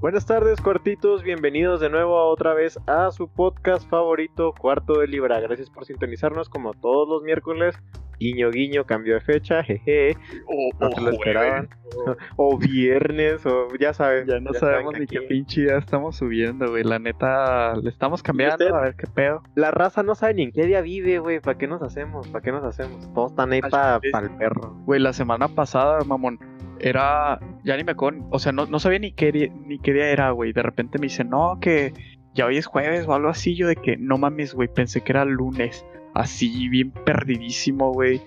Buenas 0.00 0.26
tardes, 0.26 0.60
cuartitos. 0.60 1.24
Bienvenidos 1.24 1.80
de 1.80 1.90
nuevo 1.90 2.18
a 2.18 2.26
otra 2.26 2.54
vez 2.54 2.78
a 2.86 3.10
su 3.10 3.28
podcast 3.28 3.88
favorito, 3.90 4.54
Cuarto 4.56 5.00
de 5.00 5.08
Libra. 5.08 5.40
Gracias 5.40 5.70
por 5.70 5.84
sintonizarnos 5.86 6.48
como 6.48 6.72
todos 6.72 7.08
los 7.08 7.22
miércoles. 7.24 7.76
Guiño, 8.20 8.50
guiño, 8.50 8.84
cambio 8.84 9.14
de 9.14 9.20
fecha, 9.20 9.62
jeje. 9.64 10.16
O, 10.46 10.70
No 10.80 10.88
o 10.88 10.92
se 10.92 11.00
lo 11.00 11.10
esperaban. 11.10 11.68
jueves, 11.92 12.18
O 12.36 12.58
viernes, 12.58 13.44
o 13.46 13.68
ya 13.78 13.92
saben. 13.92 14.26
Ya 14.26 14.38
no 14.40 14.52
ya 14.52 14.60
sabemos 14.60 14.94
ni 14.98 15.06
qué 15.06 15.20
pinche 15.22 15.66
ya 15.66 15.78
estamos 15.78 16.16
subiendo, 16.16 16.68
güey. 16.70 16.84
La 16.84 16.98
neta, 17.00 17.74
le 17.76 17.88
estamos 17.90 18.22
cambiando, 18.22 18.64
usted? 18.64 18.76
a 18.76 18.80
ver 18.80 18.94
qué 18.96 19.06
pedo. 19.08 19.42
La 19.56 19.72
raza 19.72 20.02
no 20.04 20.14
sabe 20.14 20.34
ni 20.34 20.42
en 20.44 20.52
qué 20.52 20.66
día 20.66 20.80
vive, 20.80 21.18
güey. 21.18 21.40
¿Para 21.40 21.58
qué 21.58 21.66
nos 21.66 21.82
hacemos? 21.82 22.26
¿Para 22.28 22.42
qué 22.42 22.52
nos 22.52 22.64
hacemos? 22.64 23.12
Todos 23.14 23.32
están 23.32 23.52
ahí 23.52 23.60
para 23.62 23.98
el 24.22 24.30
perro. 24.36 24.76
Güey, 24.84 25.00
la 25.00 25.12
semana 25.12 25.48
pasada, 25.48 26.00
mamón, 26.04 26.38
era. 26.80 27.38
Ya 27.64 27.76
ni 27.76 27.84
me 27.84 27.94
con. 27.94 28.26
O 28.30 28.38
sea, 28.38 28.52
no, 28.52 28.66
no 28.66 28.78
sabía 28.78 28.98
ni 28.98 29.12
qué, 29.12 29.32
día- 29.32 29.52
ni 29.66 29.78
qué 29.78 29.92
día 29.92 30.10
era, 30.10 30.30
güey. 30.30 30.52
De 30.52 30.62
repente 30.62 30.98
me 30.98 31.06
dice, 31.06 31.24
no, 31.24 31.58
que 31.60 31.92
ya 32.34 32.46
hoy 32.46 32.56
es 32.56 32.66
jueves 32.66 33.06
o 33.08 33.14
algo 33.14 33.28
así. 33.28 33.54
Yo 33.56 33.66
de 33.68 33.76
que, 33.76 33.96
no 33.96 34.18
mames, 34.18 34.54
güey, 34.54 34.68
pensé 34.68 35.00
que 35.02 35.12
era 35.12 35.24
lunes. 35.24 35.84
Así, 36.14 36.68
bien 36.68 36.90
perdidísimo, 36.90 37.92
güey. 37.92 38.20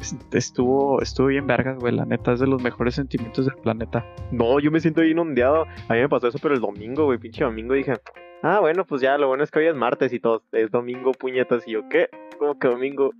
Es- 0.00 0.16
Estuvo, 0.32 1.00
estuvo 1.00 1.28
bien 1.28 1.46
vergas, 1.46 1.78
güey. 1.78 1.94
La 1.94 2.04
neta, 2.04 2.32
es 2.32 2.40
de 2.40 2.46
los 2.46 2.62
mejores 2.62 2.94
sentimientos 2.94 3.46
del 3.46 3.56
planeta. 3.56 4.04
No, 4.30 4.58
yo 4.60 4.70
me 4.70 4.80
siento 4.80 5.00
bien 5.02 5.18
ondeado. 5.18 5.64
A 5.88 5.94
mí 5.94 6.00
me 6.00 6.08
pasó 6.08 6.28
eso, 6.28 6.38
pero 6.40 6.54
el 6.54 6.60
domingo, 6.60 7.04
güey, 7.06 7.18
pinche 7.18 7.44
domingo 7.44 7.74
dije, 7.74 7.94
ah, 8.42 8.60
bueno, 8.60 8.84
pues 8.84 9.00
ya, 9.02 9.16
lo 9.18 9.28
bueno 9.28 9.42
es 9.44 9.50
que 9.50 9.60
hoy 9.60 9.66
es 9.66 9.74
martes 9.74 10.12
y 10.12 10.20
todo. 10.20 10.42
Es 10.52 10.70
domingo, 10.70 11.12
puñetas. 11.12 11.66
Y 11.66 11.72
yo, 11.72 11.88
¿qué? 11.88 12.08
¿Cómo 12.38 12.58
que 12.58 12.68
domingo? 12.68 13.10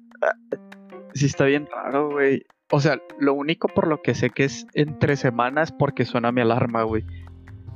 Sí, 1.15 1.27
está 1.27 1.45
bien 1.47 1.67
raro, 1.73 2.11
güey. 2.11 2.45
O 2.71 2.81
sea, 2.81 2.99
lo 3.21 3.35
único 3.35 3.69
por 3.69 3.87
lo 3.87 4.03
que 4.03 4.15
sé 4.15 4.31
que 4.31 4.45
es 4.45 4.67
entre 4.75 5.17
semanas 5.17 5.73
porque 5.73 6.05
suena 6.05 6.33
mi 6.33 6.41
alarma, 6.41 6.83
güey. 6.83 7.05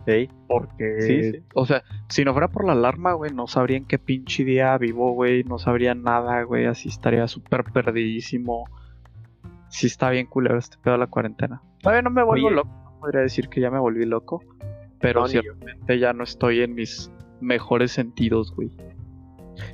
Ey, 0.06 0.28
Porque, 0.48 0.96
Sí, 1.02 1.32
sí. 1.32 1.42
o 1.54 1.66
sea, 1.66 1.84
si 2.08 2.24
no 2.24 2.32
fuera 2.32 2.48
por 2.48 2.64
la 2.66 2.72
alarma, 2.72 3.12
güey, 3.12 3.32
no 3.32 3.46
sabría 3.46 3.76
en 3.76 3.84
qué 3.84 3.98
pinche 3.98 4.44
día 4.44 4.76
vivo, 4.78 5.12
güey. 5.12 5.44
No 5.44 5.58
sabría 5.58 5.94
nada, 5.94 6.42
güey. 6.42 6.66
Así 6.66 6.88
estaría 6.88 7.28
súper 7.28 7.64
perdidísimo. 7.64 8.64
Sí 9.68 9.86
está 9.86 10.10
bien 10.10 10.26
culero 10.26 10.58
este 10.58 10.78
pedo 10.82 10.94
de 10.94 10.98
la 11.00 11.06
cuarentena. 11.06 11.62
Todavía 11.80 12.02
no 12.02 12.10
me 12.10 12.24
vuelvo 12.24 12.46
Oye. 12.48 12.56
loco. 12.56 12.70
No 12.84 12.98
podría 12.98 13.20
decir 13.20 13.48
que 13.48 13.60
ya 13.60 13.70
me 13.70 13.78
volví 13.78 14.04
loco. 14.04 14.42
Pero 15.00 15.20
No, 15.20 15.28
ciertamente 15.28 15.98
ya 15.98 16.12
no 16.12 16.24
estoy 16.24 16.62
en 16.62 16.74
mis 16.74 17.12
mejores 17.40 17.92
sentidos, 17.92 18.52
güey. 18.56 18.70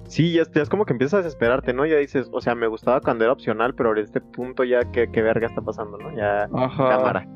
Sí, 0.06 0.32
ya, 0.32 0.42
ya 0.54 0.62
es 0.62 0.68
como 0.68 0.84
que 0.84 0.92
empiezas 0.92 1.14
a 1.14 1.22
desesperarte, 1.22 1.72
¿no? 1.72 1.84
Ya 1.86 1.96
dices, 1.96 2.28
o 2.32 2.40
sea, 2.40 2.54
me 2.54 2.66
gustaba 2.66 3.00
cuando 3.00 3.24
era 3.24 3.32
opcional, 3.32 3.74
pero 3.74 3.92
en 3.92 3.98
este 4.04 4.20
punto 4.20 4.64
ya, 4.64 4.80
¿qué, 4.92 5.08
qué 5.10 5.22
verga 5.22 5.46
está 5.46 5.60
pasando, 5.62 5.98
no? 5.98 6.16
Ya, 6.16 6.48
Ajá. 6.52 6.88
cámara. 6.88 7.26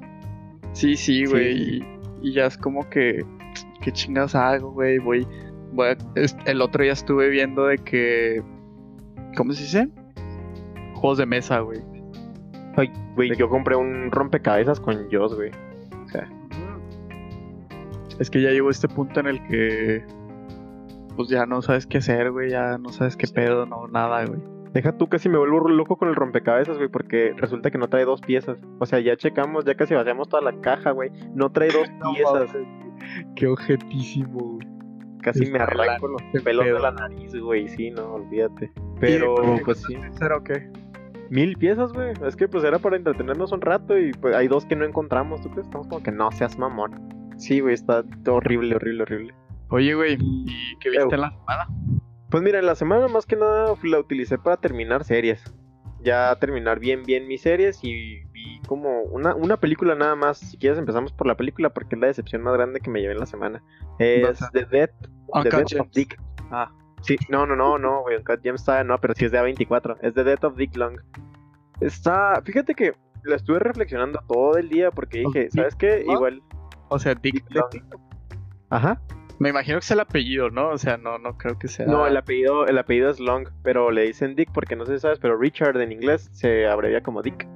Sí, 0.73 0.97
sí, 0.97 1.25
güey. 1.27 1.57
sí. 1.57 1.85
Y, 2.23 2.29
y 2.31 2.33
ya 2.35 2.47
es 2.47 2.57
como 2.57 2.89
que, 2.91 3.25
¿qué 3.83 3.93
chingas 3.93 4.35
hago, 4.35 4.73
güey? 4.73 4.99
Voy, 4.99 5.27
voy 5.73 5.89
a- 5.89 5.97
es- 6.15 6.37
el 6.47 6.61
otro 6.63 6.83
día 6.83 6.93
estuve 6.93 7.29
viendo 7.29 7.67
de 7.67 7.79
que, 7.79 8.43
¿cómo 9.37 9.53
se 9.53 9.63
dice? 9.63 9.89
Juegos 10.95 11.19
de 11.19 11.27
mesa, 11.27 11.61
güey. 11.61 11.81
Ay, 12.77 12.93
güey, 13.17 13.35
yo 13.37 13.49
compré 13.49 13.75
un 13.75 14.11
rompecabezas 14.13 14.79
con 14.81 15.11
Joss, 15.11 15.35
güey. 15.35 15.51
O 16.05 16.09
sea, 16.09 16.29
Es 18.19 18.31
que 18.31 18.41
ya 18.43 18.51
llegó 18.51 18.71
este 18.71 18.87
punto 18.87 19.19
en 19.21 19.27
el 19.27 19.43
que, 19.49 20.05
pues 21.13 21.29
ya 21.29 21.47
no 21.47 21.63
sabes 21.63 21.87
qué 21.87 21.99
hacer, 21.99 22.31
güey. 22.31 22.51
Ya 22.51 22.79
no 22.79 22.91
sabes 22.91 23.17
qué 23.17 23.27
pedo, 23.27 23.67
no, 23.67 23.89
nada, 23.89 24.25
güey. 24.25 24.41
deja 24.73 24.97
tú 24.97 25.09
casi 25.09 25.29
me 25.29 25.39
vuelvo 25.39 25.69
loco 25.69 25.97
con 25.97 26.09
el 26.09 26.15
rompecabezas, 26.15 26.77
güey, 26.77 26.89
porque 26.89 27.35
resulta 27.37 27.71
que 27.71 27.79
no 27.79 27.89
trae 27.89 28.05
dos 28.05 28.21
piezas. 28.21 28.59
O 28.79 28.87
sea, 28.87 29.01
ya 29.01 29.17
checamos, 29.17 29.65
ya 29.65 29.75
casi 29.75 29.95
vaciamos 29.95 30.29
toda 30.29 30.43
la 30.43 30.61
caja, 30.61 30.93
güey. 30.93 31.11
No 31.35 31.51
trae 31.51 31.71
dos 31.71 31.89
No 32.01 32.13
piezas. 32.13 32.57
Qué 33.37 33.47
objetísimo, 33.47 34.39
güey. 34.39 34.69
Casi 35.23 35.51
me 35.51 35.59
arranco 35.59 36.09
los 36.09 36.23
pelos 36.43 36.65
de 36.65 36.79
la 36.79 36.93
nariz, 36.93 37.35
güey. 37.37 37.69
Sí, 37.69 37.91
no, 37.91 38.15
olvídate. 38.15 38.73
Pero, 39.01 39.57
¿Y, 39.57 39.61
pues 39.61 39.83
sí. 39.83 39.97
¿Pero 40.19 40.43
qué? 40.43 40.71
Mil 41.29 41.57
piezas, 41.57 41.93
güey. 41.93 42.13
Es 42.27 42.37
que 42.37 42.49
pues 42.49 42.65
era 42.65 42.79
para 42.79 42.97
entretenernos 42.97 43.53
un 43.53 43.61
rato 43.61 43.99
y 43.99 44.13
pues 44.13 44.35
hay 44.35 44.49
dos 44.49 44.65
que 44.65 44.77
no 44.77 44.85
encontramos. 44.85 45.41
¿Tú 45.43 45.51
crees? 45.51 45.67
Estamos 45.67 45.89
como 45.89 46.03
que 46.03 46.11
no 46.11 46.31
seas 46.33 46.59
mamón. 46.59 46.93
Sí, 47.37 47.61
güey, 47.61 47.75
está 47.75 48.03
horrible, 48.27 48.77
horrible, 48.77 49.03
horrible. 49.03 49.35
Oye, 49.71 49.95
güey, 49.95 50.19
¿y 50.21 50.77
qué 50.81 50.91
viste 50.91 51.15
en 51.15 51.21
la 51.21 51.31
semana? 51.31 51.69
Pues 52.31 52.43
mira, 52.43 52.59
en 52.59 52.67
la 52.67 52.75
semana 52.75 53.09
más 53.09 53.27
que 53.27 53.37
nada 53.37 53.75
la 53.83 53.99
utilicé 53.99 54.39
para 54.39 54.57
terminar 54.57 55.05
series. 55.05 55.43
Ya 56.03 56.35
terminar 56.37 56.79
bien, 56.79 57.03
bien 57.03 57.29
mis 57.29 57.43
series 57.43 57.83
y 57.83 58.25
vi 58.33 58.61
como 58.67 59.03
una, 59.03 59.35
una 59.35 59.59
película 59.59 59.95
nada 59.95 60.15
más. 60.17 60.39
Si 60.39 60.57
quieres 60.57 60.79
empezamos 60.79 61.13
por 61.13 61.27
la 61.27 61.37
película 61.37 61.71
porque 61.71 61.97
es 61.97 62.01
la 62.01 62.07
decepción 62.07 62.43
más 62.43 62.55
grande 62.55 62.81
que 62.81 62.91
me 62.91 63.01
llevé 63.01 63.13
en 63.15 63.21
la 63.21 63.27
semana. 63.27 63.63
Es 63.99 64.39
The 64.53 64.65
Death, 64.65 64.91
The 65.43 65.51
Death 65.51 65.81
of. 65.81 65.91
Dick. 65.93 66.19
Ah, 66.51 66.73
Sí, 67.03 67.17
no, 67.29 67.47
no, 67.47 67.57
no, 67.57 67.79
no, 67.79 68.03
güey, 68.03 68.17
Uncut 68.17 68.43
Gems 68.43 68.61
está, 68.61 68.85
no, 68.85 68.99
pero 69.01 69.15
sí 69.15 69.25
es 69.25 69.33
de 69.33 69.41
A24, 69.41 69.99
es 70.03 70.15
The 70.15 70.25
Death 70.25 70.45
of 70.45 70.57
Dick 70.57 70.77
Long. 70.77 71.01
Está, 71.81 72.41
fíjate 72.45 72.75
que 72.75 72.93
la 73.25 73.37
estuve 73.37 73.59
reflexionando 73.59 74.21
todo 74.29 74.57
el 74.59 74.69
día 74.69 74.91
porque 74.91 75.21
dije, 75.21 75.45
Dick 75.45 75.53
¿sabes 75.53 75.75
qué? 75.77 76.05
Igual, 76.07 76.43
o 76.89 76.99
sea, 76.99 77.15
Dick 77.15 77.35
Dick 77.35 77.51
Long. 77.51 78.01
ajá. 78.69 79.01
Me 79.41 79.49
imagino 79.49 79.79
que 79.79 79.85
es 79.85 79.91
el 79.91 80.01
apellido, 80.01 80.51
¿no? 80.51 80.69
O 80.69 80.77
sea, 80.77 80.99
no, 80.99 81.19
no 81.19 81.39
creo 81.39 81.59
que 81.59 81.67
sea. 81.67 81.87
No, 81.87 82.07
el 82.07 82.15
apellido, 82.15 82.67
el 82.67 82.77
apellido 82.77 83.09
es 83.09 83.19
Long, 83.19 83.49
pero 83.63 83.91
le 83.91 84.03
dicen 84.03 84.37
Dick 84.37 84.53
porque 84.53 84.77
no 84.77 84.85
sé 84.85 84.97
si 84.97 85.01
sabes, 85.01 85.19
pero 85.19 85.39
Richard 85.39 85.81
en 85.81 85.93
inglés 85.93 86.29
se 86.33 86.67
abrevia 86.67 87.03
como 87.03 87.23
Dick. 87.23 87.49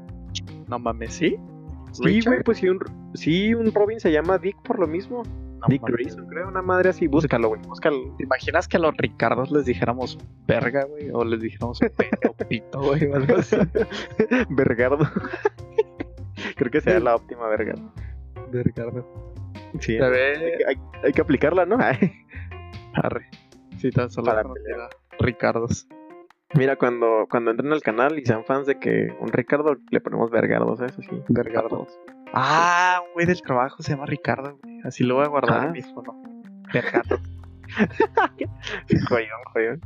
No 0.66 0.78
mames, 0.78 1.12
¿sí? 1.12 1.36
Sí, 1.92 2.22
güey, 2.22 2.42
pues 2.42 2.58
sí 2.58 2.70
un, 2.70 2.80
sí, 3.12 3.52
un 3.52 3.70
Robin 3.70 4.00
se 4.00 4.10
llama 4.10 4.38
Dick 4.38 4.56
por 4.62 4.78
lo 4.78 4.86
mismo. 4.86 5.24
No 5.60 5.66
Dick. 5.68 5.82
Grayson, 5.86 6.26
creo, 6.26 6.48
una 6.48 6.62
madre 6.62 6.88
así. 6.88 7.06
Búscalo, 7.06 7.48
güey, 7.48 7.60
búscalo. 7.60 8.14
¿Te 8.16 8.24
imaginas 8.24 8.66
que 8.66 8.78
a 8.78 8.80
los 8.80 8.96
Ricardos 8.96 9.50
les 9.50 9.66
dijéramos 9.66 10.18
verga, 10.46 10.86
güey? 10.86 11.10
O 11.12 11.22
les 11.22 11.42
dijéramos 11.42 11.80
pene 11.80 12.18
o 12.30 12.32
pito, 12.48 12.80
güey, 12.80 13.04
o 13.08 13.14
algo 13.14 13.36
así. 13.36 13.58
Vergardo. 14.48 15.06
creo 16.56 16.70
que 16.70 16.80
sea 16.80 16.98
la 16.98 17.14
óptima 17.14 17.46
Vergardo. 17.48 17.92
Ricardo. 18.52 19.33
Sí, 19.80 19.96
hay, 19.98 20.12
hay- 20.66 20.80
hay 21.04 21.12
que 21.12 21.20
aplicarla, 21.20 21.66
¿no? 21.66 21.76
Arre. 22.94 23.28
Sí, 23.78 23.90
tan 23.90 24.10
solo 24.10 24.26
Para 24.26 24.44
Ricardos. 25.18 25.86
Mira, 26.56 26.76
cuando, 26.76 27.26
cuando 27.28 27.50
entren 27.50 27.72
al 27.72 27.82
canal 27.82 28.18
y 28.18 28.24
sean 28.24 28.44
fans 28.44 28.66
de 28.66 28.78
que 28.78 29.12
un 29.18 29.28
Ricardo 29.32 29.76
le 29.90 30.00
ponemos 30.00 30.30
Vergardos, 30.30 30.80
eso 30.80 31.02
sí. 31.02 31.20
Vergardos. 31.28 31.98
Ah, 32.32 33.00
un 33.06 33.12
güey 33.14 33.26
del 33.26 33.42
trabajo 33.42 33.82
se 33.82 33.90
llama 33.92 34.06
Ricardo, 34.06 34.58
güey. 34.62 34.80
Así 34.84 35.02
lo 35.04 35.16
voy 35.16 35.24
a 35.24 35.28
guardar 35.28 35.60
Ah. 35.62 35.66
en 35.66 35.72
mi 35.72 35.82
fono. 35.82 36.14
Vergardo. 36.72 37.18
Joyón, 39.08 39.40
joyón. 39.52 39.80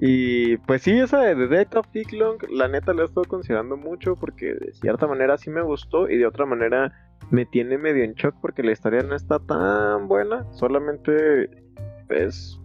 Y 0.00 0.56
pues 0.58 0.82
sí, 0.82 0.98
esa 0.98 1.18
de 1.20 1.34
The 1.34 1.46
Death 1.48 1.74
of 1.76 1.86
Dick 1.92 2.12
Long, 2.12 2.38
la 2.50 2.68
neta 2.68 2.92
la 2.94 3.02
he 3.02 3.04
estado 3.06 3.24
considerando 3.26 3.76
mucho 3.76 4.14
porque 4.14 4.54
de 4.54 4.72
cierta 4.74 5.06
manera 5.08 5.36
sí 5.38 5.50
me 5.50 5.62
gustó 5.62 6.08
y 6.08 6.16
de 6.18 6.26
otra 6.26 6.46
manera 6.46 6.92
me 7.30 7.44
tiene 7.44 7.78
medio 7.78 8.04
en 8.04 8.14
shock 8.14 8.34
porque 8.40 8.62
la 8.62 8.72
historia 8.72 9.02
no 9.02 9.14
está 9.14 9.38
tan 9.38 10.08
buena. 10.08 10.46
Solamente 10.52 11.50
es 12.08 12.58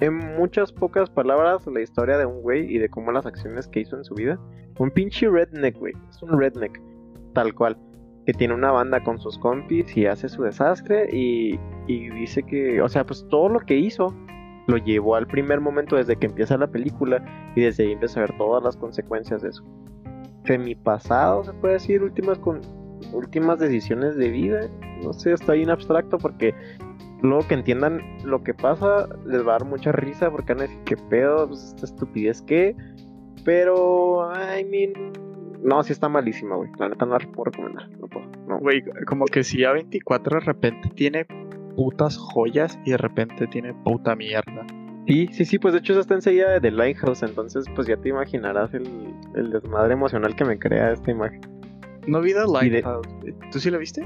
en 0.00 0.14
muchas 0.14 0.72
pocas 0.72 1.10
palabras 1.10 1.66
la 1.66 1.80
historia 1.80 2.16
de 2.16 2.26
un 2.26 2.40
güey 2.42 2.72
y 2.74 2.78
de 2.78 2.88
cómo 2.88 3.12
las 3.12 3.26
acciones 3.26 3.68
que 3.68 3.80
hizo 3.80 3.96
en 3.96 4.04
su 4.04 4.14
vida. 4.14 4.38
Un 4.78 4.90
pinche 4.90 5.28
redneck, 5.28 5.78
güey. 5.78 5.94
Es 6.08 6.22
un 6.22 6.38
redneck, 6.38 6.80
tal 7.34 7.54
cual. 7.54 7.76
Que 8.26 8.32
tiene 8.32 8.54
una 8.54 8.70
banda 8.70 9.02
con 9.02 9.18
sus 9.18 9.38
compis 9.38 9.96
y 9.96 10.06
hace 10.06 10.28
su 10.28 10.42
desastre 10.42 11.08
y, 11.12 11.58
y 11.86 12.10
dice 12.10 12.42
que, 12.42 12.80
o 12.80 12.88
sea, 12.88 13.04
pues 13.04 13.26
todo 13.28 13.48
lo 13.48 13.60
que 13.60 13.76
hizo 13.76 14.14
lo 14.66 14.76
llevó 14.76 15.16
al 15.16 15.26
primer 15.26 15.60
momento 15.60 15.96
desde 15.96 16.16
que 16.16 16.26
empieza 16.26 16.56
la 16.56 16.68
película 16.68 17.24
y 17.56 17.62
desde 17.62 17.84
ahí 17.84 17.92
empieza 17.92 18.20
a 18.20 18.22
ver 18.22 18.36
todas 18.38 18.62
las 18.62 18.76
consecuencias 18.76 19.42
de 19.42 19.48
eso. 19.48 19.64
mi 20.58 20.74
pasado, 20.74 21.44
se 21.44 21.52
puede 21.54 21.74
decir, 21.74 22.02
últimas 22.02 22.38
con 22.38 22.60
últimas 23.12 23.58
decisiones 23.58 24.16
de 24.16 24.28
vida. 24.28 24.68
No 25.02 25.12
sé, 25.12 25.32
está 25.32 25.52
bien 25.52 25.70
abstracto 25.70 26.18
porque 26.18 26.54
luego 27.22 27.46
que 27.46 27.54
entiendan 27.54 28.00
lo 28.24 28.42
que 28.42 28.54
pasa 28.54 29.08
les 29.26 29.46
va 29.46 29.56
a 29.56 29.58
dar 29.58 29.64
mucha 29.64 29.92
risa 29.92 30.30
porque 30.30 30.54
van 30.54 30.60
a 30.60 30.66
decir 30.66 30.80
qué 30.84 30.96
pedo, 30.96 31.48
pues, 31.48 31.64
esta 31.64 31.86
estupidez 31.86 32.42
que. 32.42 32.76
Pero, 33.44 34.30
I 34.34 34.64
mean, 34.64 35.12
no, 35.62 35.82
sí 35.82 35.92
está 35.92 36.08
malísima, 36.08 36.56
güey. 36.56 36.70
La 36.78 36.88
neta 36.88 37.06
no 37.06 37.18
la 37.18 37.26
puedo 37.26 37.50
recomendar. 37.50 37.88
No 37.98 38.06
puedo. 38.06 38.26
No. 38.46 38.58
Güey, 38.58 38.82
como 39.06 39.24
que 39.26 39.42
si 39.44 39.58
A24 39.58 40.34
de 40.34 40.40
repente 40.40 40.88
tiene 40.94 41.26
putas 41.76 42.16
joyas 42.16 42.78
y 42.84 42.90
de 42.90 42.96
repente 42.96 43.46
tiene 43.46 43.74
puta 43.74 44.14
mierda. 44.14 44.66
Sí, 45.06 45.28
sí, 45.32 45.44
sí, 45.44 45.58
pues 45.58 45.72
de 45.72 45.80
hecho 45.80 45.94
eso 45.94 46.00
está 46.00 46.14
enseguida 46.14 46.50
de 46.52 46.60
The 46.60 46.70
Lighthouse, 46.70 47.22
entonces 47.22 47.64
pues 47.74 47.88
ya 47.88 47.96
te 47.96 48.10
imaginarás 48.10 48.72
el, 48.74 48.86
el 49.34 49.50
desmadre 49.50 49.94
emocional 49.94 50.36
que 50.36 50.44
me 50.44 50.58
crea 50.58 50.92
esta 50.92 51.10
imagen. 51.10 51.40
No 52.06 52.20
vi 52.20 52.32
The 52.32 52.40
de- 52.40 52.46
Lighthouse. 52.46 53.06
¿Tú 53.52 53.58
sí 53.60 53.70
la 53.70 53.78
viste? 53.78 54.02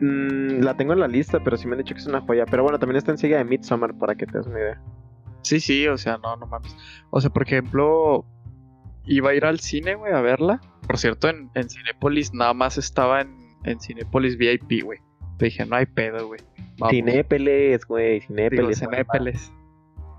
Mm, 0.00 0.60
la 0.62 0.76
tengo 0.76 0.92
en 0.92 1.00
la 1.00 1.08
lista, 1.08 1.40
pero 1.42 1.56
sí 1.56 1.66
me 1.66 1.72
han 1.74 1.78
dicho 1.78 1.94
que 1.94 2.00
es 2.00 2.06
una 2.06 2.20
joya. 2.20 2.44
Pero 2.46 2.62
bueno, 2.62 2.78
también 2.78 2.96
está 2.96 3.10
enseguida 3.10 3.38
de 3.38 3.44
Midsommar 3.44 3.96
para 3.98 4.14
que 4.14 4.26
te 4.26 4.38
des 4.38 4.46
una 4.46 4.58
idea. 4.58 4.82
Sí, 5.42 5.60
sí, 5.60 5.86
o 5.88 5.96
sea, 5.98 6.18
no, 6.18 6.36
no 6.36 6.46
mames. 6.46 6.76
O 7.10 7.20
sea, 7.20 7.30
por 7.30 7.42
ejemplo, 7.42 8.24
iba 9.06 9.30
a 9.30 9.34
ir 9.34 9.44
al 9.44 9.60
cine, 9.60 9.94
güey, 9.94 10.12
a 10.12 10.20
verla. 10.20 10.60
Por 10.86 10.98
cierto, 10.98 11.28
en, 11.28 11.50
en 11.54 11.68
Cinépolis 11.68 12.32
nada 12.34 12.54
más 12.54 12.78
estaba 12.78 13.20
en, 13.22 13.36
en 13.64 13.80
Cinépolis 13.80 14.36
VIP, 14.36 14.84
güey. 14.84 14.98
Te 15.38 15.46
dije, 15.46 15.64
no 15.66 15.76
hay 15.76 15.86
pedo, 15.86 16.26
güey. 16.26 16.40
Cinépeles, 16.90 17.84
güey, 17.86 18.20
Digo, 18.20 18.26
cinépeles. 18.28 18.78
Cinépeles. 18.78 19.52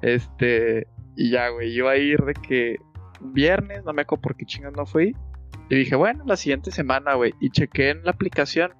Este, 0.02 0.88
y 1.16 1.32
ya, 1.32 1.50
güey, 1.50 1.72
iba 1.76 1.92
a 1.92 1.98
ir 1.98 2.22
de 2.24 2.34
que 2.34 2.78
viernes, 3.22 3.84
no 3.86 3.94
me 3.94 4.02
acuerdo 4.04 4.22
por 4.22 4.36
qué 4.36 4.46
chingas 4.46 4.74
no 4.76 4.86
fui. 4.86 5.16
Y 5.70 5.76
dije, 5.76 5.96
bueno, 5.96 6.24
la 6.26 6.36
siguiente 6.36 6.72
semana, 6.72 7.14
güey. 7.14 7.34
Y 7.40 7.52
chequé 7.52 7.92
en 7.92 8.04
la 8.04 8.12
aplicación 8.12 8.74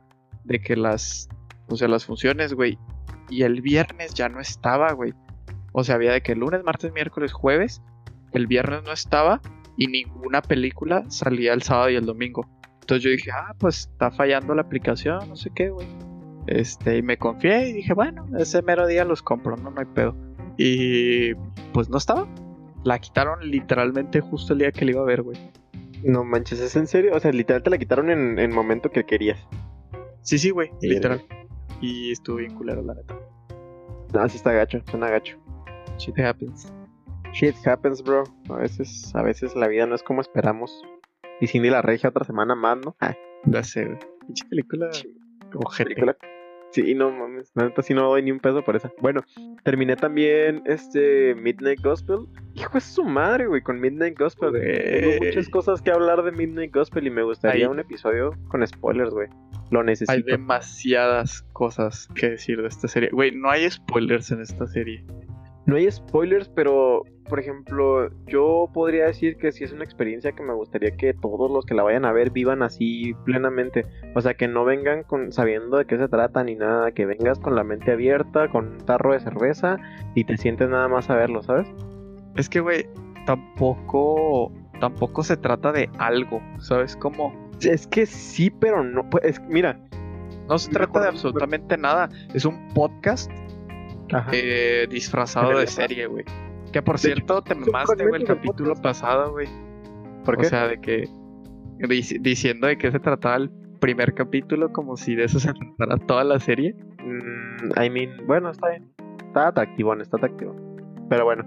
de 0.44 0.60
que 0.60 0.76
las, 0.76 1.30
o 1.68 1.76
sea, 1.76 1.88
las 1.88 2.06
funciones, 2.06 2.54
güey. 2.54 2.78
Y 3.30 3.44
el 3.44 3.62
viernes 3.62 4.14
ya 4.16 4.28
no 4.28 4.40
estaba, 4.40 4.92
güey. 4.94 5.14
O 5.72 5.84
sea, 5.84 5.96
había 5.96 6.12
de 6.12 6.22
que 6.22 6.36
lunes, 6.36 6.64
martes, 6.64 6.92
miércoles, 6.92 7.32
jueves. 7.32 7.82
El 8.34 8.48
viernes 8.48 8.84
no 8.84 8.92
estaba 8.92 9.42
y 9.78 9.88
ninguna 9.88 10.42
película 10.42 11.06
salía 11.10 11.54
el 11.54 11.62
sábado 11.62 11.90
y 11.90 11.96
el 11.96 12.06
domingo. 12.06 12.48
Entonces 12.82 13.04
yo 13.04 13.12
dije, 13.12 13.32
ah, 13.32 13.56
pues 13.60 13.90
está 13.92 14.10
fallando 14.12 14.56
la 14.56 14.64
aplicación, 14.64 15.30
no 15.30 15.36
sé 15.36 15.52
qué, 15.56 15.70
güey. 15.70 15.88
Este, 16.48 16.98
y 16.98 17.02
me 17.04 17.18
confié 17.18 17.70
y 17.70 17.74
dije, 17.74 17.94
bueno, 17.94 18.28
ese 18.38 18.64
mero 18.64 18.88
día 18.88 19.06
los 19.06 19.22
compro, 19.22 19.56
no, 19.58 19.70
no 19.70 19.80
hay 19.80 19.86
pedo. 19.86 20.16
Y 20.58 21.36
pues 21.72 21.90
no 21.90 21.98
estaba. 21.98 22.28
La 22.84 22.98
quitaron 23.00 23.40
literalmente 23.48 24.22
justo 24.22 24.54
el 24.54 24.60
día 24.60 24.72
que 24.72 24.86
la 24.86 24.92
iba 24.92 25.02
a 25.02 25.06
ver, 25.06 25.22
güey. 25.22 25.38
No 26.04 26.24
manches, 26.24 26.60
¿es 26.60 26.76
en 26.76 26.88
serio? 26.88 27.16
O 27.16 27.20
sea, 27.20 27.32
literal 27.32 27.64
te 27.64 27.70
la 27.70 27.78
quitaron 27.78 28.10
en 28.10 28.40
el 28.40 28.50
momento 28.50 28.92
que 28.92 29.06
querías. 29.06 29.40
Sí, 30.22 30.38
sí, 30.38 30.50
güey, 30.50 30.72
Sí, 30.80 30.88
literal. 30.88 31.24
Y 31.82 32.12
estuve 32.12 32.42
bien 32.42 32.56
culero, 32.56 32.82
la 32.82 32.94
neta. 32.96 33.18
No, 34.14 34.28
sí 34.30 34.38
está 34.38 34.52
gacho, 34.54 34.82
suena 34.90 35.10
gacho. 35.10 35.38
Shit 35.98 36.20
happens. 36.20 36.72
Shit 37.34 37.56
happens, 37.66 38.04
bro. 38.04 38.24
A 38.50 38.56
veces, 38.58 39.14
a 39.16 39.22
veces 39.22 39.56
la 39.56 39.68
vida 39.68 39.86
no 39.86 39.96
es 39.96 40.04
como 40.04 40.22
esperamos. 40.22 40.82
Y 41.42 41.48
Cindy 41.48 41.70
la 41.70 41.82
regia 41.82 42.10
otra 42.10 42.26
semana 42.26 42.56
más, 42.56 42.78
¿no? 42.78 42.96
Ah, 43.00 43.16
Ya 43.46 43.64
sé, 43.64 43.86
güey. 43.86 43.98
Pinche 44.26 44.46
película. 44.50 44.90
Ojete. 45.54 45.90
película. 45.90 46.18
Sí, 46.72 46.94
no 46.94 47.10
mames. 47.12 47.52
Neta 47.56 47.82
sí 47.82 47.94
no 47.94 48.04
doy 48.10 48.22
ni 48.22 48.32
un 48.32 48.40
peso 48.40 48.64
por 48.64 48.76
esa. 48.76 48.92
Bueno, 49.02 49.22
terminé 49.64 49.96
también 49.96 50.62
este 50.66 51.34
Midnight 51.36 51.82
Gospel. 51.82 52.28
Hijo 52.54 52.74
de 52.74 52.82
su 52.82 53.04
madre, 53.04 53.48
güey, 53.48 53.62
con 53.62 53.80
Midnight 53.80 54.18
Gospel. 54.20 54.52
Tengo 54.54 55.26
muchas 55.26 55.50
cosas 55.50 55.82
que 55.82 55.92
hablar 55.92 56.22
de 56.24 56.32
Midnight 56.32 56.74
Gospel 56.74 57.08
y 57.08 57.10
me 57.10 57.24
gustaría 57.24 57.66
Ahí. 57.66 57.72
un 57.72 57.80
episodio 57.80 58.36
con 58.50 58.66
spoilers, 58.68 59.12
güey. 59.12 59.28
Lo 59.72 59.80
Hay 59.82 59.86
necesito. 59.88 60.26
demasiadas 60.26 61.44
cosas 61.54 62.08
que 62.16 62.32
decir 62.32 62.62
de 62.62 62.68
esta 62.68 62.88
serie. 62.88 63.10
Güey, 63.12 63.32
no 63.36 63.50
hay 63.50 63.70
spoilers 63.70 64.32
en 64.32 64.42
esta 64.42 64.68
serie. 64.68 65.04
No 65.70 65.76
hay 65.76 65.90
spoilers, 65.92 66.50
pero 66.50 67.04
por 67.30 67.40
ejemplo, 67.40 68.10
yo 68.26 68.70
podría 68.74 69.06
decir 69.06 69.38
que 69.38 69.52
sí 69.52 69.64
es 69.64 69.72
una 69.72 69.84
experiencia 69.84 70.32
que 70.32 70.42
me 70.42 70.54
gustaría 70.56 70.98
que 70.98 71.14
todos 71.14 71.52
los 71.52 71.64
que 71.64 71.76
la 71.76 71.84
vayan 71.84 72.06
a 72.06 72.12
ver 72.12 72.32
vivan 72.32 72.64
así 72.64 73.14
plenamente. 73.24 73.86
O 74.16 74.22
sea, 74.22 74.34
que 74.34 74.48
no 74.48 74.66
vengan 74.66 75.04
con 75.04 75.32
sabiendo 75.32 75.78
de 75.78 75.86
qué 75.86 75.98
se 76.00 76.08
trata 76.08 76.44
ni 76.44 76.56
nada, 76.56 76.92
que 76.92 77.06
vengas 77.06 77.38
con 77.38 77.54
la 77.56 77.64
mente 77.64 77.92
abierta, 77.92 78.50
con 78.50 78.68
un 78.68 78.78
tarro 78.80 79.14
de 79.14 79.20
cerveza 79.20 79.78
y 80.16 80.24
te 80.24 80.38
sientes 80.38 80.70
nada 80.70 80.88
más 80.88 81.12
a 81.12 81.16
verlo, 81.16 81.44
¿sabes? 81.44 81.68
Es 82.36 82.50
que, 82.50 82.62
güey, 82.62 82.88
tampoco. 83.28 84.52
Tampoco 84.80 85.24
se 85.24 85.38
trata 85.38 85.72
de 85.72 85.90
algo. 86.00 86.42
¿Sabes 86.60 86.96
cómo? 86.96 87.32
Es 87.62 87.86
que 87.86 88.06
sí, 88.08 88.50
pero 88.50 88.84
no. 88.84 89.08
Pues, 89.10 89.24
es- 89.26 89.42
mira. 89.48 89.78
No 90.48 90.58
se 90.58 90.72
trata 90.72 91.02
de 91.02 91.10
absolutamente 91.10 91.78
nada. 91.78 92.10
Es 92.34 92.44
un 92.46 92.70
podcast. 92.74 93.30
Eh, 94.32 94.88
disfrazado 94.90 95.58
de 95.60 95.68
serie, 95.68 96.08
güey. 96.08 96.26
Que 96.72 96.82
por 96.82 96.96
De 96.96 97.02
cierto, 97.02 97.42
te 97.42 97.56
mamaste, 97.56 98.06
güey, 98.08 98.22
el 98.22 98.28
capítulo 98.28 98.70
podcast. 98.76 98.84
pasado, 98.84 99.32
güey. 99.32 99.48
¿Por 100.24 100.40
O 100.40 100.44
sea, 100.44 100.68
de 100.68 100.80
que. 100.80 101.08
dic- 101.80 102.22
diciendo 102.22 102.68
de 102.68 102.78
qué 102.78 102.92
se 102.92 103.00
trataba 103.00 103.38
el 103.38 103.50
primer 103.80 104.14
capítulo, 104.14 104.72
como 104.72 104.98
si 104.98 105.16
de 105.16 105.24
eso 105.26 105.40
se 105.40 105.52
tratara 105.78 105.98
toda 106.06 106.24
la 106.24 106.40
serie. 106.40 106.76
Mm, 107.04 107.82
I 107.82 107.90
mean, 107.90 108.28
bueno, 108.28 108.52
está 108.52 108.70
bien. 108.70 108.92
Está 109.26 109.48
atractivo, 109.48 109.94
está 109.96 110.18
atractivo. 110.18 110.56
Pero 111.10 111.26
bueno. 111.26 111.44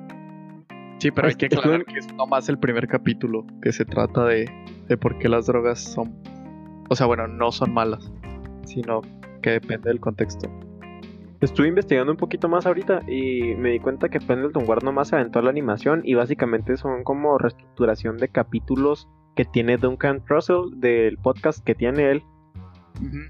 Sí, 0.99 1.11
pero 1.11 1.29
hay 1.29 1.35
que 1.35 1.47
Este, 1.47 1.59
aclarar 1.59 1.85
que 1.85 1.99
es 1.99 2.12
nomás 2.14 2.49
el 2.49 2.59
primer 2.59 2.87
capítulo, 2.87 3.44
que 3.61 3.73
se 3.73 3.85
trata 3.85 4.25
de, 4.25 4.49
de 4.88 4.97
por 4.97 5.19
qué 5.19 5.29
las 5.29 5.47
drogas 5.47 5.81
son. 5.81 6.14
O 6.88 6.94
sea, 6.97 7.06
bueno, 7.06 7.26
no 7.26 7.50
son 7.53 7.73
malas, 7.75 8.12
sino 8.64 9.00
que 9.43 9.50
depende 9.50 9.88
del 9.91 9.99
contexto. 10.00 10.49
Estuve 11.42 11.66
investigando 11.66 12.12
un 12.12 12.18
poquito 12.18 12.48
más 12.48 12.66
ahorita 12.66 13.02
y 13.08 13.56
me 13.56 13.70
di 13.70 13.80
cuenta 13.80 14.08
que 14.08 14.20
Pendleton 14.20 14.64
Ward 14.66 14.84
nomás 14.84 15.08
se 15.08 15.16
aventó 15.16 15.42
la 15.42 15.50
animación 15.50 16.00
y 16.04 16.14
básicamente 16.14 16.76
son 16.76 17.02
como 17.02 17.36
reestructuración 17.36 18.16
de 18.16 18.28
capítulos 18.28 19.08
que 19.34 19.44
tiene 19.44 19.76
Duncan 19.76 20.24
Trussell 20.24 20.70
del 20.76 21.18
podcast 21.18 21.64
que 21.64 21.74
tiene 21.74 22.12
él, 22.12 22.22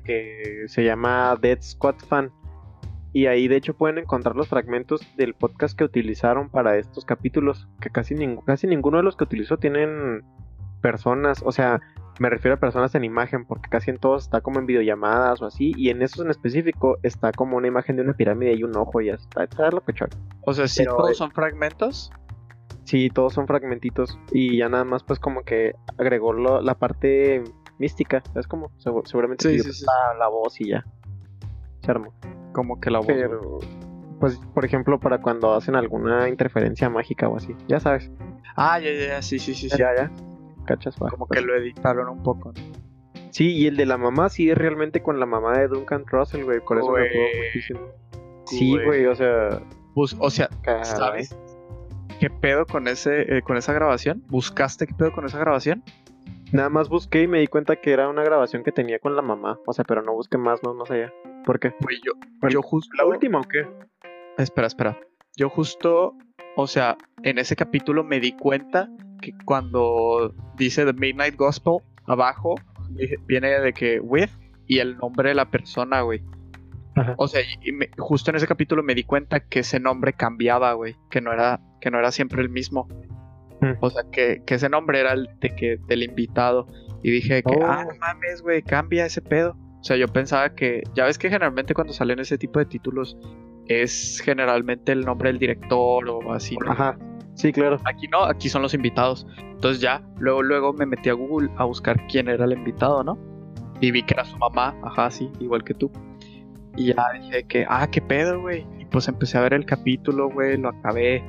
que 0.04 0.64
se 0.66 0.84
llama 0.84 1.36
Dead 1.40 1.58
Squad 1.62 1.94
Fan. 2.06 2.30
Y 3.14 3.26
ahí 3.26 3.48
de 3.48 3.56
hecho 3.56 3.74
pueden 3.74 3.96
encontrar 3.98 4.36
los 4.36 4.48
fragmentos 4.48 5.00
del 5.16 5.32
podcast 5.32 5.76
que 5.76 5.84
utilizaron 5.84 6.50
para 6.50 6.76
estos 6.76 7.06
capítulos, 7.06 7.66
que 7.80 7.88
casi, 7.88 8.14
ning- 8.14 8.44
casi 8.44 8.66
ninguno 8.66 8.98
de 8.98 9.04
los 9.04 9.16
que 9.16 9.24
utilizó 9.24 9.56
tienen 9.56 10.22
personas, 10.82 11.42
o 11.44 11.52
sea, 11.52 11.80
me 12.18 12.28
refiero 12.28 12.56
a 12.56 12.60
personas 12.60 12.94
en 12.94 13.04
imagen, 13.04 13.46
porque 13.46 13.70
casi 13.70 13.90
en 13.90 13.96
todos 13.98 14.24
está 14.24 14.42
como 14.42 14.58
en 14.60 14.66
videollamadas 14.66 15.40
o 15.40 15.46
así, 15.46 15.72
y 15.76 15.88
en 15.88 16.02
esos 16.02 16.24
en 16.24 16.30
específico 16.30 16.98
está 17.02 17.32
como 17.32 17.56
una 17.56 17.68
imagen 17.68 17.96
de 17.96 18.02
una 18.02 18.12
pirámide 18.12 18.52
y 18.54 18.64
un 18.64 18.76
ojo 18.76 19.00
y 19.00 19.06
ya 19.06 19.14
está, 19.14 19.44
está 19.44 19.70
lo 19.70 19.80
que 19.80 19.94
O 20.42 20.52
sea, 20.52 20.68
si 20.68 20.84
Pero, 20.84 20.96
todos 20.96 21.12
eh, 21.12 21.14
son 21.14 21.30
fragmentos. 21.32 22.12
Sí, 22.84 23.08
todos 23.10 23.32
son 23.32 23.46
fragmentitos 23.46 24.18
y 24.32 24.58
ya 24.58 24.68
nada 24.68 24.84
más 24.84 25.04
pues 25.04 25.18
como 25.20 25.42
que 25.44 25.74
agregó 25.98 26.32
lo- 26.32 26.60
la 26.60 26.74
parte 26.74 27.42
mística, 27.78 28.22
es 28.34 28.46
como 28.46 28.70
Segu- 28.78 29.06
seguramente 29.06 29.48
Sí, 29.48 29.58
sí, 29.60 29.72
sí. 29.72 29.84
La, 29.86 30.18
la 30.18 30.28
voz 30.28 30.60
y 30.60 30.68
ya. 30.70 30.84
Se 31.82 31.90
armó. 31.90 32.12
Como 32.52 32.80
que 32.80 32.90
la 32.90 32.98
voz. 32.98 33.06
Pero, 33.06 33.58
pues, 34.20 34.38
por 34.52 34.64
ejemplo, 34.64 34.98
para 35.00 35.20
cuando 35.20 35.54
hacen 35.54 35.74
alguna 35.76 36.28
interferencia 36.28 36.90
mágica 36.90 37.28
o 37.28 37.36
así, 37.36 37.56
ya 37.68 37.80
sabes. 37.80 38.10
Ah, 38.56 38.78
ya, 38.78 38.92
ya, 38.92 39.22
sí, 39.22 39.38
sí, 39.38 39.54
sí. 39.54 39.70
sí. 39.70 39.78
Ya, 39.78 39.94
ya. 39.96 40.10
Cachas, 40.66 40.96
va. 41.02 41.08
Como 41.10 41.26
que 41.26 41.40
lo 41.40 41.54
editaron 41.56 42.08
un 42.08 42.22
poco. 42.22 42.52
¿no? 42.52 42.62
Sí, 43.30 43.50
y 43.56 43.66
el 43.66 43.76
de 43.76 43.86
la 43.86 43.96
mamá 43.96 44.28
sí 44.28 44.50
es 44.50 44.58
realmente 44.58 45.02
con 45.02 45.18
la 45.18 45.26
mamá 45.26 45.58
de 45.58 45.68
Duncan 45.68 46.04
Trussell, 46.04 46.44
güey. 46.44 46.60
Por 46.60 46.78
eso 46.78 46.90
me 46.92 47.00
Güey. 47.08 47.46
muchísimo. 47.46 47.80
Sí, 48.46 48.76
Güey. 48.84 49.06
o 49.06 49.14
sea. 49.14 49.60
Bus- 49.94 50.16
o 50.18 50.30
sea, 50.30 50.48
caray. 50.62 50.84
¿sabes 50.84 51.36
qué 52.20 52.30
pedo 52.30 52.66
con 52.66 52.88
ese 52.88 53.36
eh, 53.38 53.42
con 53.42 53.56
esa 53.56 53.72
grabación? 53.72 54.22
¿Buscaste 54.28 54.86
qué 54.86 54.94
pedo 54.94 55.12
con 55.12 55.24
esa 55.26 55.38
grabación? 55.38 55.82
Nada 56.52 56.68
más 56.68 56.88
busqué 56.90 57.22
y 57.22 57.26
me 57.28 57.40
di 57.40 57.46
cuenta 57.46 57.76
que 57.76 57.92
era 57.92 58.08
una 58.08 58.22
grabación 58.22 58.62
que 58.62 58.72
tenía 58.72 58.98
con 58.98 59.16
la 59.16 59.22
mamá. 59.22 59.58
O 59.66 59.72
sea, 59.72 59.84
pero 59.86 60.02
no 60.02 60.12
busqué 60.12 60.36
más, 60.38 60.62
no, 60.62 60.74
no 60.74 60.84
sé 60.86 60.98
ya. 61.00 61.12
¿Por 61.44 61.58
qué? 61.58 61.74
Güey, 61.80 61.96
yo, 62.04 62.12
Bueno, 62.40 62.52
yo 62.52 62.62
justo. 62.62 62.94
¿La 62.98 63.06
última 63.06 63.40
o 63.40 63.42
qué? 63.42 63.66
Espera, 64.38 64.66
espera. 64.66 64.98
Yo 65.36 65.48
justo, 65.48 66.14
o 66.56 66.66
sea, 66.66 66.96
en 67.22 67.38
ese 67.38 67.56
capítulo 67.56 68.04
me 68.04 68.20
di 68.20 68.32
cuenta 68.32 68.88
que 69.20 69.32
cuando 69.44 70.34
dice 70.56 70.84
The 70.84 70.92
Midnight 70.92 71.36
Gospel, 71.36 71.78
abajo 72.06 72.54
vi- 72.90 73.14
viene 73.26 73.48
de 73.60 73.72
que 73.72 74.00
with 74.00 74.30
y 74.66 74.78
el 74.78 74.96
nombre 74.98 75.30
de 75.30 75.34
la 75.34 75.50
persona, 75.50 76.00
güey. 76.02 76.22
Ajá. 76.94 77.14
O 77.16 77.26
sea, 77.28 77.40
y- 77.40 77.68
y 77.68 77.72
me- 77.72 77.88
justo 77.98 78.30
en 78.30 78.36
ese 78.36 78.46
capítulo 78.46 78.82
me 78.82 78.94
di 78.94 79.04
cuenta 79.04 79.40
que 79.40 79.60
ese 79.60 79.80
nombre 79.80 80.12
cambiaba, 80.12 80.72
güey, 80.74 80.96
que 81.10 81.20
no 81.20 81.32
era 81.32 81.60
que 81.80 81.90
no 81.90 81.98
era 81.98 82.12
siempre 82.12 82.42
el 82.42 82.48
mismo. 82.48 82.86
Mm. 83.60 83.72
O 83.80 83.90
sea, 83.90 84.02
que, 84.10 84.42
que 84.46 84.54
ese 84.56 84.68
nombre 84.68 85.00
era 85.00 85.12
el 85.12 85.28
de 85.40 85.54
que 85.56 85.78
del 85.88 86.02
invitado 86.02 86.66
y 87.02 87.10
dije 87.10 87.42
que 87.42 87.54
Oh. 87.56 87.64
ah, 87.66 87.84
no 87.84 87.96
mames, 87.98 88.42
güey, 88.42 88.62
cambia 88.62 89.06
ese 89.06 89.20
pedo. 89.22 89.56
O 89.80 89.84
sea, 89.84 89.96
yo 89.96 90.06
pensaba 90.08 90.54
que 90.54 90.82
ya 90.94 91.04
ves 91.06 91.18
que 91.18 91.28
generalmente 91.28 91.74
cuando 91.74 91.92
salen 91.92 92.18
ese 92.20 92.38
tipo 92.38 92.58
de 92.60 92.66
títulos 92.66 93.16
es 93.66 94.20
generalmente 94.24 94.92
el 94.92 95.02
nombre 95.02 95.30
del 95.30 95.38
director 95.38 96.08
o 96.08 96.32
así. 96.32 96.56
¿no? 96.56 96.72
Ajá. 96.72 96.98
Sí, 97.34 97.52
claro. 97.52 97.78
Aquí 97.84 98.08
no, 98.08 98.24
aquí 98.24 98.48
son 98.48 98.62
los 98.62 98.74
invitados. 98.74 99.26
Entonces 99.38 99.80
ya, 99.80 100.02
luego, 100.18 100.42
luego 100.42 100.72
me 100.72 100.86
metí 100.86 101.08
a 101.08 101.14
Google 101.14 101.50
a 101.56 101.64
buscar 101.64 102.06
quién 102.06 102.28
era 102.28 102.44
el 102.44 102.52
invitado, 102.52 103.02
¿no? 103.02 103.18
Y 103.80 103.90
vi 103.90 104.02
que 104.02 104.14
era 104.14 104.24
su 104.24 104.36
mamá, 104.36 104.76
ajá, 104.82 105.10
sí, 105.10 105.30
igual 105.40 105.64
que 105.64 105.74
tú. 105.74 105.90
Y 106.76 106.86
ya 106.86 107.04
dije 107.20 107.44
que, 107.44 107.66
ah, 107.68 107.88
qué 107.90 108.00
pedo, 108.00 108.40
güey. 108.40 108.66
Y 108.78 108.84
pues 108.86 109.08
empecé 109.08 109.38
a 109.38 109.42
ver 109.42 109.54
el 109.54 109.66
capítulo, 109.66 110.30
güey, 110.30 110.56
lo 110.56 110.68
acabé. 110.68 111.24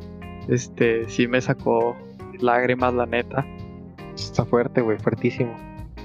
Este, 0.48 1.08
sí 1.10 1.28
me 1.28 1.42
sacó 1.42 1.96
lágrimas, 2.40 2.94
la 2.94 3.06
neta. 3.06 3.46
Está 4.16 4.46
fuerte, 4.46 4.82
güey, 4.82 4.98
fuertísimo. 5.00 5.56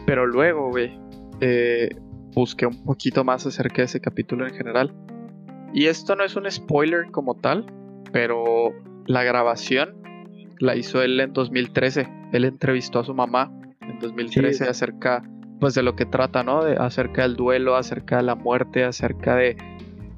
Pero 0.06 0.26
luego, 0.26 0.70
güey, 0.70 0.98
eh, 1.40 1.90
busqué 2.34 2.66
un 2.66 2.84
poquito 2.84 3.24
más 3.24 3.46
acerca 3.46 3.82
de 3.82 3.84
ese 3.84 4.00
capítulo 4.00 4.46
en 4.46 4.54
general. 4.54 4.94
Y 5.72 5.86
esto 5.86 6.16
no 6.16 6.24
es 6.24 6.34
un 6.36 6.50
spoiler 6.50 7.10
como 7.10 7.34
tal, 7.34 7.66
pero 8.12 8.72
la 9.06 9.22
grabación 9.22 9.96
la 10.58 10.76
hizo 10.76 11.02
él 11.02 11.20
en 11.20 11.32
2013. 11.32 12.08
Él 12.32 12.44
entrevistó 12.44 13.00
a 13.00 13.04
su 13.04 13.14
mamá 13.14 13.50
en 13.80 13.98
2013 14.00 14.64
Sí. 14.64 14.70
acerca 14.70 15.22
pues 15.60 15.74
de 15.74 15.82
lo 15.82 15.96
que 15.96 16.06
trata, 16.06 16.44
¿no? 16.44 16.62
De, 16.64 16.76
acerca 16.76 17.22
del 17.22 17.34
duelo, 17.34 17.74
acerca 17.74 18.18
de 18.18 18.22
la 18.22 18.34
muerte, 18.36 18.84
acerca 18.84 19.34
de 19.34 19.56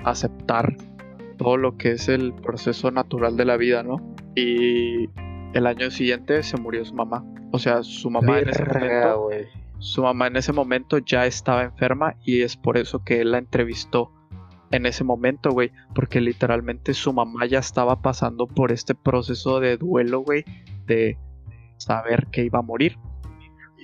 aceptar 0.04 0.76
todo 1.38 1.56
lo 1.56 1.76
que 1.78 1.92
es 1.92 2.08
el 2.08 2.34
proceso 2.34 2.90
natural 2.90 3.36
de 3.36 3.44
la 3.46 3.56
vida, 3.56 3.82
¿no? 3.82 3.96
Y 4.34 5.08
el 5.54 5.66
año 5.66 5.90
siguiente 5.90 6.42
se 6.42 6.56
murió 6.58 6.84
su 6.84 6.94
mamá. 6.94 7.24
O 7.52 7.58
sea, 7.58 7.82
su 7.82 8.10
mamá 8.10 8.38
en 8.40 8.50
ese 8.50 8.62
Verga, 8.64 8.80
momento 9.16 9.22
güey. 9.22 9.46
su 9.78 10.02
mamá 10.02 10.26
en 10.26 10.36
ese 10.36 10.52
momento 10.52 10.98
ya 10.98 11.24
estaba 11.26 11.62
enferma 11.64 12.14
y 12.24 12.42
es 12.42 12.56
por 12.56 12.76
eso 12.76 13.02
que 13.02 13.20
él 13.22 13.32
la 13.32 13.38
entrevistó 13.38 14.12
en 14.70 14.86
ese 14.86 15.04
momento, 15.04 15.50
güey, 15.50 15.72
porque 15.94 16.20
literalmente 16.20 16.94
su 16.94 17.12
mamá 17.12 17.46
ya 17.46 17.58
estaba 17.58 18.00
pasando 18.00 18.46
por 18.46 18.72
este 18.72 18.94
proceso 18.94 19.60
de 19.60 19.76
duelo, 19.76 20.20
güey, 20.20 20.44
de 20.86 21.18
saber 21.76 22.26
que 22.28 22.44
iba 22.44 22.60
a 22.60 22.62
morir. 22.62 22.96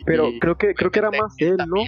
Pero 0.05 0.31
creo 0.40 0.57
que 0.57 0.75
creo 0.75 0.90
que 0.90 1.00
era 1.00 1.11
más 1.11 1.35
él, 1.38 1.57
¿no? 1.66 1.83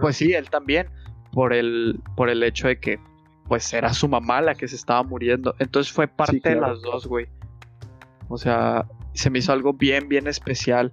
Pues 0.00 0.16
sí, 0.16 0.32
él 0.32 0.50
también 0.50 0.88
por 1.32 1.52
el 1.52 2.00
por 2.16 2.28
el 2.28 2.42
hecho 2.42 2.66
de 2.66 2.80
que 2.80 2.98
pues 3.46 3.72
era 3.72 3.92
su 3.92 4.08
mamá 4.08 4.40
la 4.40 4.54
que 4.54 4.66
se 4.66 4.74
estaba 4.74 5.02
muriendo. 5.02 5.54
Entonces 5.58 5.92
fue 5.92 6.08
parte 6.08 6.40
de 6.42 6.56
las 6.56 6.82
dos, 6.82 7.06
güey. 7.06 7.28
O 8.28 8.38
sea, 8.38 8.86
se 9.12 9.30
me 9.30 9.38
hizo 9.38 9.52
algo 9.52 9.74
bien 9.74 10.08
bien 10.08 10.26
especial 10.26 10.92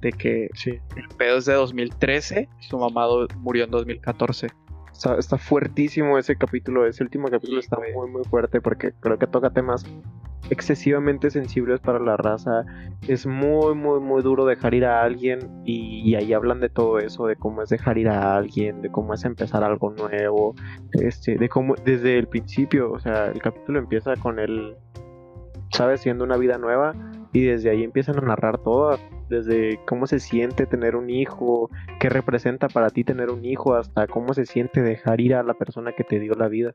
de 0.00 0.12
que 0.12 0.48
sí. 0.54 0.78
el 0.94 1.08
pedo 1.16 1.38
es 1.38 1.46
de 1.46 1.54
2013 1.54 2.48
y 2.60 2.64
su 2.64 2.78
mamá 2.78 3.06
murió 3.38 3.64
en 3.64 3.70
2014. 3.70 4.48
Está, 5.18 5.36
fuertísimo 5.36 6.16
ese 6.16 6.36
capítulo, 6.36 6.86
ese 6.86 7.02
último 7.02 7.28
capítulo 7.28 7.60
está 7.60 7.76
muy 7.76 8.10
muy 8.10 8.24
fuerte 8.24 8.62
porque 8.62 8.92
creo 9.00 9.18
que 9.18 9.26
toca 9.26 9.50
temas 9.50 9.84
excesivamente 10.50 11.30
sensibles 11.30 11.80
para 11.80 11.98
la 11.98 12.16
raza. 12.16 12.64
Es 13.06 13.26
muy, 13.26 13.74
muy, 13.74 14.00
muy 14.00 14.22
duro 14.22 14.46
dejar 14.46 14.74
ir 14.74 14.84
a 14.84 15.02
alguien 15.02 15.62
y, 15.64 16.14
ahí 16.14 16.32
hablan 16.32 16.60
de 16.60 16.68
todo 16.68 16.98
eso, 16.98 17.26
de 17.26 17.36
cómo 17.36 17.62
es 17.62 17.68
dejar 17.68 17.98
ir 17.98 18.08
a 18.08 18.36
alguien, 18.36 18.80
de 18.82 18.90
cómo 18.90 19.14
es 19.14 19.24
empezar 19.24 19.64
algo 19.64 19.90
nuevo, 19.90 20.54
este, 20.92 21.36
de 21.36 21.48
cómo 21.48 21.74
desde 21.84 22.18
el 22.18 22.28
principio, 22.28 22.90
o 22.92 22.98
sea, 22.98 23.26
el 23.26 23.40
capítulo 23.40 23.78
empieza 23.78 24.16
con 24.16 24.38
él, 24.38 24.76
¿sabes? 25.72 26.00
Siendo 26.00 26.24
una 26.24 26.36
vida 26.36 26.58
nueva 26.58 26.94
y 27.32 27.42
desde 27.42 27.70
ahí 27.70 27.82
empiezan 27.82 28.18
a 28.18 28.22
narrar 28.22 28.58
todo, 28.58 28.98
desde 29.28 29.80
cómo 29.86 30.06
se 30.06 30.20
siente 30.20 30.66
tener 30.66 30.96
un 30.96 31.10
hijo, 31.10 31.70
qué 32.00 32.08
representa 32.08 32.68
para 32.68 32.90
ti 32.90 33.04
tener 33.04 33.30
un 33.30 33.44
hijo, 33.44 33.74
hasta 33.74 34.06
cómo 34.06 34.34
se 34.34 34.46
siente 34.46 34.82
dejar 34.82 35.20
ir 35.20 35.34
a 35.34 35.42
la 35.42 35.54
persona 35.54 35.92
que 35.92 36.04
te 36.04 36.20
dio 36.20 36.34
la 36.34 36.48
vida. 36.48 36.74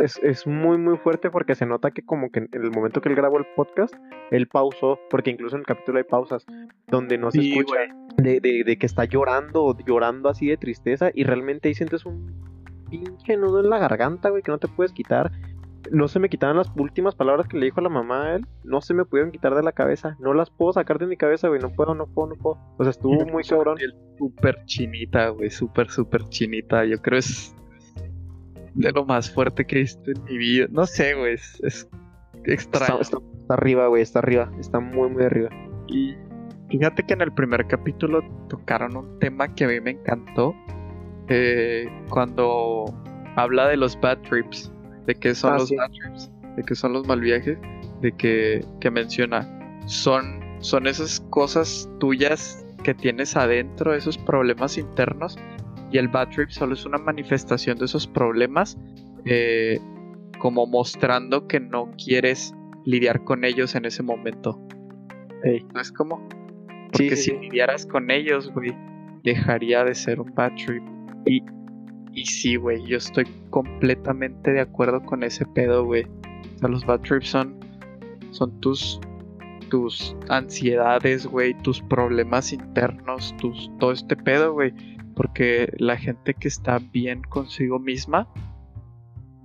Es, 0.00 0.20
es, 0.22 0.46
muy 0.46 0.78
muy 0.78 0.96
fuerte 0.98 1.30
porque 1.30 1.56
se 1.56 1.66
nota 1.66 1.90
que 1.90 2.02
como 2.02 2.30
que 2.30 2.40
en 2.40 2.48
el 2.52 2.70
momento 2.70 3.00
que 3.00 3.08
él 3.08 3.16
grabó 3.16 3.38
el 3.38 3.46
podcast, 3.56 3.92
él 4.30 4.46
pausó, 4.46 5.00
porque 5.10 5.30
incluso 5.30 5.56
en 5.56 5.60
el 5.60 5.66
capítulo 5.66 5.98
hay 5.98 6.04
pausas 6.04 6.46
donde 6.86 7.18
no 7.18 7.32
se 7.32 7.40
escucha 7.40 7.74
de, 8.16 8.38
de, 8.40 8.76
que 8.78 8.86
está 8.86 9.04
llorando, 9.04 9.76
llorando 9.84 10.28
así 10.28 10.46
de 10.46 10.56
tristeza 10.56 11.10
y 11.12 11.24
realmente 11.24 11.68
ahí 11.68 11.74
sientes 11.74 12.06
un 12.06 12.32
pinche 12.88 13.36
nudo 13.36 13.60
en 13.60 13.70
la 13.70 13.78
garganta, 13.78 14.30
güey, 14.30 14.42
que 14.42 14.52
no 14.52 14.58
te 14.58 14.68
puedes 14.68 14.92
quitar 14.92 15.32
no 15.90 16.08
se 16.08 16.18
me 16.18 16.28
quitaban 16.28 16.56
las 16.56 16.70
últimas 16.76 17.14
palabras 17.14 17.46
que 17.48 17.58
le 17.58 17.66
dijo 17.66 17.80
a 17.80 17.82
la 17.82 17.88
mamá 17.88 18.26
a 18.26 18.36
él, 18.36 18.46
no 18.62 18.80
se 18.80 18.94
me 18.94 19.04
pudieron 19.04 19.32
quitar 19.32 19.54
de 19.54 19.62
la 19.62 19.72
cabeza, 19.72 20.16
no 20.20 20.34
las 20.34 20.50
puedo 20.50 20.72
sacar 20.72 20.98
de 20.98 21.06
mi 21.06 21.16
cabeza, 21.16 21.48
güey, 21.48 21.60
no 21.60 21.70
puedo, 21.70 21.94
no 21.94 22.06
puedo, 22.06 22.28
no 22.28 22.36
puedo. 22.36 22.58
O 22.78 22.84
sea, 22.84 22.90
estuvo 22.90 23.24
muy 23.26 23.44
cabrón. 23.44 23.78
Súper 24.18 24.64
chinita, 24.66 25.28
güey, 25.28 25.50
súper, 25.50 25.90
súper 25.90 26.24
chinita. 26.28 26.84
Yo 26.84 27.00
creo 27.00 27.18
es 27.18 27.54
de 28.74 28.92
lo 28.92 29.04
más 29.04 29.30
fuerte 29.30 29.64
que 29.64 29.76
he 29.76 29.80
visto 29.80 30.10
en 30.10 30.24
mi 30.24 30.38
vida. 30.38 30.66
No 30.70 30.86
sé, 30.86 31.14
güey, 31.14 31.34
es, 31.34 31.88
extraño. 32.44 33.00
Está, 33.00 33.18
arriba, 33.48 33.86
güey, 33.88 34.02
está 34.02 34.18
arriba, 34.20 34.50
está 34.58 34.80
muy, 34.80 35.08
muy 35.10 35.24
arriba. 35.24 35.50
Y 35.88 36.14
fíjate 36.70 37.04
que 37.04 37.14
en 37.14 37.20
el 37.20 37.32
primer 37.32 37.66
capítulo 37.66 38.22
tocaron 38.48 38.96
un 38.96 39.18
tema 39.18 39.54
que 39.54 39.64
a 39.64 39.68
mí 39.68 39.80
me 39.80 39.92
encantó. 39.92 40.54
Eh, 41.28 41.86
cuando 42.10 42.84
habla 43.36 43.68
de 43.68 43.78
los 43.78 43.98
bad 43.98 44.18
trips 44.22 44.73
de 45.06 45.14
qué 45.14 45.34
son 45.34 45.54
ah, 45.54 45.58
los 45.58 45.70
de 45.70 46.62
qué 46.62 46.74
son 46.74 46.92
los 46.92 47.06
mal 47.06 47.20
viajes, 47.20 47.58
de 48.00 48.12
que, 48.12 48.64
que 48.80 48.90
menciona, 48.90 49.48
son, 49.86 50.40
son 50.60 50.86
esas 50.86 51.20
cosas 51.30 51.88
tuyas 51.98 52.64
que 52.84 52.94
tienes 52.94 53.36
adentro, 53.36 53.94
esos 53.94 54.18
problemas 54.18 54.78
internos, 54.78 55.36
y 55.90 55.98
el 55.98 56.08
bad 56.08 56.28
trip 56.28 56.50
solo 56.50 56.74
es 56.74 56.84
una 56.86 56.98
manifestación 56.98 57.78
de 57.78 57.86
esos 57.86 58.06
problemas, 58.06 58.78
eh, 59.24 59.80
como 60.38 60.66
mostrando 60.66 61.48
que 61.48 61.60
no 61.60 61.90
quieres 61.96 62.54
lidiar 62.84 63.24
con 63.24 63.44
ellos 63.44 63.74
en 63.74 63.86
ese 63.86 64.02
momento. 64.02 64.60
¿No 65.74 65.80
es 65.80 65.92
como? 65.92 66.26
Porque 66.92 67.16
si 67.16 67.32
lidiaras 67.32 67.86
con 67.86 68.10
ellos, 68.10 68.50
güey, 68.52 68.74
dejaría 69.24 69.84
de 69.84 69.94
ser 69.94 70.20
un 70.20 70.32
bad 70.34 70.52
trip. 70.54 70.82
Y 71.26 71.42
y 72.14 72.26
sí, 72.26 72.56
güey, 72.56 72.84
yo 72.86 72.96
estoy 72.96 73.24
completamente 73.50 74.52
de 74.52 74.60
acuerdo 74.60 75.04
con 75.04 75.22
ese 75.22 75.44
pedo, 75.46 75.84
güey. 75.84 76.04
O 76.04 76.58
sea, 76.58 76.68
los 76.68 76.84
bad 76.86 77.00
trips 77.00 77.28
son, 77.28 77.58
son 78.30 78.60
tus, 78.60 79.00
tus 79.68 80.16
ansiedades, 80.28 81.26
güey, 81.26 81.54
tus 81.62 81.80
problemas 81.82 82.52
internos, 82.52 83.34
tus, 83.38 83.70
todo 83.78 83.92
este 83.92 84.16
pedo, 84.16 84.52
güey. 84.52 84.72
Porque 85.16 85.72
la 85.78 85.96
gente 85.96 86.34
que 86.34 86.48
está 86.48 86.78
bien 86.78 87.22
consigo 87.22 87.78
misma 87.78 88.28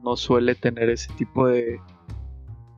no 0.04 0.16
suele 0.16 0.56
tener 0.56 0.90
ese 0.90 1.12
tipo 1.14 1.48
de, 1.48 1.80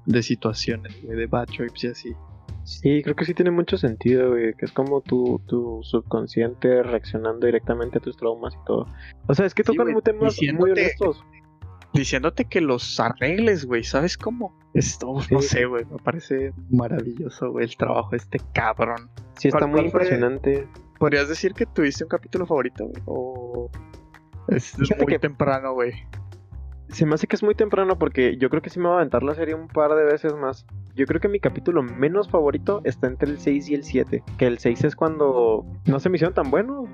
de 0.05 0.23
situaciones, 0.23 1.01
güey, 1.03 1.17
de 1.17 1.27
bad 1.27 1.47
trips 1.47 1.83
y 1.83 1.87
así. 1.87 2.15
Sí, 2.63 3.01
creo 3.03 3.15
que 3.15 3.25
sí 3.25 3.33
tiene 3.33 3.51
mucho 3.51 3.77
sentido, 3.77 4.31
güey, 4.31 4.53
que 4.53 4.65
es 4.65 4.71
como 4.71 5.01
tu, 5.01 5.41
tu 5.47 5.81
subconsciente 5.83 6.83
reaccionando 6.83 7.45
directamente 7.45 7.97
a 7.97 8.01
tus 8.01 8.17
traumas 8.17 8.53
y 8.53 8.65
todo. 8.65 8.87
O 9.27 9.33
sea, 9.33 9.45
es 9.45 9.53
que 9.53 9.63
tocan 9.63 9.99
temas 10.01 10.37
muy 10.53 10.71
honestos. 10.71 11.23
Diciéndote 11.93 12.45
que 12.45 12.61
los 12.61 12.99
arregles, 13.01 13.65
güey, 13.65 13.83
¿sabes 13.83 14.17
cómo? 14.17 14.57
Esto, 14.73 15.13
no 15.29 15.41
sé, 15.41 15.65
güey, 15.65 15.83
me 15.85 15.97
parece 15.97 16.53
maravilloso, 16.69 17.51
güey, 17.51 17.65
el 17.65 17.75
trabajo 17.75 18.11
de 18.11 18.17
este 18.17 18.39
cabrón. 18.53 19.09
Sí, 19.37 19.49
está 19.49 19.67
muy 19.67 19.81
impresionante. 19.81 20.67
¿Podrías 20.97 21.27
decir 21.27 21.53
que 21.53 21.65
tuviste 21.65 22.05
un 22.05 22.09
capítulo 22.09 22.45
favorito, 22.45 22.85
güey? 22.85 23.03
O 23.07 23.69
es 24.47 24.75
muy 24.99 25.19
temprano, 25.19 25.73
güey. 25.73 25.93
Se 26.91 27.05
me 27.05 27.15
hace 27.15 27.27
que 27.27 27.35
es 27.35 27.43
muy 27.43 27.55
temprano 27.55 27.97
porque 27.97 28.37
yo 28.37 28.49
creo 28.49 28.61
que 28.61 28.69
sí 28.69 28.79
me 28.79 28.87
va 28.87 28.95
a 28.95 28.97
aventar 28.97 29.23
la 29.23 29.33
serie 29.33 29.55
un 29.55 29.67
par 29.67 29.95
de 29.95 30.03
veces 30.03 30.35
más. 30.35 30.65
Yo 30.95 31.05
creo 31.05 31.21
que 31.21 31.29
mi 31.29 31.39
capítulo 31.39 31.83
menos 31.83 32.29
favorito 32.29 32.81
está 32.83 33.07
entre 33.07 33.29
el 33.29 33.39
6 33.39 33.69
y 33.69 33.75
el 33.75 33.83
7. 33.83 34.23
Que 34.37 34.47
el 34.47 34.59
6 34.59 34.83
es 34.83 34.95
cuando 34.95 35.65
no 35.85 35.99
se 35.99 36.09
me 36.09 36.17
hicieron 36.17 36.33
tan 36.33 36.51
bueno. 36.51 36.85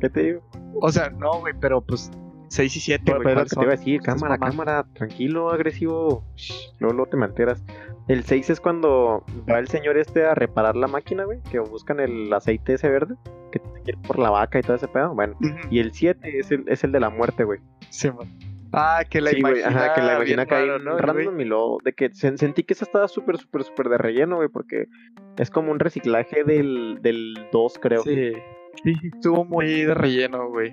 ¿Qué 0.00 0.08
te 0.08 0.22
digo? 0.22 0.42
O 0.80 0.90
sea, 0.90 1.10
no, 1.10 1.40
güey, 1.40 1.52
pero 1.60 1.82
pues 1.82 2.10
6 2.48 2.76
y 2.76 2.80
7, 2.80 3.12
güey. 3.12 3.22
Pero, 3.22 3.44
que 3.44 3.50
te 3.50 3.62
iba 3.62 3.72
a 3.72 3.76
decir, 3.76 4.00
cámara, 4.00 4.38
cámara, 4.38 4.86
tranquilo, 4.94 5.50
agresivo. 5.50 6.24
Luego, 6.78 6.94
luego 6.94 7.10
te 7.10 7.16
me 7.16 7.26
alteras. 7.26 7.62
El 8.08 8.24
6 8.24 8.50
es 8.50 8.60
cuando 8.60 9.24
va 9.48 9.58
el 9.58 9.68
señor 9.68 9.96
este 9.96 10.24
a 10.26 10.34
reparar 10.34 10.74
la 10.74 10.88
máquina, 10.88 11.24
güey. 11.24 11.40
Que 11.50 11.60
buscan 11.60 12.00
el 12.00 12.32
aceite 12.32 12.74
ese 12.74 12.88
verde. 12.88 13.14
Que 13.52 13.58
tiene 13.58 13.82
que 13.84 13.90
ir 13.92 13.98
por 13.98 14.18
la 14.18 14.30
vaca 14.30 14.58
y 14.58 14.62
todo 14.62 14.74
ese 14.74 14.88
pedo. 14.88 15.14
Bueno, 15.14 15.36
y 15.70 15.78
el 15.78 15.92
7 15.92 16.38
es 16.38 16.50
el, 16.50 16.64
es 16.68 16.82
el 16.82 16.90
de 16.90 17.00
la 17.00 17.10
muerte, 17.10 17.44
güey. 17.44 17.60
Sí. 17.90 18.08
Ah, 18.72 19.04
que 19.08 19.20
la 19.20 19.36
imagina, 19.36 19.68
ajá, 19.68 19.94
que 19.94 20.00
la 20.00 20.14
imagina 20.16 20.46
¿no, 20.78 20.98
random 20.98 21.40
y 21.40 21.44
luego 21.44 21.78
de 21.84 21.92
que 21.92 22.10
sentí 22.12 22.62
que 22.62 22.74
esa 22.74 22.84
estaba 22.84 23.08
súper, 23.08 23.38
súper, 23.38 23.64
súper 23.64 23.88
de 23.88 23.98
relleno, 23.98 24.36
güey, 24.36 24.48
porque 24.48 24.86
es 25.36 25.50
como 25.50 25.72
un 25.72 25.80
reciclaje 25.80 26.44
del, 26.44 26.98
del 27.02 27.34
2, 27.52 27.78
creo. 27.80 28.02
Sí, 28.02 28.32
sí, 28.82 28.94
estuvo 29.14 29.44
muy 29.44 29.82
de 29.82 29.94
relleno, 29.94 30.48
güey. 30.48 30.72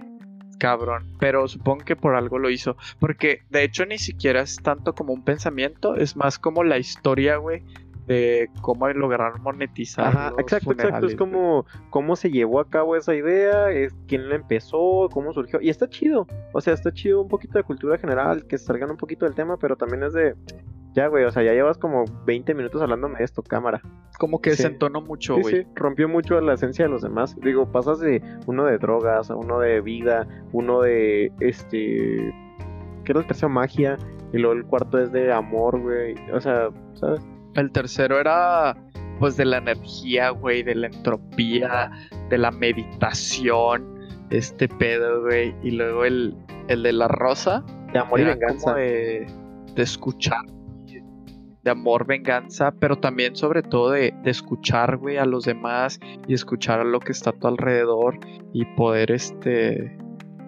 Cabrón, 0.59 1.15
pero 1.19 1.47
supongo 1.47 1.85
que 1.85 1.95
por 1.95 2.15
algo 2.15 2.39
lo 2.39 2.49
hizo. 2.49 2.77
Porque 2.99 3.41
de 3.49 3.63
hecho 3.63 3.85
ni 3.85 3.97
siquiera 3.97 4.41
es 4.41 4.57
tanto 4.57 4.93
como 4.93 5.13
un 5.13 5.23
pensamiento, 5.23 5.95
es 5.95 6.15
más 6.15 6.39
como 6.39 6.63
la 6.63 6.77
historia, 6.77 7.37
güey, 7.37 7.63
de 8.07 8.49
cómo 8.61 8.87
lograr 8.89 9.39
monetizar. 9.41 10.07
Ajá, 10.07 10.33
exacto, 10.37 10.71
exacto. 10.71 11.07
Es 11.07 11.15
como 11.15 11.65
cómo 11.89 12.15
se 12.15 12.31
llevó 12.31 12.61
a 12.61 12.69
cabo 12.69 12.95
esa 12.95 13.13
idea, 13.13 13.69
es 13.69 13.93
quién 14.07 14.29
la 14.29 14.35
empezó, 14.35 15.09
cómo 15.11 15.33
surgió. 15.33 15.61
Y 15.61 15.69
está 15.69 15.87
chido. 15.89 16.25
O 16.53 16.61
sea, 16.61 16.73
está 16.73 16.91
chido 16.91 17.21
un 17.21 17.27
poquito 17.27 17.57
de 17.57 17.63
cultura 17.63 17.97
general, 17.97 18.47
que 18.47 18.57
salgan 18.57 18.91
un 18.91 18.97
poquito 18.97 19.25
del 19.25 19.35
tema, 19.35 19.57
pero 19.57 19.75
también 19.75 20.03
es 20.03 20.13
de. 20.13 20.35
Ya, 20.93 21.07
güey, 21.07 21.25
o 21.25 21.31
sea, 21.31 21.43
ya 21.43 21.53
llevas 21.53 21.77
como 21.77 22.05
20 22.25 22.55
minutos 22.55 22.81
hablándome 22.81 23.19
de 23.19 23.25
esto, 23.25 23.43
cámara. 23.43 23.81
Como 24.17 24.41
que 24.41 24.55
se 24.55 24.65
entonó 24.65 25.01
mucho, 25.01 25.37
güey. 25.37 25.55
Sí, 25.55 25.61
sí, 25.61 25.67
rompió 25.75 26.09
mucho 26.09 26.41
la 26.41 26.53
esencia 26.53 26.85
de 26.85 26.91
los 26.91 27.03
demás. 27.03 27.35
Digo, 27.41 27.71
pasas 27.71 27.99
de 27.99 28.19
uno 28.47 28.65
de 28.65 28.79
drogas, 28.79 29.29
a 29.29 29.35
uno 29.35 29.59
de 29.59 29.81
vida, 29.81 30.27
uno 30.53 30.81
de 30.81 31.31
este. 31.41 32.33
¿Qué 33.03 33.11
era 33.11 33.19
el 33.19 33.27
tercero? 33.27 33.49
Magia. 33.49 33.97
Y 34.33 34.39
luego 34.39 34.53
el 34.53 34.65
cuarto 34.65 34.97
es 34.97 35.11
de 35.11 35.31
amor, 35.31 35.79
güey. 35.79 36.15
O 36.33 36.41
sea, 36.41 36.69
¿sabes? 36.93 37.21
El 37.57 37.71
tercero 37.71 38.19
era 38.19 38.75
pues 39.19 39.35
de 39.35 39.45
la 39.45 39.57
energía, 39.57 40.29
güey, 40.29 40.63
de 40.63 40.75
la 40.75 40.87
entropía, 40.87 41.91
de 42.29 42.37
la 42.37 42.51
meditación, 42.51 43.97
este 44.29 44.67
pedo, 44.67 45.23
güey. 45.23 45.55
Y 45.63 45.71
luego 45.71 46.05
el, 46.05 46.35
el 46.67 46.83
de 46.83 46.93
la 46.93 47.07
rosa. 47.07 47.63
De 47.93 47.99
amor 47.99 48.19
y 48.19 48.25
venganza. 48.25 48.73
De, 48.75 49.27
de, 49.73 49.83
escuchar. 49.83 50.45
De 51.63 51.71
amor, 51.71 52.05
venganza, 52.05 52.71
pero 52.79 52.97
también 52.97 53.35
sobre 53.35 53.63
todo 53.63 53.89
de, 53.91 54.13
de 54.23 54.31
escuchar, 54.31 54.97
güey, 54.97 55.17
a 55.17 55.25
los 55.25 55.43
demás 55.43 55.99
y 56.27 56.33
escuchar 56.33 56.79
a 56.79 56.83
lo 56.83 56.99
que 56.99 57.11
está 57.11 57.31
a 57.31 57.33
tu 57.33 57.47
alrededor 57.47 58.19
y 58.53 58.65
poder, 58.75 59.11
este, 59.11 59.97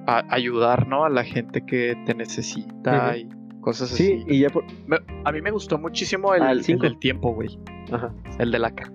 ayudar, 0.05 0.87
¿no? 0.87 1.05
A 1.05 1.09
la 1.09 1.23
gente 1.23 1.65
que 1.65 1.95
te 2.05 2.13
necesita 2.13 3.17
y 3.17 3.29
cosas 3.69 3.91
así. 3.91 4.07
Sí, 4.07 4.23
y 4.27 4.39
ya 4.39 4.49
por... 4.49 4.63
a 5.23 5.31
mí 5.31 5.41
me 5.41 5.51
gustó 5.51 5.77
muchísimo 5.77 6.33
el, 6.33 6.41
ah, 6.41 6.51
el, 6.51 6.61
del 6.63 6.99
tiempo, 6.99 7.33
güey. 7.33 7.59
Ajá. 7.91 8.13
El 8.39 8.51
de 8.51 8.59
la 8.59 8.71
K. 8.71 8.91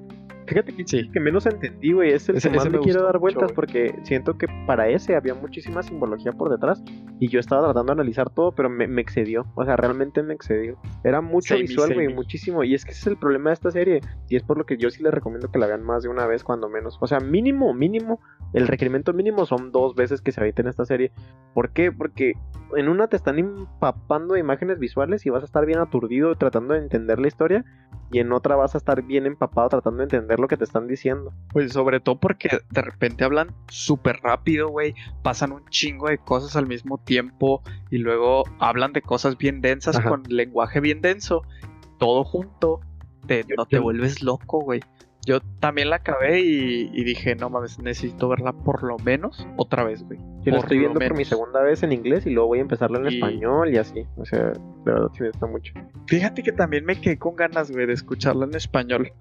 Fíjate 0.46 0.74
que, 0.74 0.84
sí. 0.86 1.10
que 1.10 1.20
menos 1.20 1.46
entendí, 1.46 1.92
güey. 1.92 2.12
Es 2.12 2.28
el 2.28 2.40
que 2.40 2.50
más 2.50 2.68
me, 2.70 2.78
quiero 2.80 3.04
dar 3.04 3.18
vueltas 3.18 3.52
porque 3.52 3.98
siento 4.02 4.36
que 4.36 4.46
para 4.66 4.88
ese 4.88 5.16
había 5.16 5.34
muchísima 5.34 5.82
simbología 5.82 6.32
por 6.32 6.50
detrás 6.50 6.82
y 7.18 7.28
yo 7.28 7.40
estaba 7.40 7.62
tratando 7.62 7.94
de 7.94 8.02
analizar 8.02 8.28
todo, 8.30 8.52
pero 8.52 8.68
me, 8.68 8.84
excedió. 9.00 9.46
O 9.54 9.64
sea, 9.64 9.76
realmente 9.76 10.22
me 10.22 10.34
excedió. 10.34 10.76
Era 11.02 11.20
mucho 11.20 11.56
visual, 11.56 11.94
güey, 11.94 12.12
muchísimo. 12.12 12.62
Y 12.62 12.74
es 12.74 12.84
que 12.84 12.90
ese 12.90 13.00
es 13.00 13.06
el 13.06 13.16
problema 13.16 13.50
de 13.50 13.54
esta 13.54 13.70
serie. 13.70 14.00
Y 14.28 14.36
es 14.36 14.42
por 14.42 14.58
lo 14.58 14.66
que 14.66 14.76
yo 14.76 14.90
sí 14.90 15.02
les 15.02 15.14
recomiendo 15.14 15.50
que 15.50 15.58
la 15.58 15.66
vean 15.66 15.82
más 15.82 16.02
de 16.02 16.10
una 16.10 16.26
vez, 16.26 16.44
cuando 16.44 16.68
menos. 16.68 16.98
O 17.00 17.06
sea, 17.06 17.20
mínimo, 17.20 17.72
mínimo, 17.72 18.20
el 18.54 18.68
requerimiento 18.68 19.12
mínimo 19.12 19.46
son 19.46 19.72
dos 19.72 19.94
veces 19.96 20.22
que 20.22 20.30
se 20.32 20.40
habiten 20.40 20.68
esta 20.68 20.86
serie. 20.86 21.10
¿Por 21.52 21.70
qué? 21.70 21.90
Porque 21.90 22.34
en 22.76 22.88
una 22.88 23.08
te 23.08 23.16
están 23.16 23.38
empapando 23.38 24.34
de 24.34 24.40
imágenes 24.40 24.78
visuales 24.78 25.26
y 25.26 25.30
vas 25.30 25.42
a 25.42 25.46
estar 25.46 25.66
bien 25.66 25.80
aturdido 25.80 26.34
tratando 26.36 26.74
de 26.74 26.80
entender 26.80 27.18
la 27.18 27.26
historia 27.26 27.64
y 28.12 28.20
en 28.20 28.32
otra 28.32 28.54
vas 28.54 28.76
a 28.76 28.78
estar 28.78 29.02
bien 29.02 29.26
empapado 29.26 29.68
tratando 29.70 29.98
de 29.98 30.04
entender 30.04 30.38
lo 30.38 30.46
que 30.46 30.56
te 30.56 30.62
están 30.62 30.86
diciendo. 30.86 31.32
Pues 31.52 31.72
sobre 31.72 31.98
todo 31.98 32.20
porque 32.20 32.48
de 32.70 32.82
repente 32.82 33.24
hablan 33.24 33.48
súper 33.68 34.20
rápido, 34.22 34.68
güey, 34.68 34.94
pasan 35.22 35.50
un 35.50 35.64
chingo 35.68 36.08
de 36.08 36.18
cosas 36.18 36.54
al 36.54 36.68
mismo 36.68 36.98
tiempo 36.98 37.60
y 37.90 37.98
luego 37.98 38.44
hablan 38.60 38.92
de 38.92 39.02
cosas 39.02 39.36
bien 39.36 39.62
densas 39.62 39.98
con 39.98 40.22
lenguaje 40.28 40.78
bien 40.78 41.00
denso, 41.00 41.42
todo 41.98 42.22
junto, 42.22 42.80
te, 43.26 43.44
no 43.56 43.66
te 43.66 43.80
vuelves 43.80 44.22
loco, 44.22 44.60
güey. 44.60 44.80
Yo 45.26 45.40
también 45.60 45.90
la 45.90 45.96
acabé 45.96 46.40
y, 46.40 47.04
dije, 47.04 47.34
no 47.34 47.48
mames, 47.48 47.78
necesito 47.78 48.28
verla 48.28 48.52
por 48.52 48.82
lo 48.82 48.98
menos 48.98 49.46
otra 49.56 49.82
vez, 49.84 50.02
güey. 50.02 50.18
Yo 50.42 50.52
la 50.52 50.58
estoy 50.58 50.78
viendo 50.78 51.00
por 51.00 51.16
mi 51.16 51.24
segunda 51.24 51.62
vez 51.62 51.82
en 51.82 51.92
inglés 51.92 52.26
y 52.26 52.30
luego 52.30 52.48
voy 52.48 52.58
a 52.58 52.62
empezarla 52.62 52.98
en 52.98 53.06
español 53.06 53.72
y 53.72 53.78
así. 53.78 54.06
O 54.16 54.24
sea, 54.26 54.48
de 54.48 54.60
verdad 54.84 55.08
sí 55.14 55.22
me 55.22 55.28
gusta 55.28 55.46
mucho. 55.46 55.72
Fíjate 56.08 56.42
que 56.42 56.52
también 56.52 56.84
me 56.84 57.00
quedé 57.00 57.18
con 57.18 57.36
ganas, 57.36 57.70
güey, 57.70 57.86
de 57.86 57.94
escucharla 57.94 58.44
en 58.44 58.54
español. 58.54 59.12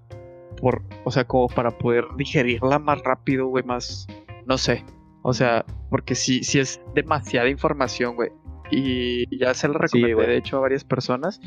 Por, 0.60 0.82
o 1.04 1.10
sea, 1.10 1.24
como 1.24 1.48
para 1.48 1.70
poder 1.70 2.04
digerirla 2.16 2.78
más 2.78 3.02
rápido, 3.02 3.46
güey, 3.46 3.64
más, 3.64 4.06
no 4.46 4.58
sé. 4.58 4.84
O 5.22 5.32
sea, 5.32 5.64
porque 5.88 6.14
sí, 6.14 6.44
sí 6.44 6.58
es 6.58 6.82
demasiada 6.94 7.48
información, 7.48 8.14
güey. 8.14 8.30
Y 8.70 9.38
ya 9.38 9.54
se 9.54 9.68
la 9.68 9.78
recomendé, 9.78 10.26
de 10.26 10.36
hecho, 10.36 10.58
a 10.58 10.60
varias 10.60 10.84
personas. 10.84 11.40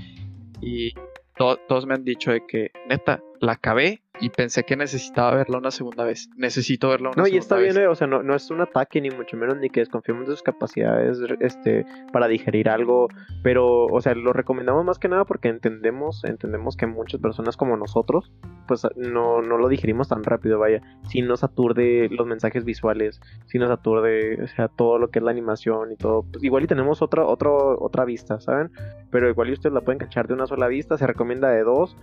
Y 0.61 0.93
todos 1.35 1.85
me 1.85 1.93
han 1.93 2.03
dicho 2.03 2.31
de 2.31 2.45
que, 2.47 2.71
neta, 2.89 3.21
la 3.39 3.53
acabé 3.53 4.01
y 4.19 4.29
pensé 4.29 4.63
que 4.63 4.75
necesitaba 4.75 5.35
verla 5.35 5.57
una 5.57 5.71
segunda 5.71 6.03
vez. 6.03 6.29
Necesito 6.35 6.89
verla 6.89 7.09
una 7.09 7.21
no, 7.21 7.25
segunda 7.25 7.25
vez. 7.25 7.31
No, 7.31 7.35
y 7.35 7.39
está 7.39 7.57
bien, 7.57 7.85
eh, 7.85 7.87
o 7.87 7.95
sea, 7.95 8.07
no, 8.07 8.23
no, 8.23 8.35
es 8.35 8.49
un 8.49 8.61
ataque 8.61 9.01
ni 9.01 9.09
mucho 9.09 9.37
menos 9.37 9.57
ni 9.57 9.69
que 9.69 9.81
desconfiemos 9.81 10.27
de 10.27 10.33
sus 10.33 10.43
capacidades 10.43 11.19
este, 11.39 11.85
para 12.11 12.27
digerir 12.27 12.69
algo, 12.69 13.07
pero, 13.43 13.85
o 13.85 14.01
sea, 14.01 14.15
lo 14.15 14.33
recomendamos 14.33 14.85
más 14.85 14.99
que 14.99 15.07
nada 15.07 15.25
porque 15.25 15.49
entendemos, 15.49 16.23
entendemos 16.23 16.75
que 16.75 16.87
muchas 16.87 17.19
personas 17.21 17.57
como 17.57 17.77
nosotros, 17.77 18.31
pues 18.67 18.87
no, 18.95 19.41
no 19.41 19.57
lo 19.57 19.67
digerimos 19.69 20.09
tan 20.09 20.23
rápido, 20.23 20.59
vaya. 20.59 20.81
Si 21.09 21.21
nos 21.21 21.43
aturde 21.43 22.09
los 22.09 22.27
mensajes 22.27 22.65
visuales, 22.65 23.21
si 23.45 23.59
nos 23.59 23.71
aturde, 23.71 24.43
o 24.43 24.47
sea, 24.47 24.67
todo 24.67 24.97
lo 24.99 25.09
que 25.09 25.19
es 25.19 25.25
la 25.25 25.31
animación 25.31 25.91
y 25.91 25.95
todo. 25.95 26.23
Pues 26.23 26.43
igual 26.43 26.63
y 26.63 26.67
tenemos 26.67 27.01
otra, 27.01 27.25
otra, 27.25 27.51
otra 27.51 28.05
vista, 28.05 28.39
¿saben? 28.39 28.71
Pero 29.11 29.29
igual 29.29 29.49
y 29.49 29.53
ustedes 29.53 29.73
la 29.73 29.81
pueden 29.81 29.99
cachar 29.99 30.27
de 30.27 30.33
una 30.33 30.47
sola 30.47 30.67
vista, 30.67 30.97
se 30.97 31.07
recomienda 31.07 31.49
de 31.49 31.63
dos 31.63 31.95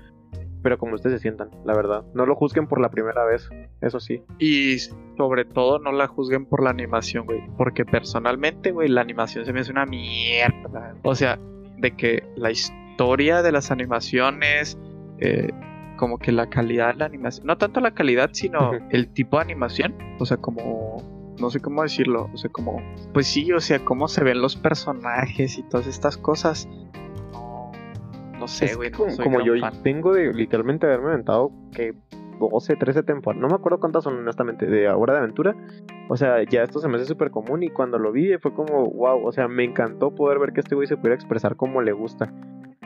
pero 0.64 0.78
como 0.78 0.94
ustedes 0.94 1.16
se 1.16 1.22
sientan, 1.22 1.50
la 1.66 1.74
verdad. 1.74 2.04
No 2.14 2.24
lo 2.24 2.34
juzguen 2.34 2.66
por 2.66 2.80
la 2.80 2.88
primera 2.88 3.22
vez, 3.26 3.50
eso 3.82 4.00
sí. 4.00 4.22
Y 4.38 4.78
sobre 5.18 5.44
todo 5.44 5.78
no 5.78 5.92
la 5.92 6.08
juzguen 6.08 6.46
por 6.46 6.62
la 6.62 6.70
animación, 6.70 7.26
güey. 7.26 7.42
Porque 7.58 7.84
personalmente, 7.84 8.72
güey, 8.72 8.88
la 8.88 9.02
animación 9.02 9.44
se 9.44 9.52
me 9.52 9.60
hace 9.60 9.70
una 9.70 9.84
mierda. 9.84 10.96
O 11.02 11.14
sea, 11.14 11.38
de 11.76 11.90
que 11.90 12.26
la 12.36 12.50
historia 12.50 13.42
de 13.42 13.52
las 13.52 13.70
animaciones, 13.70 14.78
eh, 15.18 15.52
como 15.98 16.18
que 16.18 16.32
la 16.32 16.48
calidad 16.48 16.94
de 16.94 17.00
la 17.00 17.04
animación, 17.04 17.46
no 17.46 17.58
tanto 17.58 17.80
la 17.80 17.92
calidad, 17.92 18.30
sino 18.32 18.72
el 18.88 19.12
tipo 19.12 19.36
de 19.36 19.42
animación. 19.42 19.94
O 20.18 20.24
sea, 20.24 20.38
como 20.38 21.02
no 21.38 21.50
sé 21.50 21.60
cómo 21.60 21.82
decirlo, 21.82 22.30
o 22.32 22.36
sea, 22.38 22.50
como, 22.50 22.80
pues 23.12 23.26
sí, 23.26 23.52
o 23.52 23.60
sea, 23.60 23.84
cómo 23.84 24.08
se 24.08 24.24
ven 24.24 24.40
los 24.40 24.56
personajes 24.56 25.58
y 25.58 25.62
todas 25.64 25.86
estas 25.86 26.16
cosas 26.16 26.68
no 28.44 28.48
sé, 28.48 28.74
güey. 28.74 28.90
como, 28.90 29.40
yo 29.40 29.54
tengo 29.82 30.12
de 30.12 30.32
literalmente 30.32 30.86
haberme 30.86 31.08
aventado 31.08 31.50
que 31.72 31.94
12, 32.38 32.76
13 32.76 33.02
temporadas, 33.04 33.40
no 33.40 33.48
me 33.48 33.54
acuerdo 33.54 33.80
cuántas 33.80 34.04
son 34.04 34.18
honestamente, 34.18 34.66
de 34.66 34.88
Hora 34.88 35.14
de 35.14 35.20
Aventura. 35.20 35.56
O 36.08 36.16
sea, 36.16 36.42
ya 36.42 36.62
esto 36.62 36.78
se 36.78 36.88
me 36.88 36.96
hace 36.96 37.06
súper 37.06 37.30
común 37.30 37.62
y 37.62 37.70
cuando 37.70 37.98
lo 37.98 38.12
vi 38.12 38.36
fue 38.38 38.52
como, 38.52 38.84
wow, 38.90 39.26
o 39.26 39.32
sea, 39.32 39.48
me 39.48 39.64
encantó 39.64 40.14
poder 40.14 40.38
ver 40.38 40.52
que 40.52 40.60
este 40.60 40.74
güey 40.74 40.86
se 40.86 40.96
pudiera 40.96 41.14
expresar 41.14 41.56
como 41.56 41.80
le 41.80 41.92
gusta 41.92 42.32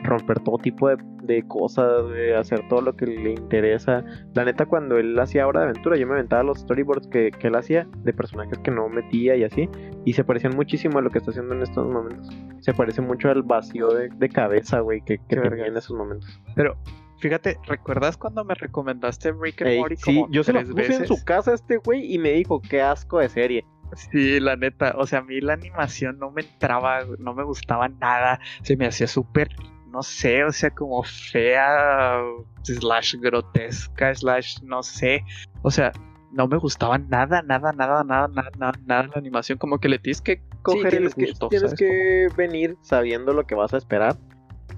romper 0.03 0.39
todo 0.39 0.57
tipo 0.57 0.89
de, 0.89 1.43
cosas, 1.47 2.09
de 2.09 2.35
hacer 2.35 2.67
todo 2.67 2.81
lo 2.81 2.95
que 2.95 3.05
le 3.05 3.31
interesa. 3.31 4.03
La 4.33 4.45
neta, 4.45 4.65
cuando 4.65 4.97
él 4.97 5.17
hacía 5.19 5.47
Hora 5.47 5.61
de 5.61 5.69
Aventura, 5.69 5.97
yo 5.97 6.07
me 6.07 6.13
aventaba 6.13 6.43
los 6.43 6.59
storyboards 6.59 7.07
que, 7.07 7.31
él 7.39 7.55
hacía 7.55 7.87
de 8.03 8.13
personajes 8.13 8.57
que 8.59 8.71
no 8.71 8.89
metía 8.89 9.35
y 9.35 9.43
así, 9.43 9.69
y 10.05 10.13
se 10.13 10.23
parecían 10.23 10.55
muchísimo 10.55 10.99
a 10.99 11.01
lo 11.01 11.09
que 11.09 11.19
está 11.19 11.31
haciendo 11.31 11.55
en 11.55 11.61
estos 11.61 11.87
momentos. 11.87 12.29
Se 12.59 12.73
parece 12.73 13.01
mucho 13.01 13.29
al 13.29 13.43
vacío 13.43 13.89
de, 13.89 14.29
cabeza, 14.29 14.79
güey, 14.81 15.01
que, 15.01 15.17
que 15.17 15.35
tenía 15.35 15.65
en 15.65 15.77
esos 15.77 15.95
momentos. 15.95 16.39
Pero 16.55 16.77
Fíjate, 17.19 17.59
¿recuerdas 17.67 18.15
cuando 18.15 18.45
me 18.45 18.55
recomendaste 18.55 19.33
Rick 19.33 19.61
and 19.63 19.77
Morty? 19.77 19.97
Sí, 19.97 20.25
yo 20.29 20.43
se 20.43 20.53
lo 20.53 20.63
puse 20.63 20.95
en 20.95 21.07
su 21.07 21.21
casa 21.25 21.51
a 21.51 21.55
este 21.55 21.77
güey 21.77 22.13
y 22.13 22.17
me 22.17 22.31
dijo, 22.31 22.61
qué 22.61 22.81
asco 22.81 23.19
de 23.19 23.27
serie. 23.27 23.65
Sí, 23.95 24.39
la 24.39 24.55
neta, 24.55 24.95
o 24.97 25.05
sea, 25.05 25.19
a 25.19 25.23
mí 25.23 25.41
la 25.41 25.53
animación 25.53 26.19
no 26.19 26.31
me 26.31 26.41
entraba, 26.41 26.99
no 27.17 27.33
me 27.33 27.43
gustaba 27.43 27.89
nada, 27.89 28.39
se 28.61 28.77
me 28.77 28.85
hacía 28.85 29.07
súper 29.07 29.49
no 29.91 30.03
sé, 30.03 30.43
o 30.43 30.51
sea, 30.51 30.69
como 30.69 31.03
fea, 31.03 32.21
slash 32.63 33.15
grotesca, 33.15 34.13
slash, 34.13 34.61
no 34.63 34.83
sé. 34.83 35.23
O 35.61 35.71
sea, 35.71 35.91
no 36.31 36.47
me 36.47 36.57
gustaba 36.57 36.97
nada, 36.97 37.41
nada, 37.41 37.71
nada, 37.73 38.03
nada, 38.03 38.27
nada, 38.27 38.51
nada, 38.57 38.79
nada 38.85 39.03
la 39.03 39.13
animación. 39.15 39.57
Como 39.57 39.79
que 39.79 39.89
le 39.89 39.99
tienes 39.99 40.21
que 40.21 40.41
coger 40.61 40.95
el 40.95 41.09
gusto. 41.09 41.49
Que, 41.49 41.57
tienes 41.57 41.73
que 41.73 42.27
venir 42.37 42.77
sabiendo 42.81 43.33
lo 43.33 43.45
que 43.45 43.55
vas 43.55 43.73
a 43.73 43.77
esperar 43.77 44.17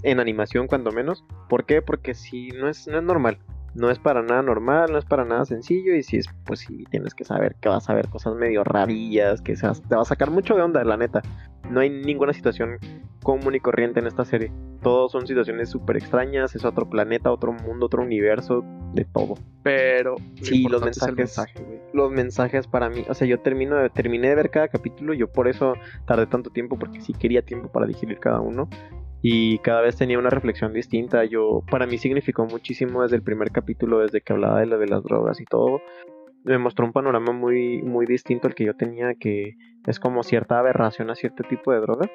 en 0.04 0.19
animación, 0.19 0.67
cuando 0.67 0.91
menos. 0.91 1.24
¿Por 1.50 1.65
qué? 1.65 1.82
Porque 1.82 2.13
si 2.13 2.50
no 2.50 2.67
es, 2.67 2.88
no 2.88 2.97
es 2.97 3.04
normal. 3.04 3.38
No 3.74 3.89
es 3.89 4.00
para 4.00 4.21
nada 4.21 4.41
normal, 4.41 4.91
no 4.91 4.97
es 4.97 5.06
para 5.06 5.24
nada 5.24 5.45
sencillo. 5.45 5.95
Y 5.95 6.04
si 6.04 6.17
es, 6.17 6.28
pues 6.45 6.62
sí, 6.62 6.86
tienes 6.89 7.13
que 7.13 7.24
saber 7.24 7.56
que 7.62 7.69
vas 7.69 7.89
a 7.89 7.93
ver 7.93 8.10
cosas 8.10 8.36
medio 8.36 8.63
rarillas, 8.63 9.41
que 9.41 9.56
te 9.56 9.95
va 9.95 10.02
a 10.02 10.06
sacar 10.06 10.30
mucho 10.30 10.56
de 10.56 10.62
onda, 10.62 10.84
la 10.84 10.97
neta. 10.97 11.21
No 11.72 11.80
hay 11.80 11.90
ninguna 11.90 12.34
situación 12.34 12.78
común 13.24 13.56
y 13.56 13.60
corriente 13.60 14.00
en 14.00 14.08
esta 14.08 14.26
serie. 14.26 14.52
Todos 14.82 15.12
son 15.12 15.28
situaciones 15.28 15.70
súper 15.70 15.98
extrañas, 15.98 16.56
es 16.56 16.66
otro 16.66 16.90
planeta, 16.90 17.32
otro 17.32 17.54
mundo, 17.54 17.86
otro 17.86 18.02
universo, 18.02 18.64
de 18.94 19.06
todo. 19.06 19.36
Pero 19.64 20.16
sí, 20.42 20.68
los 20.68 20.84
mensajes, 20.84 21.40
los 21.94 22.12
mensajes 22.12 22.68
para 22.68 22.90
mí, 22.90 23.06
o 23.08 23.14
sea, 23.14 23.28
yo 23.28 23.40
termino 23.40 23.78
de, 23.78 23.90
terminé 23.90 24.30
de 24.30 24.36
ver 24.36 24.50
cada 24.50 24.68
capítulo, 24.68 25.14
yo 25.14 25.32
por 25.32 25.48
eso 25.48 25.76
tardé 26.06 26.28
tanto 26.28 26.50
tiempo 26.50 26.78
porque 26.78 27.02
sí 27.02 27.14
quería 27.14 27.44
tiempo 27.44 27.70
para 27.70 27.86
digerir 27.86 28.20
cada 28.20 28.42
uno 28.42 28.70
y 29.22 29.60
cada 29.60 29.82
vez 29.82 29.96
tenía 29.96 30.18
una 30.18 30.30
reflexión 30.30 30.74
distinta. 30.74 31.24
Yo 31.26 31.64
para 31.70 31.86
mí 31.86 31.98
significó 31.98 32.46
muchísimo 32.46 33.04
desde 33.04 33.18
el 33.18 33.24
primer 33.24 33.52
capítulo, 33.52 34.00
desde 34.00 34.22
que 34.22 34.34
hablaba 34.34 34.60
de 34.60 34.66
lo 34.66 34.80
de 34.80 34.88
las 34.88 35.04
drogas 35.04 35.40
y 35.40 35.46
todo. 35.46 35.80
Me 36.44 36.58
mostró 36.58 36.86
un 36.86 36.92
panorama 36.92 37.32
muy 37.32 37.82
muy 37.82 38.06
distinto 38.06 38.48
al 38.48 38.56
que 38.56 38.66
yo 38.66 38.76
tenía 38.76 39.14
que 39.16 39.58
es 39.86 40.00
como 40.00 40.24
cierta 40.24 40.60
aberración 40.60 41.10
a 41.10 41.16
cierto 41.16 41.44
tipo 41.44 41.72
de 41.72 41.80
droga 41.80 42.10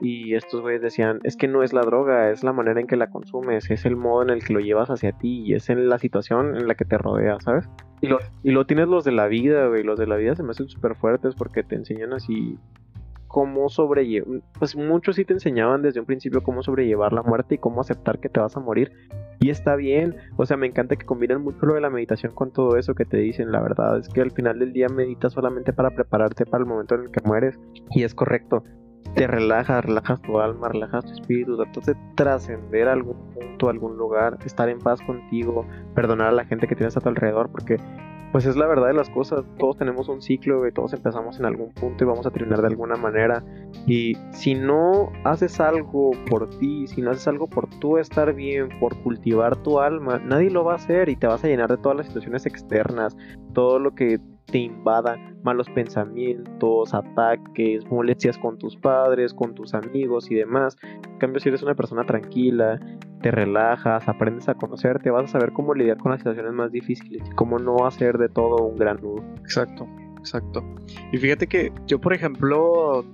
y 0.00 0.34
estos 0.34 0.60
güeyes 0.60 0.82
decían, 0.82 1.20
es 1.22 1.36
que 1.36 1.46
no 1.46 1.62
es 1.62 1.72
la 1.72 1.82
droga, 1.82 2.30
es 2.30 2.42
la 2.42 2.52
manera 2.52 2.80
en 2.80 2.88
que 2.88 2.96
la 2.96 3.10
consumes, 3.10 3.70
es 3.70 3.84
el 3.84 3.94
modo 3.94 4.22
en 4.22 4.30
el 4.30 4.44
que 4.44 4.52
lo 4.52 4.58
llevas 4.58 4.90
hacia 4.90 5.12
ti 5.12 5.44
y 5.46 5.54
es 5.54 5.70
en 5.70 5.88
la 5.88 5.98
situación 5.98 6.56
en 6.56 6.66
la 6.66 6.74
que 6.74 6.84
te 6.84 6.98
rodea, 6.98 7.38
¿sabes? 7.38 7.68
Y 8.00 8.08
lo, 8.08 8.18
y 8.42 8.50
lo 8.50 8.66
tienes 8.66 8.88
los 8.88 9.04
de 9.04 9.12
la 9.12 9.28
vida, 9.28 9.68
güey, 9.68 9.84
los 9.84 9.98
de 9.98 10.08
la 10.08 10.16
vida 10.16 10.34
se 10.34 10.42
me 10.42 10.50
hacen 10.50 10.68
súper 10.68 10.96
fuertes 10.96 11.36
porque 11.36 11.62
te 11.62 11.76
enseñan 11.76 12.12
así 12.12 12.58
cómo 13.32 13.70
sobrellevar, 13.70 14.42
pues 14.58 14.76
muchos 14.76 15.16
sí 15.16 15.24
te 15.24 15.32
enseñaban 15.32 15.80
desde 15.80 16.00
un 16.00 16.06
principio 16.06 16.42
cómo 16.42 16.62
sobrellevar 16.62 17.14
la 17.14 17.22
muerte 17.22 17.54
y 17.54 17.58
cómo 17.58 17.80
aceptar 17.80 18.20
que 18.20 18.28
te 18.28 18.38
vas 18.38 18.56
a 18.56 18.60
morir. 18.60 18.92
Y 19.40 19.48
está 19.48 19.74
bien, 19.74 20.16
o 20.36 20.44
sea, 20.44 20.58
me 20.58 20.66
encanta 20.66 20.96
que 20.96 21.06
combinan 21.06 21.42
mucho 21.42 21.64
lo 21.64 21.74
de 21.74 21.80
la 21.80 21.90
meditación 21.90 22.32
con 22.32 22.52
todo 22.52 22.76
eso 22.76 22.94
que 22.94 23.06
te 23.06 23.16
dicen. 23.16 23.50
La 23.50 23.60
verdad 23.60 23.98
es 23.98 24.08
que 24.08 24.20
al 24.20 24.30
final 24.30 24.58
del 24.58 24.72
día 24.72 24.88
meditas 24.88 25.32
solamente 25.32 25.72
para 25.72 25.90
prepararte 25.90 26.44
para 26.44 26.62
el 26.62 26.68
momento 26.68 26.94
en 26.94 27.04
el 27.04 27.10
que 27.10 27.26
mueres. 27.26 27.58
Y 27.90 28.04
es 28.04 28.14
correcto 28.14 28.62
te 29.14 29.26
relajas, 29.26 29.84
relajas 29.84 30.22
tu 30.22 30.40
alma, 30.40 30.68
relajas 30.68 31.04
tu 31.04 31.12
espíritu, 31.12 31.56
tratas 31.56 31.86
de 31.86 31.96
trascender 32.14 32.88
algún 32.88 33.16
punto, 33.34 33.68
algún 33.68 33.96
lugar, 33.98 34.38
estar 34.44 34.68
en 34.68 34.78
paz 34.78 35.02
contigo, 35.02 35.66
perdonar 35.94 36.28
a 36.28 36.32
la 36.32 36.44
gente 36.46 36.66
que 36.66 36.74
tienes 36.74 36.96
a 36.96 37.00
tu 37.00 37.10
alrededor, 37.10 37.50
porque 37.50 37.76
pues 38.32 38.46
es 38.46 38.56
la 38.56 38.66
verdad 38.66 38.86
de 38.86 38.94
las 38.94 39.10
cosas, 39.10 39.44
todos 39.58 39.76
tenemos 39.76 40.08
un 40.08 40.22
ciclo, 40.22 40.66
y 40.66 40.72
todos 40.72 40.94
empezamos 40.94 41.38
en 41.38 41.44
algún 41.44 41.70
punto 41.72 42.02
y 42.02 42.06
vamos 42.06 42.26
a 42.26 42.30
terminar 42.30 42.62
de 42.62 42.68
alguna 42.68 42.96
manera. 42.96 43.44
Y 43.86 44.16
si 44.30 44.54
no 44.54 45.12
haces 45.24 45.60
algo 45.60 46.12
por 46.30 46.48
ti, 46.58 46.86
si 46.86 47.02
no 47.02 47.10
haces 47.10 47.28
algo 47.28 47.46
por 47.46 47.68
tú 47.78 47.98
estar 47.98 48.32
bien, 48.34 48.70
por 48.80 48.96
cultivar 49.02 49.56
tu 49.62 49.80
alma, 49.80 50.18
nadie 50.18 50.50
lo 50.50 50.64
va 50.64 50.72
a 50.72 50.76
hacer 50.76 51.10
y 51.10 51.16
te 51.16 51.26
vas 51.26 51.44
a 51.44 51.48
llenar 51.48 51.70
de 51.70 51.76
todas 51.76 51.98
las 51.98 52.06
situaciones 52.06 52.46
externas, 52.46 53.16
todo 53.52 53.78
lo 53.78 53.94
que 53.94 54.18
te 54.52 54.58
invada 54.58 55.18
malos 55.42 55.68
pensamientos, 55.70 56.94
ataques, 56.94 57.84
molestias 57.90 58.38
con 58.38 58.58
tus 58.58 58.76
padres, 58.76 59.34
con 59.34 59.54
tus 59.54 59.74
amigos 59.74 60.30
y 60.30 60.36
demás. 60.36 60.76
En 60.82 61.18
cambio, 61.18 61.40
si 61.40 61.48
eres 61.48 61.62
una 61.62 61.74
persona 61.74 62.04
tranquila, 62.04 62.78
te 63.22 63.30
relajas, 63.30 64.06
aprendes 64.08 64.48
a 64.48 64.54
conocerte, 64.54 65.10
vas 65.10 65.24
a 65.24 65.38
saber 65.38 65.52
cómo 65.52 65.74
lidiar 65.74 65.96
con 65.96 66.12
las 66.12 66.20
situaciones 66.20 66.52
más 66.52 66.70
difíciles, 66.70 67.22
cómo 67.34 67.58
no 67.58 67.86
hacer 67.86 68.18
de 68.18 68.28
todo 68.28 68.64
un 68.64 68.76
gran 68.76 69.00
nudo. 69.00 69.24
Exacto, 69.40 69.88
exacto. 70.18 70.62
Y 71.12 71.18
fíjate 71.18 71.46
que 71.46 71.72
yo, 71.86 72.00
por 72.00 72.12
ejemplo, 72.12 73.04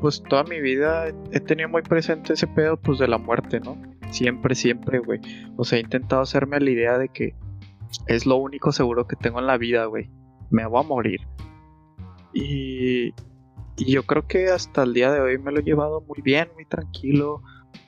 pues 0.00 0.22
toda 0.28 0.44
mi 0.44 0.60
vida 0.60 1.08
he 1.30 1.40
tenido 1.40 1.68
muy 1.68 1.82
presente 1.82 2.32
ese 2.32 2.46
pedo 2.46 2.76
pues 2.78 2.98
de 2.98 3.06
la 3.06 3.18
muerte, 3.18 3.60
¿no? 3.60 3.76
Siempre, 4.10 4.54
siempre, 4.54 4.98
güey. 4.98 5.20
O 5.56 5.64
sea, 5.64 5.78
he 5.78 5.82
intentado 5.82 6.22
hacerme 6.22 6.58
la 6.58 6.70
idea 6.70 6.98
de 6.98 7.08
que 7.08 7.34
es 8.06 8.26
lo 8.26 8.36
único 8.36 8.72
seguro 8.72 9.06
que 9.06 9.16
tengo 9.16 9.40
en 9.40 9.46
la 9.46 9.58
vida, 9.58 9.84
güey. 9.86 10.08
Me 10.54 10.66
voy 10.66 10.80
a 10.80 10.86
morir. 10.86 11.20
Y, 12.32 13.08
y 13.76 13.92
yo 13.92 14.04
creo 14.04 14.26
que 14.26 14.48
hasta 14.48 14.82
el 14.84 14.94
día 14.94 15.10
de 15.12 15.20
hoy 15.20 15.38
me 15.38 15.52
lo 15.52 15.60
he 15.60 15.62
llevado 15.62 16.00
muy 16.00 16.20
bien, 16.22 16.48
muy 16.54 16.64
tranquilo 16.64 17.42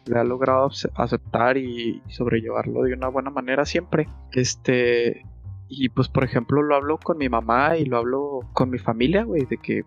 le 0.06 0.18
ha 0.18 0.24
logrado 0.24 0.70
aceptar 0.94 1.56
y 1.56 2.02
sobrellevarlo 2.08 2.82
de 2.82 2.94
una 2.94 3.08
buena 3.08 3.30
manera 3.30 3.64
siempre. 3.64 4.08
Este, 4.32 5.24
y 5.68 5.88
pues 5.88 6.08
por 6.08 6.24
ejemplo 6.24 6.62
lo 6.62 6.76
hablo 6.76 6.98
con 6.98 7.18
mi 7.18 7.28
mamá 7.28 7.76
y 7.76 7.84
lo 7.84 7.98
hablo 7.98 8.40
con 8.52 8.70
mi 8.70 8.78
familia, 8.78 9.24
güey, 9.24 9.44
de 9.46 9.58
que 9.58 9.84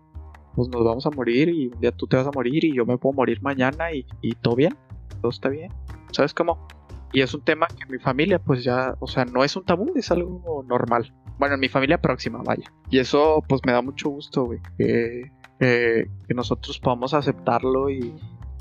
pues 0.54 0.68
nos 0.68 0.84
vamos 0.84 1.06
a 1.06 1.10
morir 1.10 1.48
y 1.48 1.68
un 1.68 1.80
día 1.80 1.92
tú 1.92 2.06
te 2.06 2.16
vas 2.16 2.26
a 2.26 2.32
morir 2.32 2.64
y 2.64 2.74
yo 2.74 2.84
me 2.84 2.98
puedo 2.98 3.14
morir 3.14 3.40
mañana 3.40 3.92
y, 3.92 4.04
y 4.20 4.32
todo 4.34 4.56
bien, 4.56 4.76
todo 5.20 5.30
está 5.30 5.48
bien. 5.48 5.72
¿Sabes 6.12 6.34
cómo? 6.34 6.66
Y 7.12 7.22
es 7.22 7.34
un 7.34 7.42
tema 7.42 7.66
que 7.66 7.90
mi 7.90 7.98
familia 7.98 8.38
pues 8.38 8.62
ya, 8.62 8.94
o 9.00 9.06
sea, 9.06 9.24
no 9.24 9.42
es 9.42 9.56
un 9.56 9.64
tabú, 9.64 9.92
es 9.96 10.10
algo 10.10 10.64
normal. 10.68 11.12
Bueno, 11.40 11.54
en 11.54 11.60
mi 11.60 11.68
familia 11.68 11.98
próxima, 12.02 12.42
vaya. 12.44 12.70
Y 12.90 12.98
eso 12.98 13.42
pues 13.48 13.62
me 13.64 13.72
da 13.72 13.80
mucho 13.80 14.10
gusto, 14.10 14.44
güey. 14.44 14.60
Que, 14.76 15.30
que 15.58 16.34
nosotros 16.34 16.78
podamos 16.78 17.14
aceptarlo 17.14 17.88
y, 17.88 18.14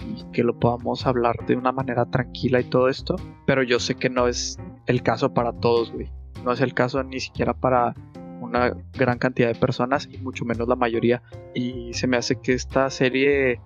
y 0.07 0.23
que 0.31 0.43
lo 0.43 0.57
podamos 0.57 1.05
hablar 1.05 1.45
de 1.45 1.57
una 1.57 1.73
manera 1.73 2.05
tranquila 2.05 2.61
y 2.61 2.63
todo 2.63 2.87
esto. 2.87 3.17
Pero 3.45 3.63
yo 3.63 3.79
sé 3.79 3.95
que 3.95 4.09
no 4.09 4.29
es 4.29 4.57
el 4.85 5.03
caso 5.03 5.33
para 5.33 5.51
todos, 5.51 5.91
güey. 5.91 6.09
No 6.45 6.53
es 6.53 6.61
el 6.61 6.73
caso 6.73 7.03
ni 7.03 7.19
siquiera 7.19 7.53
para 7.53 7.95
una 8.39 8.73
gran 8.93 9.19
cantidad 9.19 9.49
de 9.49 9.59
personas 9.59 10.07
y 10.09 10.17
mucho 10.19 10.45
menos 10.45 10.69
la 10.69 10.77
mayoría. 10.77 11.21
Y 11.53 11.93
se 11.93 12.07
me 12.07 12.15
hace 12.15 12.39
que 12.39 12.53
esta 12.53 12.89
serie 12.89 13.59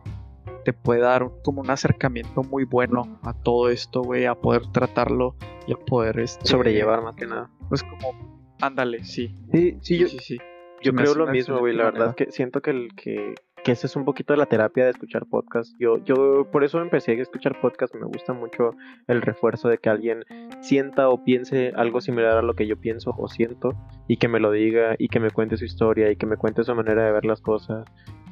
te 0.66 0.74
puede 0.74 1.02
dar 1.02 1.30
como 1.44 1.62
un 1.62 1.70
acercamiento 1.70 2.42
muy 2.42 2.64
bueno 2.64 3.20
a 3.22 3.34
todo 3.34 3.70
esto, 3.70 4.02
güey, 4.02 4.26
a 4.26 4.34
poder 4.34 4.72
tratarlo 4.72 5.36
y 5.68 5.74
a 5.74 5.76
poder 5.76 6.20
este, 6.20 6.48
sobrellevar 6.48 7.04
más 7.04 7.16
que 7.16 7.28
nada. 7.28 7.52
Pues 7.70 7.84
como, 7.84 8.33
ándale, 8.66 9.04
sí. 9.04 9.34
Sí, 9.52 9.78
sí, 9.82 9.98
yo, 9.98 10.08
sí, 10.08 10.20
sí. 10.20 10.38
yo 10.82 10.94
creo 10.94 11.16
lo 11.16 11.28
mismo, 11.28 11.60
güey. 11.60 11.76
La 11.76 11.86
verdad 11.86 12.10
es 12.10 12.16
que 12.16 12.32
siento 12.32 12.62
que 12.62 12.72
el 12.72 12.96
que 12.96 13.36
que 13.64 13.72
esa 13.72 13.88
es 13.88 13.96
un 13.96 14.04
poquito 14.04 14.34
de 14.34 14.38
la 14.38 14.46
terapia 14.46 14.84
de 14.84 14.92
escuchar 14.92 15.26
podcast. 15.26 15.74
Yo, 15.80 16.04
yo 16.04 16.50
por 16.52 16.64
eso 16.64 16.82
empecé 16.82 17.14
a 17.14 17.22
escuchar 17.22 17.60
podcast, 17.62 17.96
me 17.96 18.06
gusta 18.06 18.34
mucho 18.34 18.76
el 19.08 19.22
refuerzo 19.22 19.70
de 19.70 19.78
que 19.78 19.90
alguien 19.90 20.26
sienta 20.62 21.10
o 21.10 21.24
piense 21.24 21.72
algo 21.76 22.02
similar 22.02 22.38
a 22.38 22.42
lo 22.42 22.54
que 22.56 22.68
yo 22.68 22.78
pienso 22.78 23.16
o 23.18 23.28
siento 23.28 23.74
y 24.08 24.18
que 24.18 24.28
me 24.28 24.40
lo 24.40 24.52
diga 24.52 24.96
y 25.00 25.08
que 25.08 25.20
me 25.20 25.32
cuente 25.32 25.58
su 25.58 25.66
historia 25.66 26.12
y 26.12 26.18
que 26.18 26.26
me 26.26 26.36
cuente 26.36 26.64
su 26.64 26.76
manera 26.76 27.06
de 27.06 27.12
ver 27.14 27.26
las 27.26 27.42
cosas. 27.42 27.86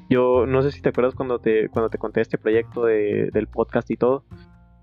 Yo 0.10 0.46
no 0.46 0.62
sé 0.62 0.72
si 0.72 0.82
te 0.82 0.90
acuerdas 0.90 1.16
cuando 1.16 1.40
te, 1.40 1.70
cuando 1.70 1.90
te 1.90 1.98
conté 1.98 2.20
este 2.20 2.38
proyecto 2.38 2.84
de, 2.84 3.30
del 3.32 3.48
podcast 3.48 3.90
y 3.90 3.96
todo. 3.96 4.26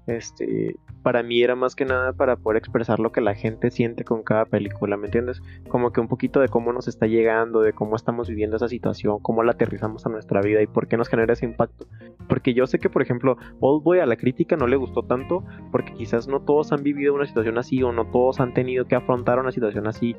Este, 0.09 0.77
para 1.03 1.23
mí 1.23 1.42
era 1.42 1.55
más 1.55 1.77
que 1.77 1.85
nada 1.85 2.14
para 2.14 2.37
poder 2.37 2.57
expresar 2.57 2.99
lo 2.99 3.12
que 3.12 3.21
la 3.21 3.35
gente 3.35 3.71
siente 3.71 4.05
con 4.05 4.23
cada 4.23 4.47
película, 4.47 4.97
¿me 4.97 5.07
entiendes? 5.07 5.42
Como 5.68 5.92
que 5.92 6.01
un 6.01 6.09
poquito 6.09 6.40
de 6.40 6.49
cómo 6.49 6.73
nos 6.73 6.88
está 6.88 7.07
llegando, 7.07 7.61
de 7.61 7.75
cómo 7.75 7.94
estamos 7.94 8.27
viviendo 8.27 8.57
esa 8.57 8.68
situación, 8.68 9.18
cómo 9.21 9.42
la 9.42 9.53
aterrizamos 9.53 10.07
a 10.07 10.09
nuestra 10.09 10.40
vida 10.40 10.62
y 10.62 10.66
por 10.66 10.88
qué 10.88 10.97
nos 10.97 11.09
genera 11.09 11.35
ese 11.35 11.44
impacto. 11.44 11.87
Porque 12.27 12.55
yo 12.55 12.66
sé 12.66 12.79
que, 12.79 12.88
por 12.88 13.03
ejemplo, 13.03 13.37
Old 13.61 13.85
Boy 13.85 13.99
a 13.99 14.07
la 14.07 14.16
crítica 14.16 14.57
no 14.57 14.66
le 14.66 14.77
gustó 14.77 15.03
tanto 15.03 15.44
porque 15.71 15.92
quizás 15.92 16.27
no 16.27 16.40
todos 16.40 16.73
han 16.73 16.83
vivido 16.83 17.14
una 17.14 17.27
situación 17.27 17.59
así 17.59 17.83
o 17.83 17.92
no 17.92 18.07
todos 18.11 18.40
han 18.40 18.55
tenido 18.55 18.87
que 18.87 18.94
afrontar 18.94 19.38
una 19.38 19.53
situación 19.53 19.87
así 19.87 20.16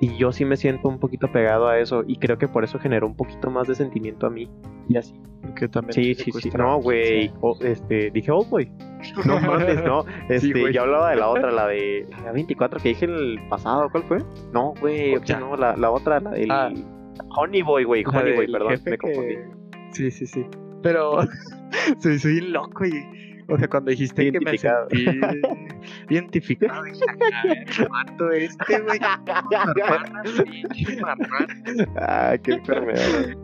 y 0.00 0.16
yo 0.16 0.32
sí 0.32 0.46
me 0.46 0.56
siento 0.56 0.88
un 0.88 0.98
poquito 0.98 1.30
pegado 1.30 1.68
a 1.68 1.78
eso 1.78 2.04
y 2.06 2.16
creo 2.16 2.38
que 2.38 2.48
por 2.48 2.64
eso 2.64 2.78
generó 2.78 3.06
un 3.06 3.14
poquito 3.14 3.50
más 3.50 3.68
de 3.68 3.74
sentimiento 3.74 4.26
a 4.26 4.30
mí. 4.30 4.48
Y 4.88 4.96
así. 4.96 5.14
Que 5.54 5.68
también 5.68 5.92
sí, 5.92 6.14
sí, 6.14 6.32
sí. 6.32 6.50
No, 6.56 6.80
güey. 6.80 7.30
este, 7.60 8.10
dije 8.10 8.30
Old 8.30 8.48
Boy. 8.48 8.72
No 9.26 9.38
mames, 9.40 9.84
no. 9.84 10.04
Este, 10.28 10.72
yo 10.72 10.82
hablaba 10.82 11.10
de 11.10 11.16
la 11.16 11.28
otra, 11.28 11.50
la 11.50 11.66
de 11.66 12.06
la 12.24 12.32
24 12.32 12.80
que 12.80 12.90
dije 12.90 13.04
el 13.04 13.38
pasado. 13.50 13.90
¿Cuál 13.90 14.04
fue? 14.04 14.18
No, 14.52 14.74
güey. 14.80 15.16
O 15.16 15.26
sea, 15.26 15.38
no, 15.38 15.56
la, 15.56 15.76
la 15.76 15.90
otra, 15.90 16.20
la 16.20 16.30
del 16.30 16.50
ah. 16.50 16.72
Honey 17.36 17.62
Boy, 17.62 17.84
güey. 17.84 18.04
Honey 18.06 18.36
Boy, 18.36 18.50
perdón. 18.50 18.80
Me 18.84 18.98
confundí. 18.98 19.36
Sí, 19.92 20.10
sí, 20.10 20.26
sí. 20.26 20.46
Pero 20.82 21.18
soy, 22.00 22.18
soy 22.18 22.40
loco 22.40 22.86
y 22.86 23.29
o 23.50 23.58
sea, 23.58 23.68
cuando 23.68 23.90
dijiste 23.90 24.32
que 24.32 24.40
me 24.40 24.56
sentí 24.58 25.06
identificado, 26.08 26.82
dije, 26.84 27.04
mato 27.88 28.30
este, 28.32 28.80
güey. 28.80 28.98
ah, 31.96 32.36
qué 32.42 32.52
enfermedad. 32.52 33.36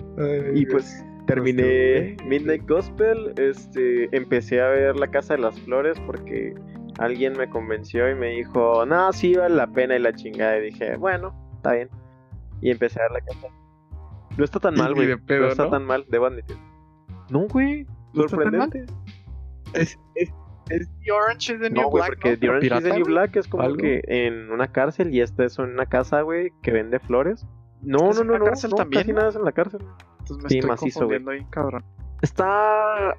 y 0.54 0.66
pues 0.66 1.04
terminé 1.26 2.16
Midnight 2.24 2.68
Gospel, 2.68 3.34
este, 3.36 4.08
empecé 4.16 4.60
a 4.60 4.68
ver 4.68 4.96
La 4.96 5.08
Casa 5.08 5.34
de 5.34 5.40
las 5.40 5.58
Flores 5.60 5.98
porque 6.06 6.54
alguien 6.98 7.34
me 7.34 7.48
convenció 7.48 8.10
y 8.10 8.14
me 8.14 8.28
dijo, 8.28 8.86
no, 8.86 9.12
sí 9.12 9.34
vale 9.34 9.54
la 9.54 9.66
pena 9.66 9.96
y 9.96 9.98
la 9.98 10.12
chingada. 10.14 10.58
Y 10.58 10.66
dije, 10.66 10.96
bueno, 10.96 11.34
está 11.56 11.72
bien. 11.72 11.90
Y 12.60 12.70
empecé 12.70 13.00
a 13.00 13.04
ver 13.04 13.12
la 13.12 13.20
casa. 13.20 13.48
No 14.36 14.44
está 14.44 14.60
tan 14.60 14.74
mal, 14.74 14.94
güey. 14.94 15.08
No 15.08 15.48
está 15.48 15.70
tan 15.70 15.84
mal, 15.84 16.04
debo 16.08 16.26
admitir. 16.26 16.56
No, 17.30 17.46
güey. 17.48 17.86
Sorprendente. 18.14 18.86
Es, 19.76 19.98
es, 20.14 20.30
es 20.70 20.88
The 21.04 21.12
Orange 21.12 21.54
is 21.54 21.60
the 21.60 21.70
New 21.70 21.82
no, 21.82 21.90
Black. 21.90 22.08
Porque 22.08 22.36
The 22.36 22.48
Orange 22.48 22.66
is 22.66 22.82
the 22.82 22.92
New 22.94 23.04
Black 23.04 23.36
es 23.36 23.48
como 23.48 23.76
que 23.76 24.02
en 24.06 24.50
una 24.50 24.72
cárcel 24.72 25.14
y 25.14 25.20
esta 25.20 25.44
es 25.44 25.58
en 25.58 25.70
una 25.70 25.86
casa, 25.86 26.22
güey, 26.22 26.52
que 26.62 26.72
vende 26.72 26.98
flores. 26.98 27.46
No, 27.82 28.12
no, 28.12 28.24
no, 28.24 28.38
no, 28.38 28.44
cárcel 28.44 28.70
no, 28.70 28.76
también, 28.76 29.02
casi 29.02 29.12
nada 29.12 29.28
es 29.28 29.36
en 29.36 29.44
la 29.44 29.52
cárcel. 29.52 29.80
Entonces 30.20 30.42
me 30.42 30.48
sí, 30.48 30.58
estoy 30.58 30.70
macizo, 30.70 31.06
güey. 31.06 31.22
ahí, 31.28 31.46
cabrón. 31.50 31.84
Está 32.22 33.14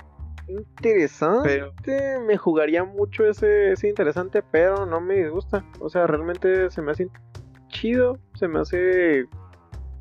interesante. 0.48 1.64
Pero... 1.84 2.22
Me 2.26 2.38
jugaría 2.38 2.84
mucho 2.84 3.26
ese, 3.26 3.72
ese 3.72 3.88
interesante, 3.88 4.44
pero 4.52 4.86
no 4.86 5.00
me 5.00 5.16
disgusta. 5.16 5.64
O 5.80 5.90
sea, 5.90 6.08
realmente 6.08 6.70
se 6.70 6.82
me 6.82 6.92
hace 6.92 7.08
chido. 7.70 8.18
Se 8.34 8.48
me 8.48 8.60
hace, 8.60 9.26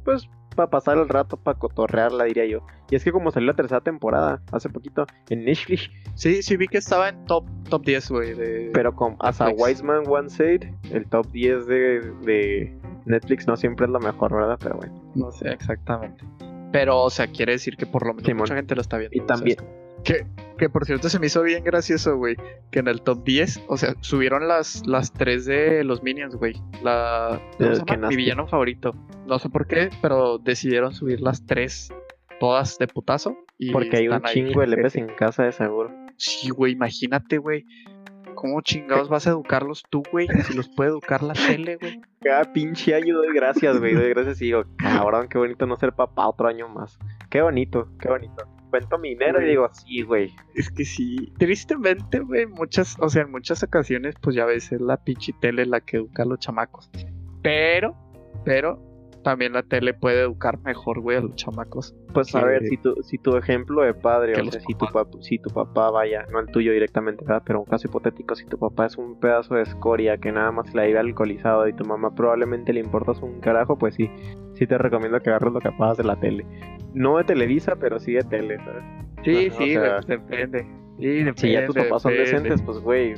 pues, 0.05 0.29
para 0.57 0.71
pasar 0.71 0.99
el 0.99 1.09
rato, 1.09 1.37
para 1.37 1.59
cotorrearla, 1.59 2.25
diría 2.25 2.47
yo. 2.47 2.67
Y 2.91 2.97
es 2.97 3.05
que 3.05 3.13
como 3.13 3.31
salió 3.31 3.47
la 3.47 3.55
tercera 3.55 3.81
temporada 3.81 4.43
hace 4.51 4.69
poquito 4.69 5.07
en 5.29 5.45
Netflix. 5.45 5.91
Sí, 6.15 6.43
sí 6.43 6.57
vi 6.57 6.67
que 6.67 6.79
estaba 6.79 7.11
en 7.11 7.25
top, 7.27 7.45
top 7.69 7.85
10, 7.85 8.11
güey. 8.11 8.35
De... 8.35 8.71
Pero 8.73 8.95
con 8.95 9.17
As 9.21 9.41
a 9.41 9.51
Wise 9.51 9.85
Man 9.85 10.03
One 10.09 10.31
Said, 10.31 10.65
el 10.91 11.07
top 11.09 11.31
10 11.31 11.67
de, 11.67 12.01
de 12.23 12.77
Netflix 13.05 13.47
no 13.47 13.57
siempre 13.57 13.87
es 13.87 13.93
lo 13.93 14.01
mejor, 14.01 14.35
¿verdad? 14.35 14.59
Pero 14.61 14.77
bueno. 14.77 15.13
No 15.15 15.31
sé 15.31 15.51
exactamente. 15.51 16.25
Pero, 16.73 17.03
o 17.03 17.11
sea, 17.11 17.29
quiere 17.29 17.53
decir 17.53 17.77
que 17.77 17.87
por 17.87 18.07
lo 18.07 18.15
menos 18.15 18.35
mucha 18.35 18.55
gente 18.55 18.75
lo 18.75 18.81
está 18.81 18.99
viendo. 18.99 19.17
Y 19.17 19.21
también. 19.21 19.59
Que, 20.07 20.25
que 20.57 20.71
por 20.71 20.87
cierto 20.87 21.09
se 21.09 21.19
me 21.19 21.27
hizo 21.27 21.43
bien 21.43 21.65
gracioso, 21.65 22.17
güey. 22.17 22.37
Que 22.71 22.79
en 22.79 22.87
el 22.87 23.03
top 23.03 23.25
10, 23.25 23.65
o 23.67 23.77
sea, 23.77 23.97
subieron 24.01 24.47
las, 24.47 24.87
las 24.87 25.13
3 25.13 25.45
de 25.45 25.85
los 25.85 26.05
Minions, 26.05 26.37
güey. 26.37 26.55
La. 26.85 27.41
Mi 28.09 28.15
villano 28.15 28.47
favorito. 28.47 28.95
No 29.27 29.41
sé 29.41 29.49
por 29.49 29.67
qué, 29.67 29.91
pero 30.01 30.39
decidieron 30.39 30.95
subir 30.95 31.21
las 31.21 31.45
3 31.45 31.93
todas 32.39 32.79
de 32.79 32.87
putazo. 32.87 33.37
Y 33.59 33.73
Porque 33.73 33.97
hay 33.97 34.09
un 34.09 34.23
chingo 34.23 34.61
de 34.61 34.69
LPs 34.69 34.95
en 34.95 35.09
casa 35.09 35.43
de 35.43 35.51
seguro. 35.51 35.91
Sí, 36.17 36.51
güey, 36.51 36.75
imagínate, 36.75 37.39
güey. 37.39 37.67
¿Cómo 38.37 38.61
chingados 38.61 39.09
vas 39.09 39.27
a 39.27 39.31
educarlos 39.31 39.83
tú, 39.91 40.05
güey? 40.13 40.29
Si 40.45 40.55
los 40.55 40.69
puede 40.69 40.91
educar 40.91 41.23
la 41.23 41.33
tele, 41.33 41.77
güey. 41.77 42.01
Cada 42.23 42.53
pinche 42.53 42.95
año 42.95 43.17
doy 43.17 43.35
gracias, 43.35 43.79
güey. 43.79 43.95
Doy 43.95 44.11
gracias 44.11 44.41
y 44.41 44.47
digo, 44.47 44.65
cabrón, 44.77 45.27
qué 45.29 45.39
bonito 45.39 45.67
no 45.67 45.77
ser 45.77 45.95
papá 45.95 46.29
otro 46.29 46.47
año 46.47 46.69
más. 46.69 46.99
Qué 47.31 47.41
bonito, 47.41 47.89
qué 47.99 48.09
bonito. 48.09 48.56
Cuento 48.71 48.99
mi 48.99 49.11
dinero 49.11 49.41
y 49.41 49.49
digo, 49.49 49.69
sí, 49.73 50.03
güey. 50.03 50.35
Es 50.55 50.71
que 50.71 50.85
sí. 50.85 51.33
Tristemente, 51.39 52.21
güey, 52.21 52.47
muchas, 52.47 52.97
o 53.01 53.09
sea, 53.09 53.23
en 53.23 53.31
muchas 53.31 53.63
ocasiones, 53.63 54.15
pues 54.21 54.37
ya 54.37 54.45
ves, 54.45 54.73
es 54.73 54.81
la 54.81 54.97
pinche 54.97 55.33
tele 55.41 55.67
la 55.67 55.81
que 55.81 55.99
educa 55.99 56.25
a 56.25 56.27
los 56.27 56.39
chamacos. 56.39 56.91
Pero, 57.43 57.95
pero, 58.45 58.87
también 59.27 59.55
la 59.55 59.65
tele 59.65 59.93
puede 59.93 60.21
educar 60.21 60.61
mejor, 60.61 61.01
güey, 61.01 61.17
a 61.17 61.21
los 61.21 61.35
chamacos. 61.35 61.97
Pues 62.15 62.33
a 62.37 62.45
ver, 62.45 62.63
si 62.69 62.77
tu, 62.77 62.95
si 63.03 63.19
tu 63.19 63.37
ejemplo 63.37 63.83
de 63.83 63.93
padre, 63.93 64.41
o 64.41 64.51
sea, 64.53 64.61
si 64.61 64.73
tu, 64.75 64.87
papá, 64.87 65.05
si 65.21 65.41
tu 65.41 65.51
papá, 65.51 65.91
vaya, 65.91 66.25
no 66.31 66.39
el 66.39 66.47
tuyo 66.47 66.71
directamente, 66.73 67.25
¿verdad? 67.25 67.43
Pero 67.45 67.59
un 67.59 67.65
caso 67.67 67.89
hipotético, 67.89 68.37
si 68.37 68.47
tu 68.47 68.57
papá 68.57 68.87
es 68.87 68.97
un 68.97 69.19
pedazo 69.19 69.57
de 69.57 69.63
escoria 69.63 70.17
que 70.19 70.31
nada 70.31 70.53
más 70.53 70.73
la 70.75 70.85
vive 70.85 71.01
alcoholizado 71.01 71.67
y 71.67 71.73
tu 71.73 71.85
mamá 71.85 72.15
probablemente 72.15 72.73
le 72.73 72.79
importas 72.79 73.21
un 73.21 73.41
carajo, 73.41 73.77
pues 73.77 73.97
sí, 73.97 74.09
sí 74.55 74.65
te 74.69 74.79
recomiendo 74.79 75.19
que 75.19 75.31
agarres 75.31 75.53
lo 75.53 75.59
que 75.59 75.73
pagas 75.73 75.97
de 75.97 76.05
la 76.05 76.15
tele. 76.21 76.47
No 76.97 77.19
de 77.19 77.25
Televisa, 77.25 77.77
pero 77.77 78.01
sí 78.01 78.15
de 78.15 78.23
tele, 78.23 78.57
¿sabes? 78.57 78.83
Sí, 79.23 79.51
sí, 79.51 79.75
depende. 80.07 80.63
Sí, 80.99 81.07
depende. 81.07 81.35
Si 81.37 81.53
ya 81.53 81.67
tus 81.67 81.77
papás 81.77 82.03
son 82.03 82.15
decentes, 82.15 82.63
pues 82.63 82.79
güey, 82.79 83.15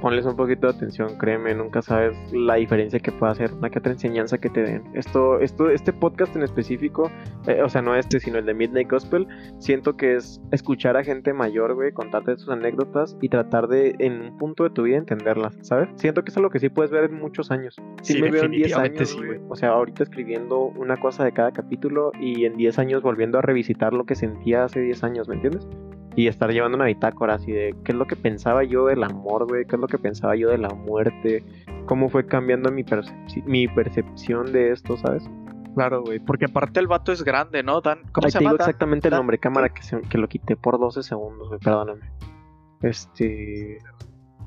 ponles 0.00 0.26
un 0.26 0.36
poquito 0.36 0.66
de 0.66 0.74
atención, 0.74 1.16
créeme, 1.18 1.54
nunca 1.54 1.82
sabes 1.82 2.16
la 2.32 2.54
diferencia 2.54 2.98
que 2.98 3.12
puede 3.12 3.32
hacer, 3.32 3.52
una 3.52 3.70
que 3.70 3.78
otra 3.78 3.92
enseñanza 3.92 4.38
que 4.38 4.50
te 4.50 4.62
den. 4.62 4.82
Esto, 4.94 5.40
esto, 5.40 5.70
este 5.70 5.92
podcast 5.92 6.34
en 6.36 6.42
específico, 6.42 7.10
eh, 7.46 7.62
o 7.62 7.68
sea, 7.68 7.82
no 7.82 7.94
este, 7.94 8.20
sino 8.20 8.38
el 8.38 8.46
de 8.46 8.54
Midnight 8.54 8.90
Gospel, 8.90 9.26
siento 9.58 9.96
que 9.96 10.16
es 10.16 10.40
escuchar 10.52 10.96
a 10.96 11.04
gente 11.04 11.32
mayor, 11.32 11.74
güey, 11.74 11.92
contarte 11.92 12.36
sus 12.36 12.48
anécdotas 12.48 13.16
y 13.20 13.28
tratar 13.28 13.68
de, 13.68 13.94
en 13.98 14.20
un 14.20 14.38
punto 14.38 14.64
de 14.64 14.70
tu 14.70 14.82
vida, 14.82 14.96
entenderlas, 14.96 15.56
¿sabes? 15.62 15.88
Siento 15.96 16.22
que 16.24 16.30
es 16.30 16.36
algo 16.36 16.50
que 16.50 16.58
sí 16.58 16.68
puedes 16.68 16.90
ver 16.90 17.04
en 17.04 17.14
muchos 17.14 17.50
años. 17.50 17.76
Sí, 18.02 18.20
me 18.20 18.30
veo 18.30 18.44
en 18.44 18.52
10 18.52 18.76
años, 18.76 19.16
güey. 19.16 19.40
O 19.48 19.56
sea, 19.56 19.70
ahorita 19.70 20.02
escribiendo 20.02 20.60
una 20.60 20.96
cosa 20.96 21.24
de 21.24 21.32
cada 21.32 21.52
capítulo 21.52 22.12
y 22.20 22.44
en 22.44 22.56
10 22.56 22.78
años 22.78 23.02
volviendo 23.02 23.38
a 23.38 23.42
revisitar 23.42 23.92
lo 23.92 24.04
que 24.04 24.14
sentía 24.14 24.64
hace 24.64 24.80
10 24.80 25.04
años, 25.04 25.28
¿me 25.28 25.34
entiendes? 25.36 25.68
Y 26.16 26.26
estar 26.26 26.50
llevando 26.50 26.76
una 26.76 26.86
bitácora 26.86 27.34
así 27.34 27.52
de 27.52 27.74
qué 27.84 27.92
es 27.92 27.98
lo 27.98 28.06
que 28.06 28.16
pensaba 28.16 28.64
yo 28.64 28.86
del 28.86 29.04
amor, 29.04 29.46
güey, 29.46 29.64
qué 29.64 29.76
es 29.76 29.80
lo 29.80 29.86
que 29.86 29.98
pensaba 29.98 30.34
yo 30.36 30.50
de 30.50 30.58
la 30.58 30.70
muerte, 30.70 31.44
cómo 31.86 32.08
fue 32.08 32.26
cambiando 32.26 32.70
mi, 32.70 32.84
mi 33.46 33.68
percepción 33.68 34.52
de 34.52 34.72
esto, 34.72 34.96
¿sabes? 34.96 35.28
Claro, 35.74 36.02
güey, 36.02 36.18
porque 36.18 36.46
aparte 36.46 36.80
el 36.80 36.88
vato 36.88 37.12
es 37.12 37.22
grande, 37.22 37.62
¿no? 37.62 37.80
Dan, 37.80 38.00
¿Cómo 38.12 38.28
se 38.28 38.38
te 38.38 38.44
llama? 38.44 38.54
digo 38.54 38.64
exactamente 38.64 39.08
el 39.08 39.14
nombre, 39.14 39.38
cámara, 39.38 39.68
que, 39.68 39.82
que 40.08 40.18
lo 40.18 40.28
quité 40.28 40.56
por 40.56 40.78
12 40.78 41.02
segundos, 41.02 41.48
güey, 41.48 41.60
perdóname. 41.60 42.10
Este... 42.82 43.78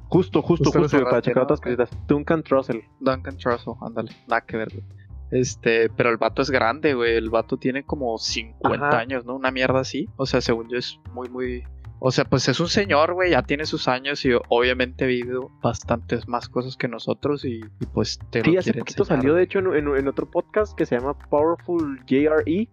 Justo, 0.09 0.43
justo, 0.43 0.71
justo, 0.71 1.03
para 1.05 1.21
checar 1.23 1.43
otras 1.43 1.59
cositas. 1.59 1.89
Duncan 2.07 2.43
Trussell. 2.43 2.83
Duncan 2.99 3.35
Trussell, 3.37 3.73
ándale, 3.81 4.11
nada 4.27 4.41
que 4.41 4.57
ver, 4.57 4.69
güey. 4.69 4.83
Este, 5.31 5.89
pero 5.89 6.09
el 6.09 6.17
vato 6.17 6.41
es 6.41 6.51
grande, 6.51 6.93
güey. 6.93 7.15
El 7.15 7.29
vato 7.29 7.57
tiene 7.57 7.83
como 7.83 8.17
50 8.17 8.97
años, 8.97 9.25
¿no? 9.25 9.35
Una 9.35 9.51
mierda 9.51 9.79
así. 9.79 10.07
O 10.17 10.25
sea, 10.25 10.41
según 10.41 10.69
yo 10.69 10.77
es 10.77 10.99
muy, 11.11 11.29
muy. 11.29 11.63
O 11.99 12.11
sea, 12.11 12.25
pues 12.25 12.49
es 12.49 12.59
un 12.59 12.67
señor, 12.67 13.13
güey, 13.13 13.31
ya 13.31 13.43
tiene 13.43 13.65
sus 13.65 13.87
años 13.87 14.25
y 14.25 14.31
obviamente 14.49 15.05
ha 15.05 15.07
vivido 15.07 15.49
bastantes 15.61 16.27
más 16.27 16.49
cosas 16.49 16.75
que 16.75 16.89
nosotros 16.89 17.45
y, 17.45 17.61
pues 17.93 18.19
te 18.29 18.41
sí, 18.41 18.57
hace 18.57 18.73
poquito 18.73 19.05
salió, 19.05 19.35
de 19.35 19.43
hecho, 19.43 19.59
en, 19.59 20.07
otro 20.07 20.29
podcast 20.29 20.77
que 20.77 20.85
se 20.85 20.97
llama 20.97 21.17
Powerful 21.29 22.01
JRE. 22.05 22.67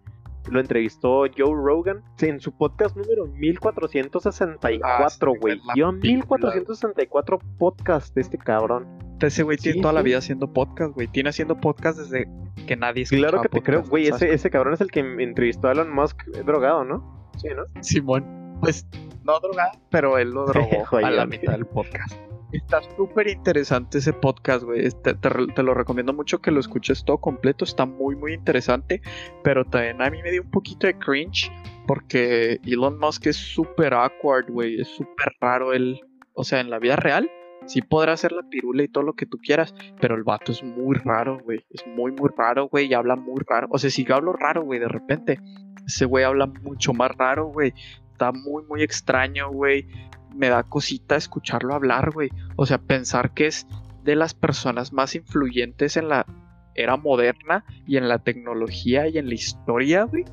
Lo 0.49 0.59
entrevistó 0.59 1.23
Joe 1.37 1.53
Rogan 1.53 2.03
en 2.19 2.39
su 2.39 2.51
podcast 2.51 2.95
número 2.95 3.27
1464, 3.27 4.81
ah, 4.83 5.37
güey. 5.39 5.61
Yo 5.75 5.91
1464 5.91 7.39
podcasts 7.57 8.13
de 8.13 8.21
este 8.21 8.37
cabrón. 8.37 8.87
Ese 9.21 9.43
güey 9.43 9.57
tiene 9.57 9.81
toda 9.81 9.93
la 9.93 10.01
vida 10.01 10.17
haciendo 10.17 10.51
podcast, 10.51 10.93
güey. 10.95 11.07
Tiene 11.07 11.29
haciendo 11.29 11.55
podcast 11.59 11.99
desde 11.99 12.27
que 12.65 12.75
nadie 12.75 13.05
Claro 13.05 13.41
que 13.41 13.49
te 13.49 13.61
creo, 13.61 13.83
güey. 13.83 14.07
Ese, 14.07 14.33
ese 14.33 14.49
cabrón 14.49 14.73
es 14.73 14.81
el 14.81 14.89
que 14.89 14.99
entrevistó 14.99 15.67
a 15.67 15.73
Elon 15.73 15.93
Musk 15.93 16.23
drogado, 16.45 16.83
¿no? 16.83 17.29
Sí, 17.37 17.49
¿no? 17.55 17.63
Simón. 17.81 18.57
Pues 18.61 18.87
no 19.23 19.39
drogado, 19.39 19.71
pero 19.89 20.17
él 20.17 20.31
lo 20.31 20.45
drogó 20.47 20.97
a 20.97 21.11
la 21.11 21.25
mitad 21.25 21.53
del 21.53 21.65
podcast. 21.65 22.15
Está 22.51 22.81
súper 22.97 23.27
interesante 23.27 23.99
ese 23.99 24.13
podcast, 24.13 24.63
güey. 24.63 24.89
Te, 25.03 25.13
te, 25.13 25.63
lo 25.63 25.73
recomiendo 25.73 26.13
mucho 26.13 26.41
que 26.41 26.51
lo 26.51 26.59
escuches 26.59 27.05
todo 27.05 27.17
completo. 27.19 27.63
Está 27.63 27.85
muy, 27.85 28.15
muy 28.15 28.33
interesante. 28.33 29.01
Pero 29.43 29.63
también 29.65 30.01
a 30.01 30.09
mí 30.09 30.21
me 30.21 30.31
dio 30.31 30.41
un 30.41 30.51
poquito 30.51 30.87
de 30.87 30.97
cringe. 30.97 31.51
Porque 31.87 32.59
Elon 32.65 32.99
Musk 32.99 33.27
es 33.27 33.37
súper 33.37 33.93
awkward, 33.93 34.49
güey. 34.49 34.81
Es 34.81 34.89
súper 34.89 35.33
raro 35.39 35.73
él. 35.73 36.01
O 36.33 36.43
sea, 36.43 36.59
en 36.59 36.69
la 36.69 36.79
vida 36.79 36.95
real 36.95 37.29
sí 37.65 37.81
podrá 37.81 38.13
hacer 38.13 38.31
la 38.31 38.43
pirula 38.43 38.83
y 38.83 38.87
todo 38.87 39.03
lo 39.03 39.13
que 39.13 39.25
tú 39.25 39.37
quieras, 39.37 39.73
pero 39.99 40.15
el 40.15 40.23
vato 40.23 40.51
es 40.51 40.63
muy 40.63 40.95
raro, 40.97 41.39
güey. 41.43 41.63
Es 41.69 41.85
muy, 41.87 42.11
muy 42.11 42.29
raro, 42.35 42.67
güey, 42.67 42.87
y 42.87 42.93
habla 42.93 43.15
muy 43.15 43.41
raro. 43.47 43.67
O 43.71 43.77
sea, 43.77 43.89
si 43.89 44.05
hablo 44.11 44.33
raro, 44.33 44.63
güey, 44.63 44.79
de 44.79 44.87
repente, 44.87 45.39
ese 45.85 46.05
güey 46.05 46.23
habla 46.23 46.47
mucho 46.47 46.93
más 46.93 47.11
raro, 47.17 47.47
güey. 47.47 47.73
Está 48.11 48.31
muy, 48.31 48.63
muy 48.65 48.83
extraño, 48.83 49.51
güey. 49.51 49.87
Me 50.35 50.49
da 50.49 50.63
cosita 50.63 51.15
escucharlo 51.15 51.73
hablar, 51.73 52.11
güey. 52.11 52.29
O 52.55 52.65
sea, 52.65 52.77
pensar 52.77 53.33
que 53.33 53.47
es 53.47 53.67
de 54.03 54.15
las 54.15 54.33
personas 54.33 54.93
más 54.93 55.15
influyentes 55.15 55.97
en 55.97 56.09
la 56.09 56.25
era 56.73 56.97
moderna 56.97 57.65
y 57.85 57.97
en 57.97 58.07
la 58.07 58.19
tecnología 58.19 59.07
y 59.07 59.17
en 59.17 59.27
la 59.27 59.35
historia, 59.35 60.03
güey. 60.03 60.25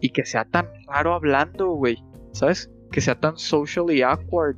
Y 0.00 0.10
que 0.10 0.24
sea 0.24 0.44
tan 0.44 0.68
raro 0.86 1.14
hablando, 1.14 1.70
güey. 1.70 2.02
¿Sabes? 2.32 2.70
Que 2.92 3.00
sea 3.00 3.18
tan 3.18 3.36
socially 3.36 4.02
awkward 4.02 4.56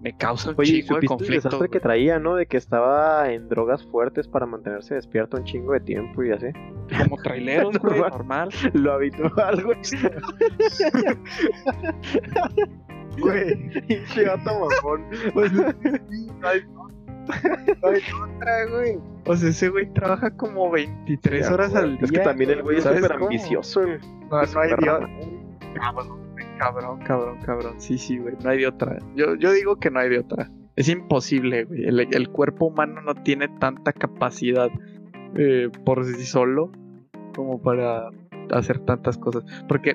me 0.00 0.16
causa 0.16 0.50
un 0.50 0.56
Oye, 0.58 0.82
chingo 0.82 1.00
de 1.00 1.06
conflicto. 1.06 1.34
el 1.34 1.42
desastre 1.42 1.68
que 1.68 1.80
traía, 1.80 2.20
¿no? 2.20 2.36
De 2.36 2.46
que 2.46 2.56
estaba 2.56 3.32
en 3.32 3.48
drogas 3.48 3.84
fuertes 3.84 4.28
para 4.28 4.46
mantenerse 4.46 4.94
despierto 4.94 5.36
un 5.36 5.44
chingo 5.44 5.72
de 5.72 5.80
tiempo 5.80 6.22
y 6.22 6.30
así. 6.30 6.46
Como 7.02 7.20
traileros, 7.20 7.76
güey, 7.82 8.00
normal. 8.00 8.50
Lo 8.74 8.92
habitual, 8.92 9.64
güey. 9.64 9.78
güey, 13.20 13.70
pinche 13.88 14.24
gato 14.24 14.50
mamón. 14.50 15.04
Pues, 15.32 15.52
no 15.52 16.48
hay, 16.48 16.62
otra, 18.22 18.66
güey. 18.70 18.98
O 19.26 19.36
sea, 19.36 19.50
ese 19.50 19.68
güey 19.68 19.92
trabaja 19.92 20.30
como 20.30 20.70
23 20.70 21.50
horas 21.50 21.74
al 21.74 21.96
día. 21.96 22.04
Es 22.04 22.12
que 22.12 22.20
también 22.20 22.50
el 22.50 22.62
güey 22.62 22.78
es 22.78 22.84
súper 22.84 23.12
ambicioso, 23.12 23.82
güey. 23.82 23.98
No, 24.30 24.42
no 24.42 24.60
hay 24.60 24.70
Dios 24.80 25.00
cabrón, 26.58 26.98
cabrón, 27.04 27.38
cabrón. 27.44 27.74
Sí, 27.78 27.96
sí, 27.96 28.18
güey. 28.18 28.34
No 28.42 28.50
hay 28.50 28.58
de 28.58 28.66
otra. 28.66 28.98
Yo, 29.14 29.34
yo 29.36 29.52
digo 29.52 29.76
que 29.76 29.90
no 29.90 30.00
hay 30.00 30.10
de 30.10 30.18
otra. 30.18 30.50
Es 30.76 30.88
imposible, 30.88 31.64
güey. 31.64 31.84
El, 31.84 32.28
cuerpo 32.30 32.66
humano 32.66 33.00
no 33.00 33.14
tiene 33.14 33.48
tanta 33.48 33.92
capacidad 33.92 34.68
eh, 35.36 35.70
por 35.84 36.04
sí 36.04 36.24
solo 36.24 36.70
como 37.34 37.60
para 37.62 38.10
hacer 38.50 38.80
tantas 38.80 39.16
cosas. 39.18 39.44
Porque, 39.68 39.94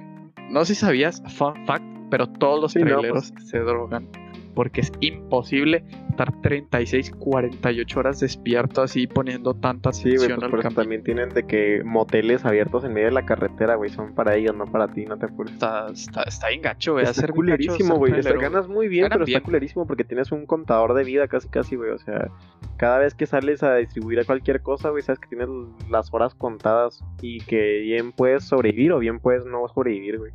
no 0.49 0.65
sé 0.65 0.75
si 0.75 0.81
sabías, 0.81 1.21
fun 1.37 1.65
fact, 1.65 1.85
pero 2.13 2.27
todos 2.27 2.61
los 2.61 2.73
traileros 2.73 3.31
pues. 3.31 3.49
se 3.49 3.57
drogan 3.57 4.07
porque 4.53 4.81
es 4.81 4.91
imposible 4.99 5.83
estar 6.11 6.31
36, 6.41 7.09
48 7.17 7.99
horas 7.99 8.19
despierto 8.19 8.83
así 8.83 9.07
poniendo 9.07 9.55
tanta 9.55 9.91
sí, 9.91 10.13
pues 10.15 10.75
también 10.75 11.01
tienen 11.01 11.29
de 11.29 11.47
que 11.47 11.81
moteles 11.83 12.45
abiertos 12.45 12.83
en 12.83 12.93
medio 12.93 13.07
de 13.07 13.13
la 13.13 13.25
carretera, 13.25 13.73
güey, 13.77 13.89
son 13.89 14.13
para 14.13 14.35
ellos, 14.35 14.55
no 14.55 14.65
para 14.65 14.89
ti, 14.89 15.07
no 15.07 15.17
te 15.17 15.25
apures. 15.25 15.53
Está, 15.53 15.87
está, 15.91 16.21
está 16.21 16.49
bien 16.49 16.61
gacho, 16.61 16.93
güey. 16.93 17.03
Está 17.03 17.27
culerísimo, 17.29 17.95
güey. 17.95 18.13
Ganas 18.21 18.67
muy 18.67 18.87
bien, 18.87 19.09
pero 19.11 19.25
está 19.25 19.41
culerísimo 19.41 19.87
porque 19.87 20.03
tienes 20.03 20.31
un 20.31 20.45
contador 20.45 20.93
de 20.93 21.03
vida 21.03 21.27
casi, 21.27 21.49
casi, 21.49 21.75
güey. 21.77 21.89
O 21.89 21.97
sea, 21.97 22.29
cada 22.77 22.99
vez 22.99 23.15
que 23.15 23.25
sales 23.25 23.63
a 23.63 23.77
distribuir 23.77 24.19
a 24.19 24.23
cualquier 24.23 24.61
cosa, 24.61 24.91
güey, 24.91 25.01
sabes 25.01 25.17
que 25.17 25.29
tienes 25.29 25.49
las 25.89 26.13
horas 26.13 26.35
contadas 26.35 27.03
y 27.23 27.39
que 27.39 27.79
bien 27.79 28.11
puedes 28.11 28.43
sobrevivir 28.43 28.91
o 28.91 28.99
bien 28.99 29.19
puedes 29.19 29.47
no 29.47 29.67
sobrevivir, 29.67 30.19
güey. 30.19 30.31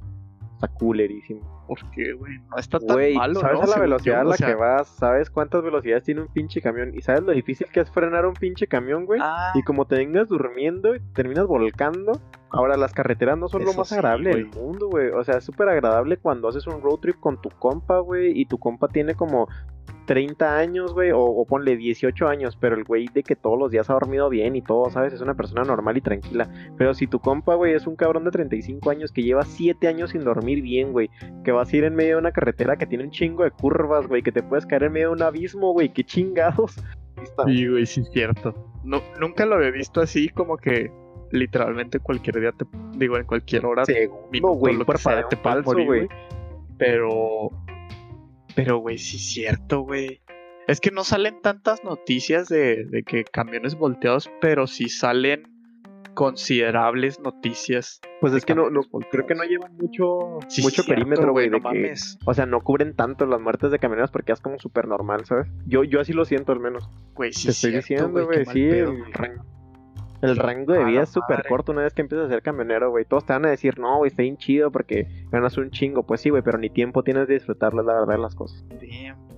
Está 0.58 0.66
culerísimo. 0.66 1.40
Porque, 1.68 2.14
güey, 2.14 2.38
no 2.50 2.56
está 2.56 2.80
tan 2.80 2.96
wey, 2.96 3.14
malo, 3.14 3.38
¿sabes 3.38 3.60
a 3.60 3.66
la 3.66 3.78
velocidad 3.78 4.22
a 4.22 4.24
la 4.24 4.36
que 4.36 4.54
vas? 4.56 4.88
¿Sabes 4.88 5.30
cuántas 5.30 5.62
velocidades 5.62 6.02
tiene 6.02 6.22
un 6.22 6.26
pinche 6.26 6.60
camión? 6.60 6.92
¿Y 6.96 7.00
sabes 7.00 7.22
lo 7.22 7.30
difícil 7.30 7.68
que 7.68 7.78
es 7.78 7.90
frenar 7.92 8.26
un 8.26 8.34
pinche 8.34 8.66
camión, 8.66 9.06
güey? 9.06 9.20
Ah. 9.22 9.52
Y 9.54 9.62
como 9.62 9.86
te 9.86 9.94
vengas 9.94 10.28
durmiendo 10.28 10.96
y 10.96 11.00
terminas 11.14 11.46
volcando. 11.46 12.20
Ahora, 12.50 12.76
las 12.76 12.92
carreteras 12.92 13.38
no 13.38 13.48
son 13.48 13.64
lo 13.64 13.72
más 13.72 13.92
agradable 13.92 14.30
del 14.30 14.46
mundo, 14.46 14.88
güey. 14.88 15.10
O 15.10 15.22
sea, 15.22 15.36
es 15.36 15.44
súper 15.44 15.68
agradable 15.68 16.16
cuando 16.16 16.48
haces 16.48 16.66
un 16.66 16.82
road 16.82 16.98
trip 16.98 17.20
con 17.20 17.40
tu 17.40 17.50
compa, 17.50 18.00
güey. 18.00 18.32
Y 18.36 18.46
tu 18.46 18.58
compa 18.58 18.88
tiene 18.88 19.14
como 19.14 19.46
30 20.08 20.56
años, 20.56 20.94
güey, 20.94 21.10
o, 21.14 21.44
ponle 21.44 21.76
18 21.76 22.28
años, 22.28 22.56
pero 22.56 22.74
el 22.74 22.84
güey 22.84 23.08
de 23.12 23.22
que 23.22 23.36
todos 23.36 23.58
los 23.58 23.70
días 23.70 23.90
ha 23.90 23.92
dormido 23.92 24.30
bien 24.30 24.56
y 24.56 24.62
todo, 24.62 24.88
¿sabes? 24.88 25.12
Es 25.12 25.20
una 25.20 25.34
persona 25.34 25.64
normal 25.64 25.98
y 25.98 26.00
tranquila. 26.00 26.50
Pero 26.78 26.94
si 26.94 27.06
tu 27.06 27.18
compa, 27.18 27.54
güey, 27.56 27.74
es 27.74 27.86
un 27.86 27.94
cabrón 27.94 28.24
de 28.24 28.30
35 28.30 28.88
años 28.88 29.12
que 29.12 29.22
lleva 29.22 29.44
7 29.44 29.86
años 29.86 30.12
sin 30.12 30.24
dormir 30.24 30.62
bien, 30.62 30.92
güey, 30.92 31.10
que 31.44 31.52
vas 31.52 31.70
a 31.70 31.76
ir 31.76 31.84
en 31.84 31.94
medio 31.94 32.14
de 32.14 32.20
una 32.20 32.32
carretera 32.32 32.76
que 32.78 32.86
tiene 32.86 33.04
un 33.04 33.10
chingo 33.10 33.44
de 33.44 33.50
curvas, 33.50 34.06
güey, 34.06 34.22
que 34.22 34.32
te 34.32 34.42
puedes 34.42 34.64
caer 34.64 34.84
en 34.84 34.92
medio 34.92 35.08
de 35.08 35.12
un 35.12 35.22
abismo, 35.22 35.74
güey, 35.74 35.92
qué 35.92 36.02
chingados. 36.02 36.76
Sí, 37.44 37.68
güey, 37.68 37.84
sí 37.84 38.00
es 38.00 38.10
cierto. 38.10 38.54
No, 38.84 39.02
nunca 39.20 39.44
lo 39.44 39.56
había 39.56 39.72
visto 39.72 40.00
así 40.00 40.30
como 40.30 40.56
que 40.56 40.90
literalmente 41.32 41.98
cualquier 41.98 42.40
día 42.40 42.52
te 42.52 42.64
digo 42.96 43.18
en 43.18 43.24
cualquier 43.24 43.66
hora 43.66 43.82
no 44.40 44.52
güey 44.54 44.78
por 44.78 44.96
te 45.28 45.36
falso 45.36 45.74
güey 45.84 46.08
pero 46.78 47.50
pero, 48.58 48.78
güey, 48.78 48.98
sí 48.98 49.18
es 49.18 49.22
cierto, 49.22 49.82
güey. 49.82 50.20
Es 50.66 50.80
que 50.80 50.90
no 50.90 51.04
salen 51.04 51.40
tantas 51.42 51.84
noticias 51.84 52.48
de, 52.48 53.04
que 53.06 53.22
camiones 53.22 53.76
volteados, 53.76 54.28
pero 54.40 54.66
sí 54.66 54.88
salen 54.88 55.44
considerables 56.14 57.20
noticias. 57.20 58.00
Pues 58.20 58.32
es 58.32 58.44
que 58.44 58.56
no, 58.56 58.68
no 58.68 58.80
creo 59.12 59.28
que 59.28 59.36
no 59.36 59.44
llevan 59.44 59.76
mucho, 59.76 60.40
mucho 60.60 60.82
perímetro, 60.82 61.30
güey. 61.30 61.48
No 61.48 61.60
mames. 61.60 62.18
O 62.24 62.34
sea, 62.34 62.46
no 62.46 62.60
cubren 62.62 62.96
tanto 62.96 63.26
las 63.26 63.40
muertes 63.40 63.70
de 63.70 63.78
camioneros 63.78 64.10
porque 64.10 64.32
es 64.32 64.40
como 64.40 64.58
súper 64.58 64.88
normal, 64.88 65.24
¿sabes? 65.24 65.46
Yo, 65.64 65.84
yo 65.84 66.00
así 66.00 66.12
lo 66.12 66.24
siento 66.24 66.50
al 66.50 66.58
menos. 66.58 66.90
Güey, 67.14 67.32
sí. 67.32 67.44
Te 67.44 67.52
estoy 67.52 67.70
diciendo, 67.70 68.26
güey, 68.26 68.44
sí. 68.44 68.70
El, 70.22 70.36
rango, 70.36 70.72
de 70.72 70.84
vida 70.84 71.02
es 71.02 71.10
súper 71.10 71.44
corto 71.48 71.72
una 71.72 71.82
vez 71.82 71.94
que 71.94 72.02
empiezas 72.02 72.26
a 72.26 72.30
ser 72.30 72.42
camionero, 72.42 72.90
güey. 72.90 73.04
Todos 73.04 73.24
te 73.24 73.32
van 73.32 73.46
a 73.46 73.50
decir, 73.50 73.78
no, 73.78 73.98
güey, 73.98 74.08
está 74.10 74.22
bien 74.22 74.36
chido 74.36 74.70
porque 74.70 75.06
ganas 75.30 75.56
un 75.58 75.70
chingo. 75.70 76.04
Pues 76.04 76.20
sí, 76.20 76.30
güey, 76.30 76.42
pero 76.42 76.58
ni 76.58 76.70
tiempo 76.70 77.02
tienes 77.02 77.28
de 77.28 77.34
disfrutarlo, 77.34 77.82
la 77.82 77.94
verdad, 78.00 78.18
las 78.18 78.34
cosas. 78.34 78.64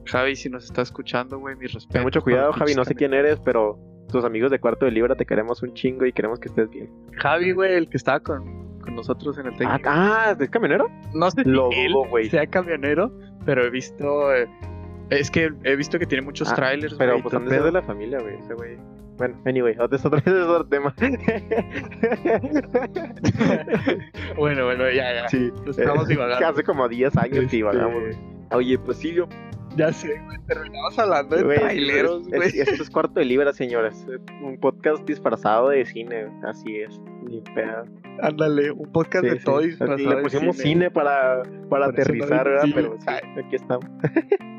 Javi, 0.07 0.37
si 0.37 0.49
nos 0.49 0.65
está 0.65 0.83
escuchando, 0.83 1.39
güey, 1.39 1.57
mi 1.57 1.67
respeto. 1.67 1.93
Ten 1.93 2.03
mucho 2.03 2.23
cuidado, 2.23 2.53
Javi, 2.53 2.75
no 2.75 2.85
sé 2.85 2.95
quién 2.95 3.15
eres, 3.15 3.39
pero 3.41 3.79
tus 4.11 4.25
amigos 4.25 4.51
de 4.51 4.59
Cuarto 4.59 4.87
de 4.87 4.91
Libra 4.93 5.15
te 5.15 5.25
queremos 5.25 5.63
un 5.63 5.75
chingo 5.75 6.05
y 6.05 6.13
queremos 6.13 6.41
que 6.41 6.49
estés 6.49 6.69
bien. 6.71 6.91
Javi, 7.13 7.53
güey, 7.53 7.75
el 7.75 7.89
que 7.89 7.97
estaba 7.97 8.21
con, 8.21 8.71
nosotros 8.93 9.39
en 9.39 9.47
el 9.47 9.57
técnico. 9.57 9.89
Ah, 9.89 10.31
ah 10.31 10.37
¿es 10.39 10.51
camionero? 10.51 10.89
No 11.15 11.31
sé 11.31 11.45
si 11.45 11.51
Lo 11.51 11.71
él 11.71 11.93
güey. 12.09 12.29
sea 12.29 12.47
camionero, 12.47 13.13
pero 13.45 13.65
he 13.65 13.71
visto... 13.71 14.35
Eh, 14.35 14.49
Es 15.11 15.31
que 15.31 15.53
he 15.65 15.77
visto 15.77 15.99
que 15.99 16.07
tiene 16.07 16.25
muchos 16.25 16.51
Ah, 16.51 16.57
trailers, 16.57 16.95
Pero 16.95 17.13
güey, 17.13 17.23
pues 17.23 17.49
pedo. 17.49 17.65
de 17.67 17.73
la 17.73 17.83
familia, 17.83 18.19
güey, 18.21 18.37
ese 18.37 18.55
güey. 18.55 18.79
Bueno, 19.21 19.37
anyway, 19.45 19.77
otro, 19.79 19.99
otro, 20.05 20.19
es 20.19 20.27
otro 20.29 20.67
tema. 20.67 20.95
Bueno, 24.37 24.65
bueno, 24.65 24.85
ya, 24.91 25.13
ya. 25.15 25.29
sí, 25.29 25.51
Estamos 25.69 26.05
eh, 26.09 26.13
divagando. 26.15 26.39
que 26.39 26.45
hace 26.45 26.63
como 26.65 26.89
10 26.89 27.17
años 27.19 27.37
Este, 27.37 27.47
que 27.51 27.57
divagamos. 27.57 28.01
güey. 28.03 28.17
Oye, 28.53 28.79
pues 28.79 28.97
sí, 28.99 29.13
yo. 29.13 29.29
Ya 29.77 29.93
sé, 29.93 30.19
güey. 30.25 30.39
Terminamos 30.47 30.99
hablando 30.99 31.37
de 31.37 31.55
traileros, 31.59 32.23
es- 32.23 32.29
güey. 32.29 32.49
es- 32.49 32.55
Esto 32.69 32.83
es 32.83 32.91
cuarto 32.91 33.21
de 33.21 33.25
libra, 33.27 33.53
señores. 33.53 34.07
Un 34.43 34.59
podcast 34.59 35.05
disfrazado 35.07 35.69
de 35.69 35.85
cine, 35.85 36.27
así 36.45 36.77
es. 36.77 36.99
Ni 37.25 37.41
pedo. 37.43 37.85
Ándale, 38.23 38.71
un 38.73 38.91
podcast 38.91 39.25
Sí, 39.25 39.31
de 39.31 39.39
sí. 39.39 39.45
todo 39.45 39.61
disfrazado 39.61 39.99
Le 39.99 40.17
de 40.17 40.23
pusimos 40.23 40.57
cine. 40.57 40.69
cine, 40.71 40.91
para, 40.91 41.43
para 41.69 41.69
Por 41.69 41.79
eso 41.79 41.79
no 41.79 41.85
aterrizar, 42.25 42.45
¿verdad? 42.49 42.65
Pero 42.75 42.97
sí, 42.99 43.07
aquí 43.39 43.57
estamos. 43.57 43.85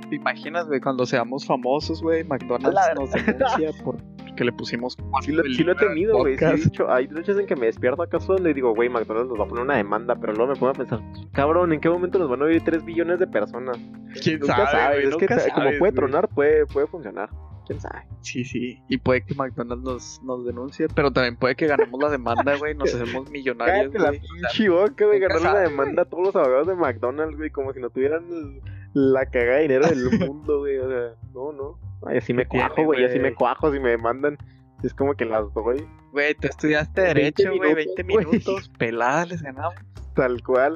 ¿Te 0.09 0.15
imaginas, 0.15 0.67
güey, 0.67 0.79
cuando 0.81 1.05
seamos 1.05 1.45
famosos, 1.45 2.01
güey? 2.01 2.23
McDonald's 2.23 2.79
nos 2.95 3.11
denuncia 3.11 3.71
por 3.83 3.97
que 4.35 4.43
le 4.43 4.51
pusimos 4.51 4.97
Sí 5.21 5.31
lo, 5.31 5.41
cuarto 5.43 5.55
sí 5.55 5.63
lo 5.63 5.71
he 5.71 5.75
temido, 5.75 6.17
güey. 6.17 6.37
Sí 6.37 6.45
he 6.45 6.53
dicho, 6.55 6.91
hay 6.91 7.07
noches 7.07 7.37
en 7.37 7.45
que 7.45 7.55
me 7.55 7.65
despierto 7.67 8.01
acaso 8.01 8.33
donde 8.33 8.53
digo, 8.53 8.73
güey, 8.73 8.89
McDonald's 8.89 9.29
nos 9.29 9.39
va 9.39 9.43
a 9.45 9.47
poner 9.47 9.63
una 9.63 9.75
demanda, 9.77 10.15
pero 10.15 10.33
luego 10.33 10.53
me 10.53 10.59
pongo 10.59 10.71
a 10.71 10.73
pensar, 10.73 10.99
cabrón, 11.33 11.73
¿en 11.73 11.79
qué 11.79 11.89
momento 11.89 12.19
nos 12.19 12.29
van 12.29 12.41
a 12.41 12.45
oír 12.45 12.61
3 12.63 12.83
billones 12.85 13.19
de 13.19 13.27
personas? 13.27 13.77
¿Quién 14.21 14.39
Nunca 14.39 14.67
sabe, 14.67 15.03
es 15.07 15.15
que 15.15 15.27
como 15.53 15.69
puede 15.79 15.91
tronar, 15.91 16.27
puede, 16.29 16.65
puede 16.65 16.87
funcionar. 16.87 17.29
¿Quién 17.65 17.79
sabe? 17.79 18.01
Sí, 18.21 18.43
sí. 18.43 18.81
Y 18.89 18.97
puede 18.97 19.23
que 19.23 19.35
McDonald's 19.35 19.83
nos, 19.83 20.21
nos 20.23 20.45
denuncie, 20.45 20.87
pero 20.93 21.11
también 21.11 21.35
puede 21.37 21.55
que 21.55 21.67
ganemos 21.67 22.01
la 22.01 22.09
demanda, 22.09 22.57
güey. 22.57 22.75
Nos 22.75 22.93
hacemos 22.93 23.29
millonarios, 23.29 23.93
Cállate 23.93 23.99
la. 23.99 24.09
O 24.09 24.11
sea, 24.13 24.21
pinche 24.51 24.69
boca, 24.69 25.05
güey, 25.05 25.19
ganar 25.19 25.39
sabes, 25.39 25.69
demanda 25.69 26.01
a 26.01 26.05
todos 26.05 26.25
los 26.27 26.35
abogados 26.35 26.67
de 26.67 26.75
McDonald's, 26.75 27.37
güey, 27.37 27.49
como 27.51 27.71
si 27.71 27.79
no 27.79 27.89
tuvieran 27.89 28.25
el- 28.31 28.61
la 28.93 29.25
cagada 29.25 29.57
de 29.57 29.61
dinero 29.63 29.87
del 29.87 30.19
mundo, 30.27 30.59
güey, 30.59 30.77
o 30.77 30.87
sea, 30.89 31.15
no, 31.33 31.51
no. 31.53 31.79
Ay, 32.05 32.17
así 32.17 32.33
me 32.33 32.43
¿Qué 32.43 32.49
tiene, 32.49 32.67
cuajo, 32.67 32.83
güey, 32.85 33.05
así 33.05 33.19
me 33.19 33.33
cuajo 33.33 33.71
si 33.71 33.79
me 33.79 33.91
demandan. 33.91 34.37
Es 34.83 34.93
como 34.93 35.13
que 35.13 35.25
las 35.25 35.53
doy, 35.53 35.87
Güey, 36.11 36.33
tú 36.35 36.47
estudiaste 36.47 37.01
20 37.01 37.13
Derecho, 37.43 37.55
güey. 37.55 37.73
20 37.75 38.03
minutos, 38.03 38.25
güey. 38.31 38.39
minutos. 38.45 38.69
Pelada 38.79 39.25
les 39.27 39.41
ganamos. 39.43 39.75
tal 40.15 40.41
cual. 40.43 40.73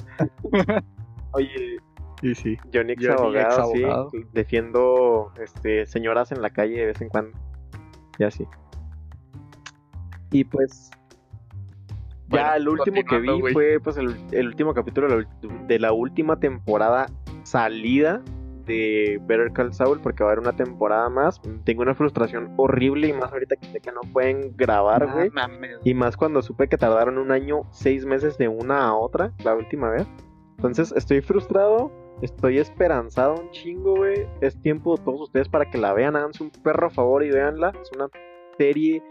Oye, 1.31 1.77
Sí, 2.21 2.33
sí. 2.33 2.57
Johnny 2.73 2.93
ex 2.93 3.09
abogado, 3.09 3.71
sí. 4.11 4.25
Defiendo 4.31 5.31
este, 5.43 5.85
señoras 5.85 6.31
en 6.31 6.41
la 6.41 6.49
calle 6.51 6.79
de 6.79 6.85
vez 6.87 7.01
en 7.01 7.09
cuando. 7.09 7.37
Y 8.17 8.23
así. 8.23 8.47
Y 10.31 10.43
pues. 10.45 10.89
Bueno, 12.27 12.47
ya 12.47 12.55
el 12.55 12.67
último 12.69 13.03
que 13.03 13.19
vi 13.19 13.41
fue 13.53 13.79
pues 13.83 13.97
el, 13.97 14.15
el 14.31 14.47
último 14.47 14.73
capítulo 14.73 15.07
de 15.07 15.15
la, 15.15 15.21
ul- 15.23 15.67
de 15.67 15.79
la 15.79 15.91
última 15.93 16.39
temporada 16.39 17.07
salida 17.45 18.21
de 18.65 19.19
Better 19.25 19.51
Call 19.53 19.73
Saul 19.73 20.01
porque 20.01 20.23
va 20.23 20.31
a 20.31 20.33
haber 20.33 20.41
una 20.47 20.55
temporada 20.55 21.09
más. 21.09 21.41
Tengo 21.63 21.83
una 21.83 21.95
frustración 21.95 22.53
horrible 22.57 23.07
y 23.07 23.13
más 23.13 23.31
ahorita 23.31 23.55
que 23.55 23.67
sé 23.67 23.79
que 23.79 23.91
no 23.91 24.01
pueden 24.11 24.55
grabar, 24.57 25.11
güey. 25.11 25.31
Y 25.83 25.93
más 25.93 26.17
cuando 26.17 26.41
supe 26.41 26.67
que 26.67 26.77
tardaron 26.77 27.17
un 27.17 27.31
año, 27.31 27.61
seis 27.71 28.05
meses 28.05 28.37
de 28.37 28.47
una 28.47 28.87
a 28.87 28.95
otra, 28.95 29.31
la 29.43 29.55
última 29.55 29.89
vez. 29.89 30.07
Entonces 30.57 30.93
estoy 30.95 31.21
frustrado, 31.21 31.91
estoy 32.21 32.57
esperanzado 32.57 33.35
un 33.35 33.51
chingo, 33.51 33.97
güey. 33.97 34.27
Es 34.41 34.59
tiempo 34.61 34.97
de 34.97 35.03
todos 35.03 35.21
ustedes 35.21 35.47
para 35.47 35.69
que 35.69 35.77
la 35.77 35.93
vean, 35.93 36.15
háganse 36.15 36.43
un 36.43 36.49
perro 36.49 36.89
favor 36.89 37.23
y 37.23 37.29
véanla. 37.29 37.71
Es 37.81 37.91
una 37.95 38.09
serie 38.57 39.03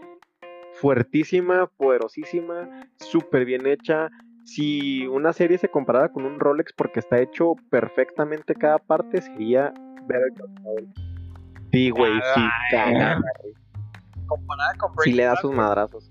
fuertísima, 0.73 1.67
poderosísima, 1.77 2.87
súper 2.97 3.45
bien 3.45 3.65
hecha. 3.65 4.09
Si 4.45 5.07
una 5.07 5.33
serie 5.33 5.57
se 5.57 5.69
comparara 5.69 6.09
con 6.09 6.25
un 6.25 6.39
Rolex 6.39 6.71
porque 6.73 6.99
está 6.99 7.19
hecho 7.19 7.55
perfectamente 7.69 8.53
cada 8.55 8.77
parte, 8.77 9.21
sería 9.21 9.73
Better 10.07 10.31
Call. 10.63 10.87
Sí, 11.71 11.89
güey, 11.89 12.13
sí, 12.35 12.41
caga, 12.71 13.19
güey. 13.19 13.53
Comparada 14.27 14.73
con 14.77 14.91
Sí 15.03 15.11
le 15.11 15.23
da 15.23 15.31
Breaking 15.31 15.49
sus 15.49 15.57
madrazos. 15.57 16.09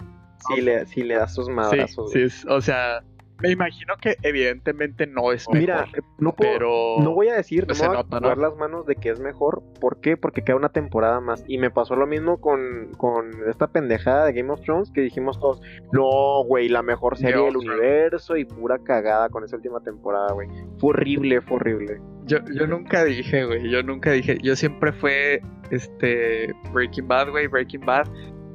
Sí 0.48 0.60
le, 0.60 0.86
sí 0.86 1.02
le 1.04 1.14
da 1.14 1.26
sus 1.28 1.46
Sí, 1.46 1.52
madrazos. 1.52 2.10
sí, 2.12 2.22
es- 2.22 2.44
o 2.46 2.60
sea, 2.60 3.02
me 3.42 3.50
imagino 3.50 3.94
que 4.00 4.16
evidentemente 4.22 5.06
no 5.06 5.32
es 5.32 5.48
mejor. 5.48 5.60
Mira, 5.60 5.86
no 6.18 6.34
puedo, 6.34 6.52
pero 6.52 6.96
no 7.00 7.12
voy 7.14 7.28
a 7.28 7.34
decir, 7.34 7.66
no 7.66 7.74
me 7.74 7.80
voy 7.80 7.96
a 7.96 7.98
nota, 8.02 8.20
¿no? 8.20 8.34
las 8.34 8.56
manos 8.56 8.86
de 8.86 8.96
que 8.96 9.10
es 9.10 9.20
mejor. 9.20 9.62
¿Por 9.80 10.00
qué? 10.00 10.16
Porque 10.16 10.42
queda 10.42 10.56
una 10.56 10.70
temporada 10.70 11.20
más. 11.20 11.44
Y 11.46 11.58
me 11.58 11.70
pasó 11.70 11.96
lo 11.96 12.06
mismo 12.06 12.40
con, 12.40 12.92
con 12.96 13.32
esta 13.48 13.66
pendejada 13.66 14.26
de 14.26 14.32
Game 14.34 14.52
of 14.52 14.60
Thrones 14.62 14.90
que 14.90 15.00
dijimos 15.00 15.38
todos, 15.40 15.60
no, 15.92 16.44
güey, 16.44 16.68
la 16.68 16.82
mejor 16.82 17.18
serie 17.18 17.42
del 17.42 17.56
universo 17.56 18.36
y 18.36 18.44
pura 18.44 18.78
cagada 18.78 19.28
con 19.28 19.44
esa 19.44 19.56
última 19.56 19.80
temporada, 19.80 20.32
güey. 20.32 20.48
Fue 20.78 20.90
horrible, 20.90 21.40
fue 21.40 21.56
horrible. 21.56 22.00
yo, 22.26 22.38
yo 22.54 22.66
nunca 22.66 23.04
dije, 23.04 23.44
güey, 23.44 23.68
yo 23.68 23.82
nunca 23.82 24.12
dije, 24.12 24.38
yo 24.42 24.56
siempre 24.56 24.92
fue 24.92 25.42
este 25.70 26.54
Breaking 26.72 27.08
Bad, 27.08 27.30
güey, 27.30 27.46
Breaking 27.46 27.84
Bad. 27.84 28.06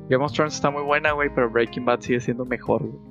Game 0.09 0.23
of 0.23 0.31
Thrones 0.31 0.55
está 0.55 0.71
muy 0.71 0.83
buena, 0.83 1.11
güey, 1.11 1.29
pero 1.35 1.49
Breaking 1.49 1.85
Bad 1.85 1.99
sigue 2.01 2.19
siendo 2.19 2.45
mejor, 2.45 2.83
güey. 2.83 3.09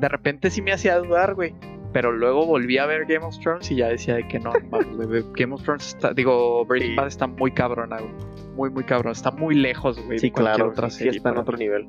De 0.00 0.08
repente 0.08 0.50
sí 0.50 0.62
me 0.62 0.72
hacía 0.72 0.98
dudar, 0.98 1.34
güey. 1.34 1.54
Pero 1.92 2.12
luego 2.12 2.44
volví 2.44 2.76
a 2.78 2.86
ver 2.86 3.06
Game 3.06 3.24
of 3.24 3.38
Thrones 3.38 3.70
y 3.70 3.76
ya 3.76 3.88
decía 3.88 4.16
de 4.16 4.28
que 4.28 4.38
no, 4.38 4.52
mames, 4.70 5.24
Game 5.32 5.54
of 5.54 5.62
Thrones 5.62 5.88
está, 5.88 6.12
digo, 6.12 6.64
Breaking. 6.66 6.96
Bad 6.96 7.06
está 7.06 7.26
muy 7.26 7.50
cabrona, 7.50 7.98
güey. 7.98 8.12
Muy, 8.54 8.70
muy 8.70 8.84
cabrón. 8.84 9.12
Está 9.12 9.30
muy 9.30 9.54
lejos, 9.54 9.98
güey. 10.04 10.18
Sí, 10.18 10.30
claro, 10.30 10.68
otra 10.68 10.90
sí, 10.90 10.98
serie 10.98 11.16
está 11.16 11.30
en 11.30 11.38
otro 11.38 11.56
nivel. 11.56 11.88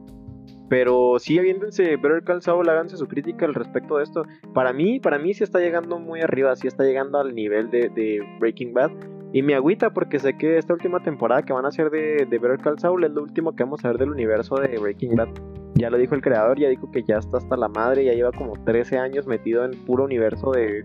Pero 0.69 1.17
sí, 1.17 1.37
aviéntense 1.37 1.97
Better 1.97 2.23
Call 2.23 2.41
Saul, 2.41 2.69
háganse 2.69 2.95
su 2.95 3.07
crítica 3.07 3.45
al 3.45 3.55
respecto 3.55 3.97
de 3.97 4.03
esto. 4.03 4.23
Para 4.53 4.71
mí, 4.71 4.99
para 4.99 5.17
mí 5.17 5.33
sí 5.33 5.43
está 5.43 5.59
llegando 5.59 5.99
muy 5.99 6.21
arriba, 6.21 6.55
sí 6.55 6.67
está 6.67 6.83
llegando 6.83 7.19
al 7.19 7.33
nivel 7.33 7.71
de, 7.71 7.89
de 7.89 8.21
Breaking 8.39 8.73
Bad. 8.73 8.91
Y 9.31 9.43
me 9.43 9.53
agüita 9.55 9.91
porque 9.91 10.17
sé 10.19 10.37
que 10.37 10.57
esta 10.57 10.73
última 10.73 11.01
temporada 11.03 11.43
que 11.43 11.53
van 11.53 11.65
a 11.65 11.67
hacer 11.67 11.89
de, 11.91 12.25
de 12.29 12.39
Better 12.39 12.57
Call 12.59 12.79
Saul 12.79 13.03
es 13.03 13.11
lo 13.11 13.21
último 13.21 13.55
que 13.55 13.63
vamos 13.63 13.83
a 13.85 13.89
ver 13.89 13.97
del 13.99 14.09
universo 14.11 14.55
de 14.55 14.77
Breaking 14.79 15.15
Bad. 15.15 15.29
Ya 15.75 15.89
lo 15.89 15.97
dijo 15.97 16.15
el 16.15 16.21
creador, 16.21 16.59
ya 16.59 16.67
dijo 16.69 16.89
que 16.91 17.03
ya 17.03 17.17
está 17.17 17.37
hasta 17.37 17.55
la 17.55 17.69
madre, 17.69 18.03
ya 18.05 18.13
lleva 18.13 18.31
como 18.31 18.53
13 18.65 18.97
años 18.97 19.27
metido 19.27 19.63
en 19.65 19.71
puro 19.85 20.03
universo 20.05 20.51
de, 20.51 20.83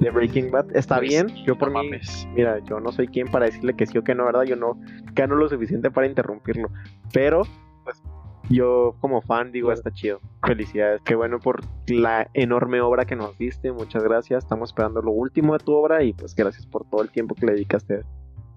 de 0.00 0.10
Breaking 0.10 0.50
Bad. 0.50 0.76
Está 0.76 0.96
Pues, 0.96 1.08
bien, 1.10 1.28
yo 1.46 1.56
por 1.56 1.70
no 1.70 1.80
mí, 1.80 1.86
mames. 1.90 2.28
mira, 2.34 2.58
yo 2.64 2.80
no 2.80 2.90
soy 2.90 3.06
quien 3.06 3.28
para 3.28 3.46
decirle 3.46 3.74
que 3.74 3.86
sí 3.86 3.96
o 3.98 4.02
que 4.04 4.14
no, 4.16 4.24
¿verdad? 4.24 4.42
Yo 4.42 4.56
no 4.56 4.78
gano 5.14 5.36
lo 5.36 5.48
suficiente 5.48 5.90
para 5.90 6.08
interrumpirlo. 6.08 6.68
Pero, 7.12 7.42
pues, 7.84 8.02
yo 8.48 8.96
como 9.00 9.20
fan 9.22 9.52
digo, 9.52 9.72
está 9.72 9.90
chido. 9.92 10.20
Felicidades. 10.44 11.00
Qué 11.04 11.14
bueno 11.14 11.38
por 11.40 11.60
la 11.88 12.28
enorme 12.34 12.80
obra 12.80 13.04
que 13.04 13.16
nos 13.16 13.36
diste. 13.38 13.72
Muchas 13.72 14.02
gracias. 14.04 14.44
Estamos 14.44 14.70
esperando 14.70 15.02
lo 15.02 15.10
último 15.12 15.52
de 15.56 15.64
tu 15.64 15.72
obra 15.74 16.02
y 16.02 16.12
pues 16.12 16.34
gracias 16.34 16.66
por 16.66 16.88
todo 16.88 17.02
el 17.02 17.10
tiempo 17.10 17.34
que 17.34 17.46
le 17.46 17.52
dedicaste. 17.52 18.00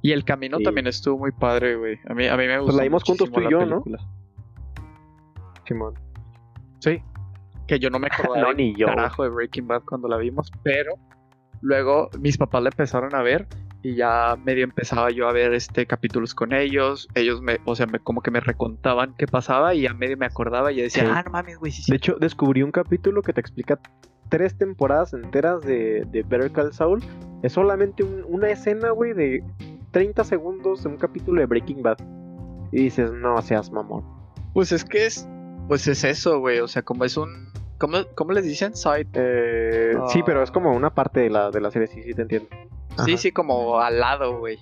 Y 0.02 0.12
el 0.12 0.23
camino 0.23 0.58
Sí. 0.58 0.63
también 0.63 0.88
estuvo 0.88 1.17
muy 1.17 1.32
padre, 1.32 1.75
güey. 1.75 1.97
A 2.08 2.13
mí, 2.13 2.28
a 2.28 2.38
mí 2.38 2.45
me 2.47 2.58
gustó. 2.60 2.65
Pues 2.67 2.75
la 2.78 2.84
vimos 2.84 3.04
juntos 3.04 3.32
tú 3.32 3.41
y 3.41 3.52
yo, 3.52 3.65
¿no? 3.65 3.84
Simón. 5.67 5.93
Sí. 6.80 7.02
Que 7.67 7.80
yo 7.80 7.89
no 7.89 7.99
me 7.99 8.08
acordaba 8.08 8.41
No, 8.47 8.54
ni 8.54 8.75
yo. 8.75 8.88
carajo 8.88 9.23
de 9.23 9.30
Breaking 9.30 9.67
Bad 9.67 9.84
cuando 9.84 10.08
la 10.08 10.17
vimos, 10.17 10.52
pero 10.63 10.93
luego 11.62 12.10
mis 12.19 12.38
papás 12.38 12.63
la 12.63 12.69
empezaron 12.69 13.13
a 13.13 13.21
ver 13.21 13.47
y 13.82 13.96
ya 13.96 14.38
medio 14.44 14.63
empezaba 14.65 15.10
yo 15.10 15.28
a 15.28 15.32
ver 15.34 15.54
este 15.54 15.86
capítulos 15.86 16.36
con 16.36 16.52
ellos. 16.54 17.08
Ellos 17.15 17.42
me, 17.42 17.60
o 17.65 17.76
sea, 17.76 17.86
me, 17.86 18.00
como 18.00 18.22
que 18.22 18.32
me 18.32 18.39
recontaban 18.42 19.15
qué 19.18 19.26
pasaba 19.28 19.74
y 19.74 19.82
ya 19.84 19.94
medio 19.94 20.18
me 20.18 20.26
acordaba 20.26 20.72
y 20.72 20.82
decía, 20.82 21.04
Sí. 21.04 21.10
ah, 21.13 21.24
no 21.26 21.32
mames, 21.32 21.58
güey, 21.58 21.72
sí, 21.72 21.84
sí. 21.84 21.92
De 21.92 21.98
hecho, 21.98 22.15
descubrí 22.20 22.62
un 22.63 22.72
capítulo 22.72 23.22
que 23.22 23.32
te 23.34 23.39
explica 23.42 23.80
tres 24.30 24.58
temporadas 24.58 25.13
enteras 25.13 25.62
de, 25.62 26.06
de 26.12 26.24
Better 26.24 26.52
Call 26.52 26.74
Saul. 26.74 27.02
Es 27.42 27.54
solamente 27.54 28.04
un- 28.04 28.24
una 28.28 28.50
escena, 28.50 28.92
güey, 28.92 29.13
de 29.13 29.44
30 29.92 30.24
segundos 30.24 30.84
de 30.84 30.89
un 30.89 30.98
capítulo 30.98 31.39
de 31.39 31.48
Breaking 31.48 31.82
Bad. 31.82 31.98
Y 32.72 32.84
dices, 32.84 33.12
no 33.12 33.42
seas 33.42 33.72
mamón. 33.72 34.04
Pues 34.54 34.72
es 34.72 34.84
que 34.84 35.06
es, 35.06 35.28
pues 35.68 35.88
es 35.88 36.04
eso, 36.04 36.39
güey. 36.39 36.60
O 36.60 36.68
sea, 36.68 36.82
como 36.84 37.06
es 37.06 37.15
un, 37.18 37.48
¿cómo, 37.80 37.98
cómo 38.13 38.34
les 38.34 38.44
dicen? 38.44 38.76
Side. 38.76 39.08
Eh, 39.13 39.94
Sí, 40.10 40.22
pero 40.26 40.44
es 40.44 40.52
como 40.52 40.76
una 40.76 40.94
parte 40.94 41.22
de 41.22 41.30
la, 41.32 41.50
de 41.50 41.62
la 41.62 41.72
serie, 41.72 41.88
sí, 41.88 42.04
sí, 42.04 42.13
te 42.13 42.22
entiendo. 42.24 42.50
Sí, 43.06 43.12
Ajá. 43.14 43.22
sí, 43.22 43.32
como 43.32 43.80
al 43.80 44.00
lado, 44.00 44.38
güey. 44.40 44.60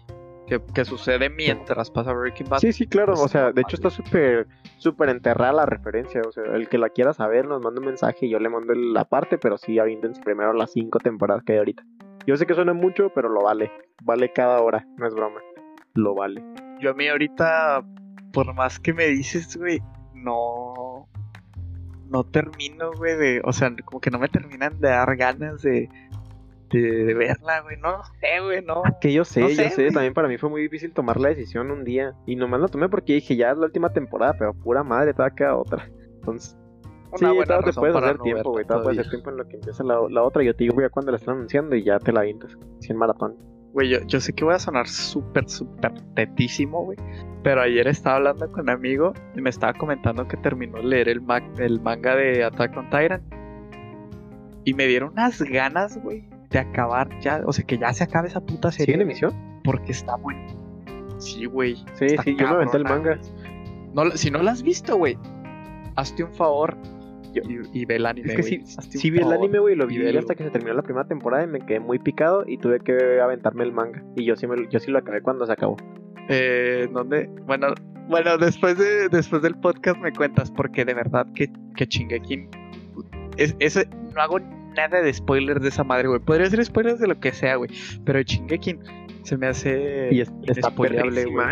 Que, 0.47 0.61
que 0.73 0.85
sucede 0.85 1.29
mientras 1.29 1.91
pasa 1.91 2.13
Breaking 2.13 2.47
Bad. 2.47 2.59
Sí, 2.59 2.71
sí, 2.71 2.87
claro. 2.87 3.13
Pues, 3.13 3.25
O 3.25 3.27
sea, 3.27 3.51
de 3.51 3.61
hecho 3.61 3.75
está 3.75 3.89
súper, 3.89 4.47
súper 4.77 5.09
enterrada 5.09 5.51
la 5.51 5.65
referencia. 5.65 6.21
O 6.25 6.31
sea, 6.31 6.43
el 6.53 6.69
que 6.69 6.77
la 6.77 6.89
quiera 6.89 7.13
saber 7.13 7.45
nos 7.45 7.61
manda 7.61 7.81
un 7.81 7.87
mensaje 7.87 8.27
y 8.27 8.29
yo 8.29 8.39
le 8.39 8.47
mando 8.47 8.73
la 8.73 9.03
parte, 9.03 9.37
pero 9.37 9.57
sí, 9.57 9.77
avíntense 9.77 10.21
primero 10.21 10.53
las 10.53 10.71
cinco 10.71 10.99
temporadas 10.99 11.43
que 11.43 11.51
hay 11.53 11.59
ahorita. 11.59 11.83
Yo 12.25 12.37
sé 12.37 12.45
que 12.45 12.53
suena 12.53 12.73
mucho, 12.73 13.09
pero 13.13 13.27
lo 13.27 13.41
vale. 13.43 13.71
Vale 14.03 14.31
cada 14.31 14.61
hora, 14.61 14.85
no 14.97 15.05
es 15.07 15.13
broma. 15.13 15.41
Lo 15.95 16.15
vale. 16.15 16.41
Yo 16.79 16.91
a 16.91 16.93
mí 16.93 17.07
ahorita, 17.09 17.83
por 18.31 18.53
más 18.53 18.79
que 18.79 18.93
me 18.93 19.07
dices, 19.07 19.57
güey, 19.57 19.81
no. 20.13 21.07
No 22.09 22.23
termino, 22.23 22.91
güey, 22.93 23.17
de. 23.17 23.41
O 23.43 23.51
sea, 23.51 23.69
como 23.83 23.99
que 23.99 24.11
no 24.11 24.19
me 24.19 24.29
terminan 24.29 24.79
de 24.79 24.87
dar 24.89 25.13
ganas 25.17 25.61
de. 25.61 25.89
De, 26.69 26.79
de 26.81 27.13
verla, 27.13 27.61
güey. 27.61 27.77
No 27.77 28.03
sé, 28.19 28.39
güey, 28.43 28.63
no. 28.63 28.83
Que 28.99 29.13
yo 29.13 29.23
sé, 29.25 29.39
No 29.41 29.49
yo 29.49 29.55
sé. 29.69 29.91
También 29.91 30.13
para 30.13 30.27
mí 30.27 30.37
fue 30.37 30.49
muy 30.49 30.61
difícil 30.61 30.91
tomar 30.93 31.19
la 31.19 31.29
decisión 31.29 31.71
un 31.71 31.83
día. 31.83 32.13
Y 32.25 32.35
nomás 32.35 32.59
la 32.61 32.67
tomé 32.67 32.89
porque 32.89 33.13
dije, 33.13 33.35
ya 33.35 33.51
es 33.51 33.57
la 33.57 33.65
última 33.65 33.93
temporada, 33.93 34.33
pero 34.37 34.53
pura 34.53 34.83
madre, 34.83 35.13
todavía 35.13 35.35
queda 35.35 35.55
otra. 35.55 35.89
Entonces, 36.15 36.57
sí, 37.15 37.23
Una 37.23 37.31
buena 37.33 37.45
todavía 37.45 37.71
te 37.71 37.79
puedes 37.79 37.95
hacer 37.95 38.17
no 38.17 38.23
tiempo, 38.23 38.51
güey. 38.51 38.65
Puedes 38.65 38.99
hacer 38.99 39.09
tiempo 39.09 39.29
en 39.29 39.37
lo 39.37 39.47
que 39.47 39.55
empieza 39.55 39.83
la, 39.83 39.99
la 40.09 40.23
otra. 40.23 40.43
Yo 40.43 40.53
te 40.55 40.63
digo, 40.65 40.73
güey, 40.75 40.89
cuando 40.89 41.11
la 41.11 41.17
están 41.17 41.35
anunciando 41.35 41.75
y 41.75 41.83
ya 41.83 41.99
te 41.99 42.11
la 42.11 42.19
avientas. 42.21 42.57
100 42.79 42.97
maratón. 42.97 43.35
Güey, 43.73 43.89
yo, 43.89 43.99
yo 44.07 44.19
sé 44.19 44.33
que 44.33 44.43
voy 44.43 44.55
a 44.55 44.59
sonar 44.59 44.87
súper, 44.87 45.47
súper 45.47 45.93
tetísimo, 46.15 46.83
güey. 46.83 46.97
Pero 47.43 47.61
ayer 47.61 47.87
estaba 47.87 48.15
hablando 48.17 48.51
con 48.51 48.61
un 48.61 48.69
amigo 48.71 49.13
y 49.35 49.41
me 49.41 49.49
estaba 49.51 49.73
comentando 49.73 50.27
que 50.27 50.35
terminó 50.37 50.77
de 50.79 50.83
leer 50.83 51.09
el, 51.09 51.21
ma- 51.21 51.41
el 51.59 51.79
manga 51.79 52.15
de 52.15 52.43
Attack 52.43 52.75
on 52.75 52.85
Titan. 52.89 53.21
Y 54.65 54.73
me 54.73 54.85
dieron 54.87 55.11
unas 55.13 55.41
ganas, 55.43 56.01
güey, 56.03 56.27
de 56.49 56.59
acabar 56.59 57.09
ya. 57.19 57.41
O 57.45 57.53
sea, 57.53 57.65
que 57.65 57.77
ya 57.77 57.93
se 57.93 58.03
acabe 58.03 58.27
esa 58.27 58.41
puta 58.41 58.71
serie. 58.71 58.85
¿Sigue 58.85 58.95
en 58.95 59.01
emisión? 59.01 59.33
Porque 59.63 59.91
está 59.91 60.15
bueno. 60.17 60.39
Sí, 61.19 61.45
güey. 61.45 61.75
Sí, 61.95 62.09
sí, 62.23 62.35
yo 62.37 62.47
me 62.47 62.53
aventé 62.55 62.77
el 62.77 62.83
manga. 62.83 63.19
No, 63.93 64.11
si 64.11 64.29
no 64.29 64.41
la 64.43 64.51
has 64.51 64.61
visto, 64.61 64.95
güey, 64.97 65.17
hazte 65.95 66.23
un 66.23 66.33
favor 66.33 66.77
y, 67.33 67.79
y 67.81 67.85
ve 67.85 67.95
el 67.95 68.05
anime. 68.05 68.29
Es 68.29 68.35
que 68.35 68.43
sí, 68.43 68.61
sí 68.65 69.09
vi 69.09 69.19
el 69.19 69.31
anime, 69.31 69.57
güey, 69.59 69.75
lo 69.75 69.87
vi 69.87 69.97
y 69.97 70.17
hasta 70.17 70.35
que 70.35 70.43
se 70.43 70.51
terminó 70.51 70.73
la 70.75 70.83
primera 70.83 71.07
temporada 71.07 71.43
y 71.43 71.47
me 71.47 71.59
quedé 71.59 71.79
muy 71.79 71.97
picado 71.97 72.43
y 72.47 72.57
tuve 72.59 72.79
que 72.79 73.19
aventarme 73.19 73.63
el 73.63 73.71
manga. 73.71 74.03
Y 74.15 74.25
yo 74.25 74.35
sí, 74.35 74.45
me, 74.45 74.57
lo- 74.57 74.69
yo 74.69 74.79
sí 74.79 74.91
lo 74.91 74.99
acabé 74.99 75.21
cuando 75.21 75.45
se 75.47 75.53
acabó. 75.53 75.77
Eh, 76.29 76.87
¿Dónde? 76.91 77.29
Bueno, 77.47 77.67
bueno, 78.09 78.37
después 78.37 78.77
de 78.77 79.09
después 79.09 79.41
del 79.41 79.55
podcast 79.55 79.99
me 79.99 80.13
cuentas, 80.13 80.51
porque 80.51 80.85
de 80.85 80.93
verdad 80.93 81.25
que, 81.33 81.51
que 81.75 81.85
Shingeki 81.85 82.47
es, 83.37 83.55
ese, 83.59 83.87
no 84.15 84.21
hago 84.21 84.39
nada 84.77 85.01
de 85.01 85.13
spoilers 85.13 85.61
de 85.61 85.69
esa 85.69 85.83
madre, 85.83 86.07
güey. 86.07 86.19
Podría 86.19 86.49
ser 86.49 86.63
spoilers 86.63 86.99
de 86.99 87.07
lo 87.07 87.19
que 87.19 87.31
sea, 87.33 87.55
güey. 87.55 87.69
Pero 88.05 88.21
Shingeki 88.21 88.77
se 89.23 89.37
me 89.37 89.47
hace 89.47 90.09
Y 90.11 90.21
es- 90.21 90.31
está 90.45 90.69
güey. 90.69 90.91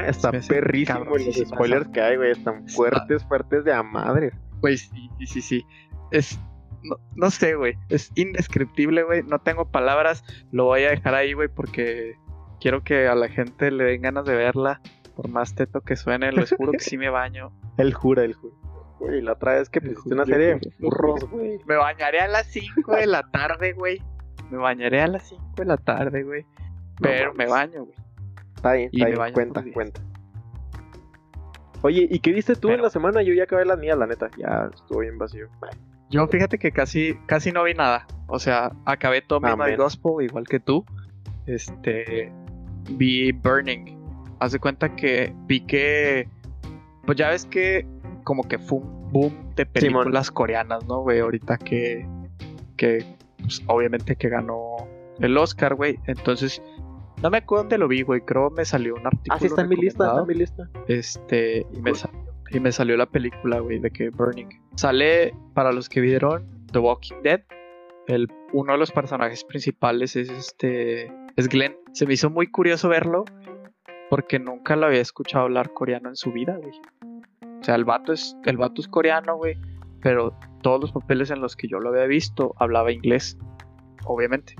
está 0.08 0.32
perrísimo 0.32 1.06
los 1.18 1.36
spoilers 1.36 1.88
que 1.90 2.02
hay, 2.02 2.16
güey. 2.18 2.32
Están 2.32 2.60
Está- 2.66 2.74
fuertes, 2.74 3.24
fuertes 3.26 3.66
de 3.66 3.74
a 3.74 3.84
madre. 3.84 4.32
Güey, 4.62 4.78
sí, 4.78 5.10
sí, 5.20 5.26
sí, 5.28 5.42
sí. 5.42 5.66
Es. 6.12 6.40
No, 6.84 6.98
no 7.16 7.30
sé, 7.32 7.56
güey. 7.56 7.74
Es 7.90 8.12
indescriptible, 8.16 9.04
güey. 9.04 9.24
No 9.24 9.40
tengo 9.40 9.70
palabras. 9.72 10.24
Lo 10.52 10.66
voy 10.66 10.84
a 10.84 10.92
dejar 10.92 11.16
ahí, 11.16 11.34
güey, 11.34 11.48
porque 11.48 12.14
quiero 12.62 12.84
que 12.84 13.08
a 13.08 13.16
la 13.16 13.28
gente 13.28 13.72
le 13.72 13.84
den 13.86 14.02
ganas 14.04 14.26
de 14.26 14.36
verla. 14.36 14.82
Por 15.16 15.30
más 15.30 15.56
teto 15.56 15.82
que 15.82 15.96
suene, 15.96 16.32
les 16.32 16.52
juro 16.52 16.74
que 16.74 16.80
sí 16.80 16.98
me 16.98 17.10
baño. 17.10 17.52
El 17.78 17.94
jura, 17.94 18.24
el 18.24 18.34
jura. 18.34 18.55
Güey, 19.06 19.22
la 19.22 19.34
otra 19.34 19.54
vez 19.54 19.70
que 19.70 19.82
pusiste 19.82 20.14
una 20.14 20.26
serie 20.26 20.56
de 20.56 20.72
furros, 20.80 21.30
güey. 21.30 21.60
Me 21.68 21.76
bañaré 21.76 22.22
a 22.22 22.28
las 22.28 22.48
5 22.48 22.96
de 22.96 23.06
la 23.06 23.22
tarde, 23.32 23.74
güey. 23.74 24.02
Me 24.50 24.58
bañaré 24.58 25.02
a 25.02 25.08
las 25.08 25.30
5 25.30 25.44
de 25.58 25.66
la 25.66 25.78
tarde, 25.78 26.24
güey. 26.24 26.46
Pero 27.02 27.34
me 27.36 27.46
baño, 27.46 27.86
güey. 27.86 27.96
Está 28.56 28.74
bien, 28.74 28.90
Y 28.92 28.98
está 28.98 29.06
me 29.06 29.12
bien. 29.12 29.20
baño 29.20 29.34
Cuenta, 29.34 29.64
cuenta. 29.74 30.02
Oye, 31.82 32.08
¿y 32.10 32.20
qué 32.20 32.32
viste 32.32 32.56
tú 32.56 32.70
en 32.70 32.82
la 32.82 32.90
semana? 32.90 33.22
Yo 33.22 33.34
ya 33.34 33.44
acabé 33.44 33.64
las 33.66 33.78
mías, 33.78 33.98
la 33.98 34.08
neta. 34.08 34.30
Ya 34.38 34.70
estuvo 34.74 35.00
bien 35.00 35.20
vacío. 35.20 35.48
Yo 36.10 36.26
fíjate 36.28 36.58
que 36.58 36.72
casi, 36.72 37.16
casi 37.28 37.52
no 37.52 37.64
vi 37.64 37.76
nada. 37.76 38.08
O 38.28 38.40
sea, 38.40 38.72
acabé 38.86 39.22
todo 39.22 39.38
Amén. 39.38 39.52
Midnight 39.52 39.78
Gospel 39.78 40.26
igual 40.26 40.46
que 40.48 40.60
tú. 40.60 40.84
Este. 41.46 42.32
Vi 42.90 43.32
Burning. 43.34 44.00
Haz 44.40 44.54
de 44.54 44.60
cuenta 44.60 44.96
que 44.96 45.32
vi 45.46 45.62
que. 45.62 46.28
Pues 47.06 47.18
ya 47.20 47.30
ves 47.30 47.46
que 47.46 47.86
como 48.26 48.44
que 48.44 48.60
fue 48.60 48.80
un 48.80 49.12
boom 49.14 49.56
de 49.56 49.66
películas 49.66 50.30
coreanas, 50.30 50.86
¿no, 50.86 51.02
güey? 51.02 51.20
Ahorita 51.20 51.58
que. 51.58 52.06
Que 52.76 53.06
pues, 53.38 53.64
obviamente 53.68 54.18
que 54.18 54.28
ganó 54.28 54.76
el 55.20 55.38
Oscar, 55.38 55.76
güey. 55.76 55.98
Entonces. 56.08 56.62
No 57.24 57.30
me 57.30 57.38
acuerdo 57.38 57.64
dónde 57.64 57.78
lo 57.78 57.88
vi, 57.88 58.02
güey. 58.02 58.20
Creo 58.22 58.50
me 58.50 58.66
salió 58.66 58.96
un 58.96 59.08
artículo. 59.08 59.34
Ah, 59.34 59.40
sí, 59.40 59.46
está 59.46 59.62
en 59.62 59.70
mi 59.70 59.78
lista, 59.78 60.06
está 60.06 60.20
en 60.20 60.28
mi 60.28 60.34
lista. 60.34 60.70
Este, 60.90 61.66
y 61.72 61.82
me, 61.82 61.94
y 62.52 62.60
me 62.60 62.72
salió 62.74 62.98
la 62.98 63.06
película, 63.06 63.60
güey, 63.60 63.80
de 63.80 63.90
que 63.90 64.10
Burning. 64.10 64.50
Sale, 64.76 65.34
para 65.54 65.72
los 65.72 65.88
que 65.88 66.02
vieron 66.02 66.66
The 66.74 66.80
Walking 66.80 67.22
Dead, 67.24 67.42
el, 68.08 68.28
uno 68.52 68.74
de 68.74 68.80
los 68.80 68.92
personajes 68.92 69.46
principales 69.46 70.18
es 70.18 70.30
este, 70.30 71.12
es 71.38 71.48
Glenn. 71.48 71.78
Se 71.94 72.06
me 72.06 72.16
hizo 72.16 72.30
muy 72.30 72.48
curioso 72.48 72.90
verlo, 72.90 73.24
porque 74.10 74.38
nunca 74.38 74.76
lo 74.76 74.88
había 74.88 75.02
escuchado 75.02 75.46
hablar 75.46 75.72
coreano 75.74 76.10
en 76.10 76.16
su 76.16 76.32
vida, 76.32 76.58
güey. 76.58 76.74
O 77.66 77.70
sea, 77.74 77.74
el 77.74 77.84
vato 77.84 78.14
es, 78.14 78.38
el 78.46 78.58
vato 78.58 78.80
es 78.80 78.88
coreano, 78.88 79.38
güey, 79.38 79.58
pero 80.00 80.38
todos 80.62 80.80
los 80.80 80.92
papeles 80.92 81.32
en 81.32 81.42
los 81.42 81.56
que 81.56 81.68
yo 81.68 81.80
lo 81.80 81.90
había 81.90 82.06
visto 82.06 82.54
hablaba 82.60 82.92
inglés, 82.92 83.40
obviamente. 84.06 84.56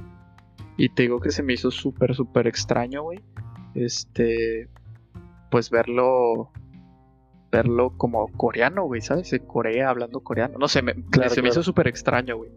Y 0.76 0.90
te 0.90 1.04
digo 1.04 1.20
que 1.20 1.30
se 1.30 1.44
me 1.44 1.54
hizo 1.54 1.70
súper, 1.70 2.16
súper 2.16 2.48
extraño, 2.48 3.04
güey. 3.04 3.20
Este, 3.76 4.70
pues 5.52 5.70
verlo 5.70 6.50
verlo 7.52 7.94
como 7.96 8.28
coreano, 8.30 8.86
güey, 8.86 9.02
¿sabes? 9.02 9.32
En 9.34 9.46
Corea 9.46 9.92
hablando 9.92 10.22
coreano. 10.22 10.58
No 10.58 10.68
sé, 10.68 10.82
me, 10.82 10.96
Claro, 11.12 11.30
se 11.30 11.44
me 11.44 11.50
hizo 11.50 11.62
súper 11.62 11.88
extraño, 11.88 12.38
güey. 12.38 12.50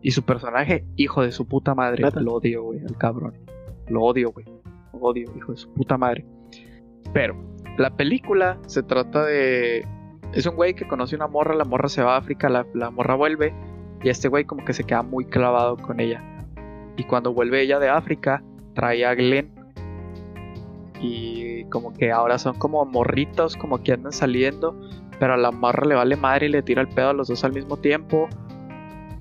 Y 0.00 0.12
su 0.12 0.22
personaje, 0.22 0.86
hijo 0.96 1.20
de 1.20 1.30
su 1.30 1.46
puta 1.46 1.74
madre, 1.74 2.02
lo 2.22 2.32
odio, 2.32 2.62
güey, 2.62 2.80
al 2.80 2.96
cabrón. 2.96 3.34
Lo 3.88 4.00
odio, 4.00 4.32
güey. 4.32 4.46
Lo 4.94 5.00
odio, 5.00 5.30
hijo 5.36 5.52
de 5.52 5.58
su 5.58 5.70
puta 5.74 5.98
madre. 5.98 6.24
Pero 7.12 7.53
la 7.76 7.90
película 7.96 8.58
se 8.66 8.82
trata 8.82 9.24
de... 9.24 9.86
Es 10.32 10.46
un 10.46 10.56
güey 10.56 10.74
que 10.74 10.86
conoce 10.86 11.14
una 11.14 11.28
morra, 11.28 11.54
la 11.54 11.64
morra 11.64 11.88
se 11.88 12.02
va 12.02 12.14
a 12.14 12.18
África, 12.18 12.48
la, 12.48 12.66
la 12.74 12.90
morra 12.90 13.14
vuelve 13.14 13.54
y 14.02 14.10
este 14.10 14.28
güey 14.28 14.44
como 14.44 14.64
que 14.64 14.74
se 14.74 14.84
queda 14.84 15.02
muy 15.02 15.24
clavado 15.24 15.76
con 15.78 15.98
ella. 15.98 16.22
Y 16.96 17.04
cuando 17.04 17.32
vuelve 17.32 17.62
ella 17.62 17.78
de 17.78 17.88
África, 17.88 18.42
trae 18.74 19.04
a 19.06 19.14
Glenn. 19.14 19.50
Y 21.00 21.64
como 21.70 21.92
que 21.92 22.12
ahora 22.12 22.38
son 22.38 22.58
como 22.58 22.84
morritos, 22.84 23.56
como 23.56 23.82
que 23.82 23.92
andan 23.92 24.12
saliendo. 24.12 24.78
Pero 25.18 25.34
a 25.34 25.36
la 25.36 25.50
morra 25.50 25.86
le 25.86 25.94
vale 25.94 26.16
madre 26.16 26.46
y 26.46 26.48
le 26.50 26.62
tira 26.62 26.82
el 26.82 26.88
pedo 26.88 27.10
a 27.10 27.12
los 27.14 27.28
dos 27.28 27.44
al 27.44 27.54
mismo 27.54 27.78
tiempo. 27.78 28.28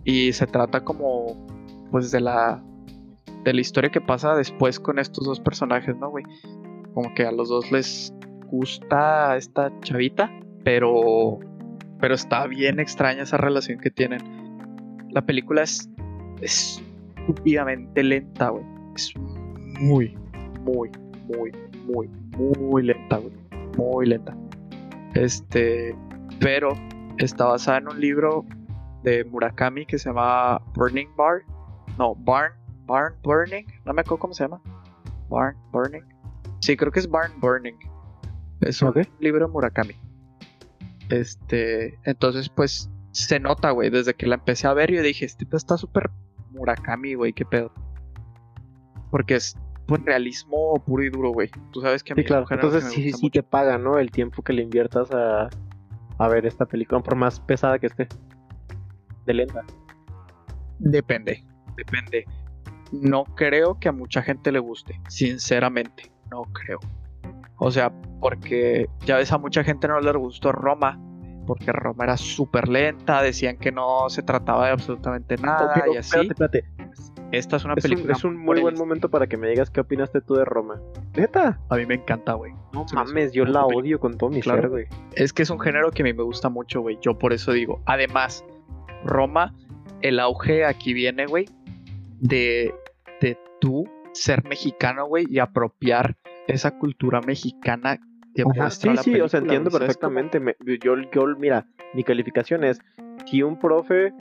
Y 0.04 0.34
se 0.34 0.48
trata 0.48 0.84
como, 0.84 1.48
pues, 1.90 2.12
de 2.12 2.20
la, 2.20 2.62
de 3.44 3.54
la 3.54 3.62
historia 3.62 3.90
que 3.90 4.02
pasa 4.02 4.36
después 4.36 4.80
con 4.80 5.00
estos 5.00 5.26
dos 5.26 5.40
personajes, 5.40 5.96
¿no, 5.96 6.10
güey? 6.10 6.26
Como 6.94 7.14
que 7.14 7.26
a 7.26 7.32
los 7.32 7.48
dos 7.48 7.72
les 7.72 8.14
gusta 8.54 9.36
esta 9.36 9.72
chavita, 9.82 10.32
pero, 10.64 11.40
pero 12.00 12.14
está 12.14 12.46
bien 12.46 12.80
extraña 12.80 13.24
esa 13.24 13.38
relación 13.38 13.80
que 13.80 13.90
tienen. 13.90 14.22
La 15.10 15.26
película 15.26 15.64
es, 15.64 15.90
es 16.40 16.82
estúpidamente 17.18 18.04
lenta, 18.04 18.50
güey. 18.50 18.64
Es 18.96 19.12
muy, 19.80 20.16
muy, 20.62 20.92
muy, 21.26 21.52
muy, 21.88 22.08
muy 22.38 22.84
lenta, 22.84 23.18
güey. 23.18 23.34
Muy 23.76 24.06
lenta. 24.06 24.38
Este, 25.16 25.96
pero 26.40 26.74
está 27.18 27.46
basada 27.46 27.80
en 27.80 27.88
un 27.88 28.00
libro 28.00 28.46
de 29.02 29.24
Murakami 29.26 29.88
que 29.88 29.98
se 29.98 30.10
llama 30.10 30.60
Burning 30.76 31.10
Bar. 31.16 31.42
No, 31.98 32.14
Barn, 32.14 32.54
Barn 32.86 33.16
Burning. 33.24 33.66
No 33.86 33.94
me 33.94 34.02
acuerdo 34.02 34.20
cómo 34.20 34.34
se 34.36 34.44
llama. 34.44 34.62
Barn 35.28 35.58
Burning. 35.72 36.04
Sí, 36.60 36.78
creo 36.78 36.92
que 36.92 37.00
es 37.00 37.10
Barn 37.10 37.32
Burning. 37.40 37.93
Es 38.66 38.82
un 38.82 38.94
libro 39.20 39.48
de 39.48 39.52
Murakami. 39.52 39.96
Este, 41.10 42.00
entonces 42.04 42.50
pues 42.50 42.90
se 43.12 43.40
nota, 43.40 43.72
güey, 43.72 43.90
desde 43.90 44.16
que 44.16 44.26
la 44.26 44.36
empecé 44.36 44.68
a 44.68 44.74
ver 44.74 44.92
yo 44.92 45.02
dije, 45.02 45.26
este 45.26 45.46
está 45.52 45.78
súper 45.78 46.10
Murakami, 46.52 47.16
güey, 47.16 47.34
qué 47.34 47.46
pedo. 47.46 47.72
Porque 49.12 49.36
es 49.36 49.58
pues 49.88 50.02
realismo 50.04 50.82
puro 50.86 51.04
y 51.04 51.10
duro, 51.10 51.32
güey. 51.32 51.50
Tú 51.72 51.82
sabes 51.82 52.04
que 52.04 52.14
a 52.14 52.16
mí 52.16 52.22
Sí, 52.22 52.28
claro. 52.28 52.46
Entonces 52.50 52.86
sí, 52.86 53.12
sí 53.12 53.30
te 53.30 53.44
paga, 53.44 53.78
¿no? 53.78 53.98
El 54.00 54.12
tiempo 54.12 54.42
que 54.42 54.54
le 54.54 54.64
inviertas 54.64 55.12
a, 55.12 55.50
a 56.18 56.28
ver 56.28 56.46
esta 56.46 56.66
película, 56.66 57.02
por 57.02 57.16
más 57.16 57.40
pesada 57.40 57.80
que 57.80 57.88
esté. 57.88 58.08
De 59.26 59.34
lenta. 59.34 59.62
Depende, 60.80 61.46
depende. 61.76 62.26
No 62.92 63.26
creo 63.26 63.80
que 63.80 63.90
a 63.90 63.92
mucha 63.92 64.22
gente 64.22 64.52
le 64.52 64.60
guste, 64.60 65.00
sinceramente, 65.10 66.12
no 66.30 66.44
creo. 66.44 66.80
O 67.58 67.72
sea, 67.72 67.92
porque 68.20 68.88
ya 69.06 69.18
ves 69.18 69.32
a 69.32 69.38
mucha 69.38 69.64
gente 69.64 69.88
no 69.88 70.00
le 70.00 70.12
gustó 70.14 70.52
Roma, 70.52 71.00
porque 71.46 71.72
Roma 71.72 72.06
era 72.06 72.18
súper 72.18 72.68
lenta, 72.70 73.22
decían 73.22 73.58
que 73.58 73.72
no 73.72 74.10
se 74.10 74.24
trataba 74.24 74.68
de 74.68 74.72
absolutamente 74.74 75.36
nada 75.38 75.74
y 75.94 75.98
así. 75.98 76.20
espérate, 76.20 76.60
espérate. 76.60 76.94
Esta 77.32 77.56
es 77.56 77.66
una 77.66 77.74
Es 77.76 77.84
un, 77.86 77.90
película 77.90 78.14
es 78.14 78.24
un 78.24 78.38
muy 78.38 78.62
buen 78.62 78.76
momento 78.78 79.10
para 79.10 79.26
que 79.26 79.38
me 79.38 79.50
digas 79.50 79.72
qué 79.72 79.82
opinaste 79.82 80.22
tú 80.22 80.36
de 80.36 80.46
Roma. 80.46 80.80
¿Neta? 81.16 81.60
A 81.70 81.76
mí 81.78 81.86
me 81.88 81.96
encanta, 81.96 82.34
güey. 82.34 82.54
No 82.74 82.86
mames, 82.94 83.32
yo 83.34 83.44
la 83.46 83.62
película. 83.62 83.76
odio 83.78 84.00
con 84.00 84.18
todo 84.18 84.30
mi 84.30 84.40
Claro. 84.42 84.62
ser, 84.62 84.70
güey. 84.70 84.86
Es 85.14 85.34
que 85.34 85.42
es 85.42 85.50
un 85.50 85.60
género 85.60 85.90
que 85.92 86.04
a 86.04 86.06
mí 86.06 86.14
me 86.14 86.22
gusta 86.24 86.50
mucho, 86.50 86.82
güey. 86.82 87.00
Yo 87.02 87.18
por 87.18 87.34
eso 87.34 87.52
digo. 87.52 87.82
Además, 87.88 88.46
Roma, 89.04 89.56
el 90.02 90.20
auge 90.20 90.64
aquí 90.64 90.94
viene, 90.94 91.26
güey, 91.26 91.46
de, 92.20 92.74
de 93.20 93.38
tú 93.60 93.84
ser 94.14 94.44
mexicano, 94.48 95.08
güey, 95.08 95.26
y 95.28 95.40
apropiar 95.40 96.16
esa 96.48 96.72
cultura 96.72 97.22
mexicana 97.22 98.00
que 98.36 98.42
Ajá, 98.44 98.54
muestra 98.56 98.92
sí, 98.92 98.96
la 98.96 99.04
sí, 99.04 99.12
o 99.22 99.30
sea, 99.30 99.40
película, 99.40 99.54
entiendo 99.56 99.72
perfectamente. 99.72 100.40
Me- 100.40 100.56
yo, 100.82 100.96
yo, 101.12 101.26
mira, 101.38 101.68
mi 101.94 102.04
calificación 102.04 102.64
es, 102.64 102.80
si 103.26 103.44
un 103.44 103.60
profe 103.60 104.12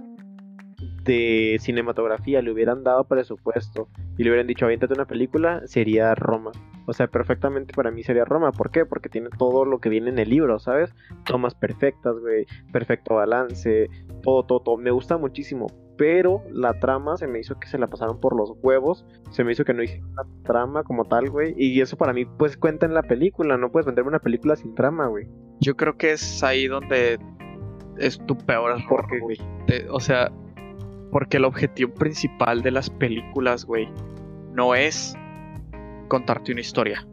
de 1.04 1.56
cinematografía 1.60 2.40
le 2.42 2.52
hubieran 2.52 2.84
dado 2.84 3.04
presupuesto 3.04 3.88
y 4.16 4.22
le 4.22 4.30
hubieran 4.30 4.46
dicho, 4.46 4.64
aviéntate 4.66 4.94
una 4.94 5.06
película, 5.06 5.62
sería 5.66 6.14
Roma. 6.14 6.52
O 6.86 6.92
sea, 6.92 7.06
perfectamente 7.08 7.72
para 7.74 7.90
mí 7.90 8.02
sería 8.02 8.24
Roma. 8.24 8.52
¿Por 8.52 8.70
qué? 8.70 8.84
Porque 8.84 9.08
tiene 9.08 9.28
todo 9.36 9.64
lo 9.64 9.80
que 9.80 9.88
viene 9.88 10.10
en 10.10 10.18
el 10.18 10.28
libro, 10.28 10.58
¿sabes? 10.58 10.94
Tomas 11.24 11.54
perfectas, 11.54 12.16
güey, 12.20 12.46
perfecto 12.72 13.14
balance, 13.14 13.88
todo, 14.22 14.44
todo, 14.44 14.60
todo. 14.60 14.76
Me 14.76 14.90
gusta 14.90 15.16
muchísimo. 15.16 15.66
Pero 16.02 16.42
la 16.50 16.80
trama 16.80 17.16
se 17.16 17.28
me 17.28 17.38
hizo 17.38 17.60
que 17.60 17.68
se 17.68 17.78
la 17.78 17.86
pasaron 17.86 18.18
por 18.18 18.34
los 18.34 18.54
huevos, 18.60 19.06
se 19.30 19.44
me 19.44 19.52
hizo 19.52 19.64
que 19.64 19.72
no 19.72 19.84
hicieron 19.84 20.10
una 20.10 20.24
trama 20.42 20.82
como 20.82 21.04
tal, 21.04 21.30
güey, 21.30 21.54
y 21.56 21.80
eso 21.80 21.96
para 21.96 22.12
mí 22.12 22.24
pues 22.24 22.56
cuenta 22.56 22.86
en 22.86 22.94
la 22.94 23.04
película, 23.04 23.56
no 23.56 23.70
puedes 23.70 23.86
venderme 23.86 24.08
una 24.08 24.18
película 24.18 24.56
sin 24.56 24.74
trama, 24.74 25.06
güey. 25.06 25.28
Yo 25.60 25.76
creo 25.76 25.96
que 25.96 26.10
es 26.10 26.42
ahí 26.42 26.66
donde 26.66 27.20
es 27.98 28.18
tu 28.26 28.36
peor 28.36 28.80
error, 28.80 29.06
güey. 29.20 29.38
O 29.90 30.00
sea, 30.00 30.32
porque 31.12 31.36
el 31.36 31.44
objetivo 31.44 31.94
principal 31.94 32.62
de 32.62 32.72
las 32.72 32.90
películas, 32.90 33.64
güey, 33.64 33.88
no 34.52 34.74
es 34.74 35.14
contarte 36.08 36.50
una 36.50 36.62
historia. 36.62 37.06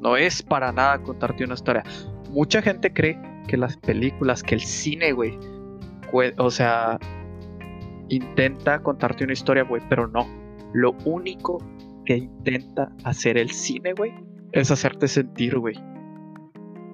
No 0.00 0.16
es 0.16 0.42
para 0.42 0.72
nada 0.72 1.02
contarte 1.02 1.44
una 1.44 1.52
historia. 1.52 1.84
Mucha 2.30 2.62
gente 2.62 2.90
cree 2.90 3.20
que 3.46 3.58
las 3.58 3.76
películas, 3.76 4.42
que 4.42 4.54
el 4.54 4.62
cine, 4.62 5.12
güey, 5.12 5.38
o 6.38 6.50
sea, 6.50 6.98
intenta 8.08 8.82
contarte 8.82 9.24
una 9.24 9.32
historia, 9.32 9.64
güey, 9.64 9.82
pero 9.88 10.06
no. 10.06 10.26
Lo 10.72 10.92
único 11.04 11.58
que 12.04 12.16
intenta 12.16 12.92
hacer 13.04 13.36
el 13.38 13.50
cine, 13.50 13.92
güey, 13.92 14.12
es 14.52 14.70
hacerte 14.70 15.08
sentir, 15.08 15.58
güey. 15.58 15.76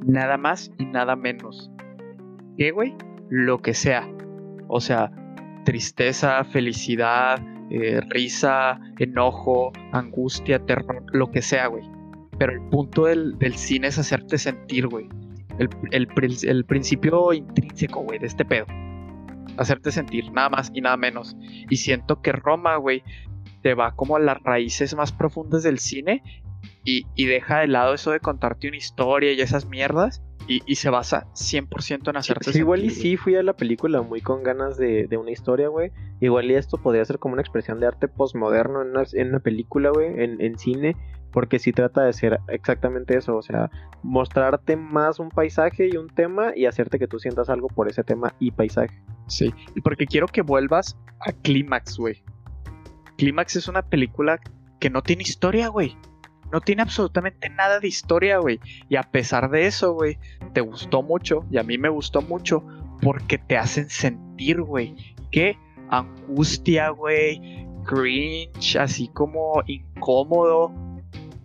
Nada 0.05 0.37
más 0.37 0.73
y 0.79 0.87
nada 0.87 1.17
menos. 1.17 1.71
¿Qué, 2.57 2.71
güey? 2.71 2.95
Lo 3.29 3.59
que 3.59 3.75
sea. 3.75 4.09
O 4.69 4.81
sea, 4.81 5.13
tristeza, 5.65 6.43
felicidad, 6.45 7.41
eh, 7.71 8.01
risa, 8.11 8.81
enojo, 8.99 9.73
angustia, 9.93 10.59
terror, 10.67 11.05
lo 11.13 11.31
que 11.31 11.43
sea, 11.43 11.69
güey. 11.69 11.85
Pero 12.39 12.53
el 12.53 12.61
punto 12.71 13.05
del, 13.05 13.37
cine 13.55 13.89
es 13.89 13.99
hacerte 13.99 14.39
sentir, 14.39 14.89
güey. 14.89 15.09
El, 15.59 15.69
el, 15.93 16.65
principio 16.65 17.33
intrínseco, 17.33 18.01
güey, 18.03 18.19
de 18.19 18.27
este 18.27 18.45
pedo. 18.45 18.67
Hacerte 19.57 19.93
sentir, 19.93 20.31
nada 20.33 20.49
más 20.49 20.71
y 20.75 20.81
nada 20.81 20.97
menos. 20.97 21.37
Y 21.69 21.77
siento 21.77 22.21
que 22.23 22.33
Roma, 22.33 22.77
güey, 22.77 23.03
te 23.63 23.75
va 23.75 23.95
como 23.95 24.17
a 24.17 24.21
las 24.21 24.43
raíces 24.43 24.95
más 24.95 25.13
profundas 25.13 25.63
del 25.63 25.79
cine 25.79 26.23
y, 26.85 27.07
y 27.15 27.27
deja 27.27 27.61
de 27.61 27.69
lado 27.69 27.95
eso 27.95 28.11
de 28.11 28.21
contarte 28.21 28.69
una 28.69 28.77
historia 28.77 29.33
y 29.33 29.41
esas 29.41 29.67
mierdas 29.67 30.23
y, 30.47 30.75
se 30.77 30.91
basa 30.91 31.27
100% 31.35 32.11
en 32.11 32.17
hacerte 32.17 32.53
sí, 32.53 32.59
Igual 32.59 32.85
y 32.85 32.91
sí 32.91 33.17
fui 33.17 33.37
a 33.37 33.43
la 33.43 33.55
película 33.55 34.03
muy 34.03 34.21
con 34.21 34.43
ganas 34.43 34.77
de, 34.77 35.09
una 35.19 35.31
historia, 35.31 35.69
güey. 35.69 35.93
Igual 36.21 36.51
y 36.51 36.55
esto 36.55 36.79
podría 36.79 37.05
ser 37.05 37.19
como 37.19 37.35
una 37.35 37.43
expresión 37.43 37.81
de 37.81 37.87
arte 37.87 38.09
postmoderno 38.09 38.83
en 38.83 38.91
una, 38.91 39.05
en 39.13 39.29
una 39.29 39.41
película, 39.41 39.91
güey, 39.91 40.09
en, 40.17 40.59
cine. 40.59 40.97
Porque 41.33 41.59
sí 41.59 41.73
trata 41.73 42.03
de 42.03 42.13
ser 42.13 42.41
exactamente 42.49 43.17
eso, 43.17 43.37
o 43.37 43.43
sea, 43.43 43.71
mostrarte 44.03 44.77
más 44.77 45.19
un 45.19 45.31
paisaje 45.31 45.89
y 45.91 45.97
un 45.97 46.09
tema 46.09 46.53
y 46.55 46.67
hacerte 46.67 46.99
que 46.99 47.09
tú 47.09 47.19
sientas 47.19 47.49
algo 47.49 47.69
por 47.69 47.89
ese 47.89 48.05
tema 48.05 48.35
y 48.39 48.51
paisaje. 48.51 49.03
Sí, 49.29 49.53
y 49.75 49.81
porque 49.81 50.05
quiero 50.05 50.27
que 50.27 50.43
vuelvas 50.43 50.99
a 51.21 51.33
Clímax, 51.33 51.97
güey. 51.97 52.23
Clímax 53.17 53.57
es 53.57 53.69
una 53.69 53.81
película 53.81 54.41
que 54.79 54.91
no 54.91 55.03
tiene 55.03 55.23
historia, 55.23 55.69
güey. 55.69 55.97
No 56.53 56.61
tiene 56.61 56.83
absolutamente 56.83 57.49
nada 57.49 57.81
de 57.81 57.89
historia, 57.89 58.39
güey. 58.39 58.61
Y 58.91 58.97
a 58.97 59.03
pesar 59.03 59.51
de 59.51 59.67
eso, 59.67 59.95
güey, 59.95 60.19
te 60.53 60.61
gustó 60.61 61.03
mucho. 61.03 61.47
Y 61.51 61.57
a 61.57 61.63
mí 61.63 61.79
me 61.79 61.89
gustó 61.89 62.21
mucho 62.21 62.63
porque 63.01 63.39
te 63.39 63.57
hacen 63.57 63.89
sentir, 63.89 64.61
güey. 64.61 64.95
Que 65.31 65.57
angustia, 65.89 66.91
güey. 66.91 67.67
Cringe, 67.85 68.77
así 68.77 69.09
como 69.09 69.63
incómodo. 69.67 70.71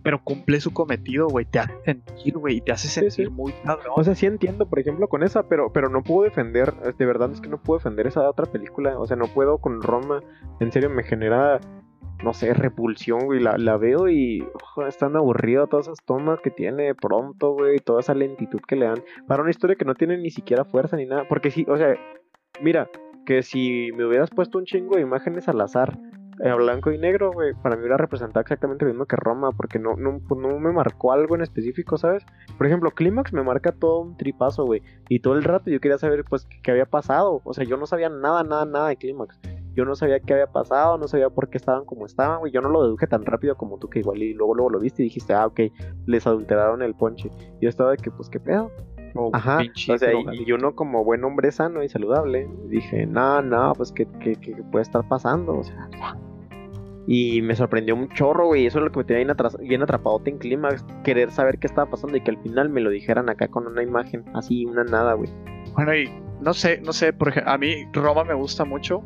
Pero 0.02 0.22
cumple 0.22 0.60
su 0.60 0.74
cometido, 0.74 1.28
güey. 1.28 1.46
Te 1.46 1.58
hace 1.58 1.74
sentir, 1.84 2.36
güey. 2.36 2.60
Te 2.60 2.72
hace 2.72 2.88
sentir 2.88 3.30
muy 3.30 3.52
cabrón. 3.64 3.94
O 3.96 4.04
sea, 4.04 4.14
sí 4.14 4.26
entiendo, 4.26 4.68
por 4.68 4.78
ejemplo, 4.78 5.08
con 5.08 5.22
esa, 5.22 5.48
pero, 5.48 5.72
pero 5.72 5.88
no 5.88 6.02
puedo 6.02 6.24
defender. 6.24 6.74
De 6.96 7.06
verdad 7.06 7.32
es 7.32 7.40
que 7.40 7.48
no 7.48 7.62
puedo 7.62 7.78
defender 7.78 8.06
esa 8.06 8.28
otra 8.28 8.44
película. 8.44 8.98
O 8.98 9.06
sea, 9.06 9.16
no 9.16 9.26
puedo 9.26 9.56
con 9.56 9.80
Roma. 9.80 10.22
En 10.60 10.70
serio, 10.70 10.90
me 10.90 11.02
genera 11.02 11.60
no 12.22 12.34
sé, 12.34 12.52
repulsión, 12.52 13.20
güey. 13.26 13.40
La, 13.40 13.56
la 13.58 13.76
veo 13.76 14.08
y 14.08 14.44
están 14.86 14.88
es 14.88 14.98
tan 14.98 15.68
todas 15.68 15.86
esas 15.86 16.04
tomas 16.04 16.40
que 16.40 16.50
tiene 16.50 16.94
pronto, 16.94 17.52
güey. 17.52 17.78
Toda 17.78 18.00
esa 18.00 18.14
lentitud 18.14 18.60
que 18.66 18.76
le 18.76 18.86
dan. 18.86 19.02
Para 19.26 19.42
una 19.42 19.50
historia 19.50 19.76
que 19.76 19.84
no 19.84 19.94
tiene 19.94 20.18
ni 20.18 20.30
siquiera 20.30 20.64
fuerza 20.64 20.96
ni 20.96 21.06
nada. 21.06 21.26
Porque 21.28 21.50
sí, 21.50 21.64
o 21.68 21.76
sea, 21.76 21.94
mira, 22.60 22.90
que 23.24 23.42
si 23.42 23.90
me 23.92 24.04
hubieras 24.04 24.30
puesto 24.30 24.58
un 24.58 24.64
chingo 24.64 24.96
de 24.96 25.02
imágenes 25.02 25.48
al 25.48 25.60
azar, 25.60 25.98
eh, 26.42 26.52
blanco 26.52 26.92
y 26.92 26.98
negro, 26.98 27.32
güey, 27.32 27.52
para 27.54 27.74
mí 27.74 27.80
hubiera 27.80 27.96
representado 27.96 28.40
exactamente 28.40 28.84
lo 28.84 28.90
mismo 28.90 29.06
que 29.06 29.16
Roma. 29.16 29.52
Porque 29.52 29.78
no, 29.78 29.94
no, 29.96 30.20
pues 30.26 30.40
no 30.40 30.58
me 30.58 30.72
marcó 30.72 31.12
algo 31.12 31.36
en 31.36 31.42
específico, 31.42 31.98
¿sabes? 31.98 32.24
Por 32.56 32.66
ejemplo, 32.66 32.90
Clímax 32.90 33.32
me 33.32 33.44
marca 33.44 33.70
todo 33.70 34.00
un 34.00 34.16
tripazo, 34.16 34.64
güey. 34.64 34.82
Y 35.08 35.20
todo 35.20 35.34
el 35.34 35.44
rato 35.44 35.70
yo 35.70 35.80
quería 35.80 35.98
saber, 35.98 36.24
pues, 36.24 36.48
qué 36.64 36.72
había 36.72 36.86
pasado. 36.86 37.42
O 37.44 37.54
sea, 37.54 37.64
yo 37.64 37.76
no 37.76 37.86
sabía 37.86 38.08
nada, 38.08 38.42
nada, 38.42 38.64
nada 38.64 38.88
de 38.88 38.96
Clímax 38.96 39.38
yo 39.78 39.84
no 39.84 39.94
sabía 39.94 40.18
qué 40.18 40.32
había 40.32 40.48
pasado, 40.48 40.98
no 40.98 41.06
sabía 41.06 41.30
por 41.30 41.50
qué 41.50 41.56
estaban 41.56 41.84
como 41.84 42.04
estaban, 42.04 42.40
güey. 42.40 42.50
Yo 42.50 42.60
no 42.60 42.68
lo 42.68 42.82
deduje 42.82 43.06
tan 43.06 43.24
rápido 43.24 43.56
como 43.56 43.78
tú, 43.78 43.88
que 43.88 44.00
igual 44.00 44.20
y 44.20 44.34
luego, 44.34 44.56
luego 44.56 44.70
lo 44.70 44.80
viste 44.80 45.02
y 45.02 45.04
dijiste, 45.04 45.34
ah, 45.34 45.46
ok, 45.46 45.60
les 46.06 46.26
adulteraron 46.26 46.82
el 46.82 46.96
ponche. 46.96 47.30
Yo 47.60 47.68
estaba 47.68 47.92
de 47.92 47.98
que, 47.98 48.10
pues, 48.10 48.28
qué 48.28 48.40
pedo. 48.40 48.72
Oh, 49.14 49.30
Ajá, 49.32 49.60
o 49.60 49.98
sea, 49.98 50.10
y, 50.32 50.44
yo 50.44 50.56
uno 50.56 50.74
como 50.74 51.04
buen 51.04 51.22
hombre 51.22 51.52
sano 51.52 51.84
y 51.84 51.88
saludable, 51.88 52.50
dije, 52.66 53.06
no, 53.06 53.40
no, 53.40 53.72
pues, 53.76 53.92
¿qué, 53.92 54.08
qué, 54.18 54.36
puede 54.72 54.82
estar 54.82 55.06
pasando? 55.06 55.58
O 55.58 55.62
sea, 55.62 55.88
y 57.06 57.40
me 57.40 57.54
sorprendió 57.54 57.94
un 57.94 58.08
chorro, 58.08 58.48
güey. 58.48 58.66
Eso 58.66 58.78
es 58.78 58.84
lo 58.84 58.90
que 58.90 58.98
me 58.98 59.04
tenía 59.04 59.36
bien, 59.60 59.82
atrapado 59.82 60.20
en 60.24 60.38
clímax. 60.38 60.84
Querer 61.04 61.30
saber 61.30 61.60
qué 61.60 61.68
estaba 61.68 61.88
pasando 61.88 62.16
y 62.16 62.20
que 62.20 62.32
al 62.32 62.42
final 62.42 62.68
me 62.68 62.80
lo 62.80 62.90
dijeran 62.90 63.30
acá 63.30 63.46
con 63.46 63.64
una 63.68 63.84
imagen, 63.84 64.24
así, 64.34 64.66
una 64.66 64.82
nada, 64.82 65.14
güey. 65.14 65.30
Bueno, 65.74 65.94
y 65.94 66.10
no 66.40 66.52
sé, 66.52 66.80
no 66.80 66.92
sé, 66.92 67.12
por 67.12 67.28
ejemplo, 67.28 67.52
a 67.52 67.58
mí 67.58 67.86
Roma 67.92 68.24
me 68.24 68.34
gusta 68.34 68.64
mucho 68.64 69.04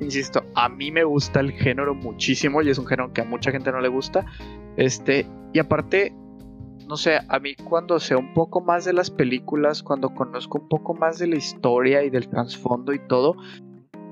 insisto, 0.00 0.42
a 0.54 0.68
mí 0.68 0.90
me 0.90 1.04
gusta 1.04 1.40
el 1.40 1.52
género 1.52 1.94
muchísimo 1.94 2.62
y 2.62 2.70
es 2.70 2.78
un 2.78 2.86
género 2.86 3.12
que 3.12 3.22
a 3.22 3.24
mucha 3.24 3.50
gente 3.50 3.72
no 3.72 3.80
le 3.80 3.88
gusta. 3.88 4.24
Este, 4.76 5.26
y 5.52 5.58
aparte, 5.58 6.14
no 6.86 6.96
sé, 6.96 7.18
a 7.28 7.38
mí 7.38 7.54
cuando 7.56 7.98
sé 7.98 8.16
un 8.16 8.34
poco 8.34 8.60
más 8.60 8.84
de 8.84 8.92
las 8.92 9.10
películas, 9.10 9.82
cuando 9.82 10.14
conozco 10.14 10.58
un 10.58 10.68
poco 10.68 10.94
más 10.94 11.18
de 11.18 11.26
la 11.26 11.36
historia 11.36 12.04
y 12.04 12.10
del 12.10 12.28
trasfondo 12.28 12.92
y 12.92 13.00
todo, 13.08 13.36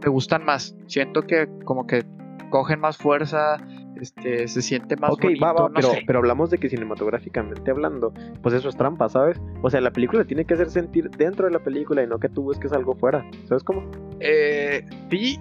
me 0.03 0.09
gustan 0.09 0.45
más. 0.45 0.77
Siento 0.87 1.23
que 1.23 1.49
como 1.65 1.87
que 1.87 2.05
cogen 2.51 2.81
más 2.81 2.97
fuerza, 2.97 3.59
este, 4.01 4.47
se 4.49 4.63
siente 4.63 4.97
más 4.97 5.11
Ok, 5.11 5.25
va, 5.43 5.53
va, 5.53 5.71
pero, 5.75 5.89
pero 6.07 6.19
hablamos 6.19 6.51
de 6.51 6.59
que 6.59 6.69
cinematográficamente 6.69 7.71
hablando, 7.71 8.13
pues 8.43 8.55
eso 8.55 8.69
es 8.69 8.77
trampa, 8.77 9.09
¿sabes? 9.09 9.41
O 9.63 9.71
sea, 9.71 9.81
la 9.81 9.91
película 9.91 10.25
tiene 10.25 10.45
que 10.45 10.55
hacer 10.55 10.71
sentir 10.71 11.11
dentro 11.11 11.47
de 11.47 11.53
la 11.53 11.61
película 11.61 12.03
y 12.03 12.07
no 12.07 12.19
que 12.19 12.29
tú 12.29 12.43
busques 12.43 12.73
algo 12.73 12.95
fuera, 12.95 13.29
¿sabes 13.49 13.65
cómo? 13.65 13.91
Eh, 14.21 14.85
sí, 15.11 15.41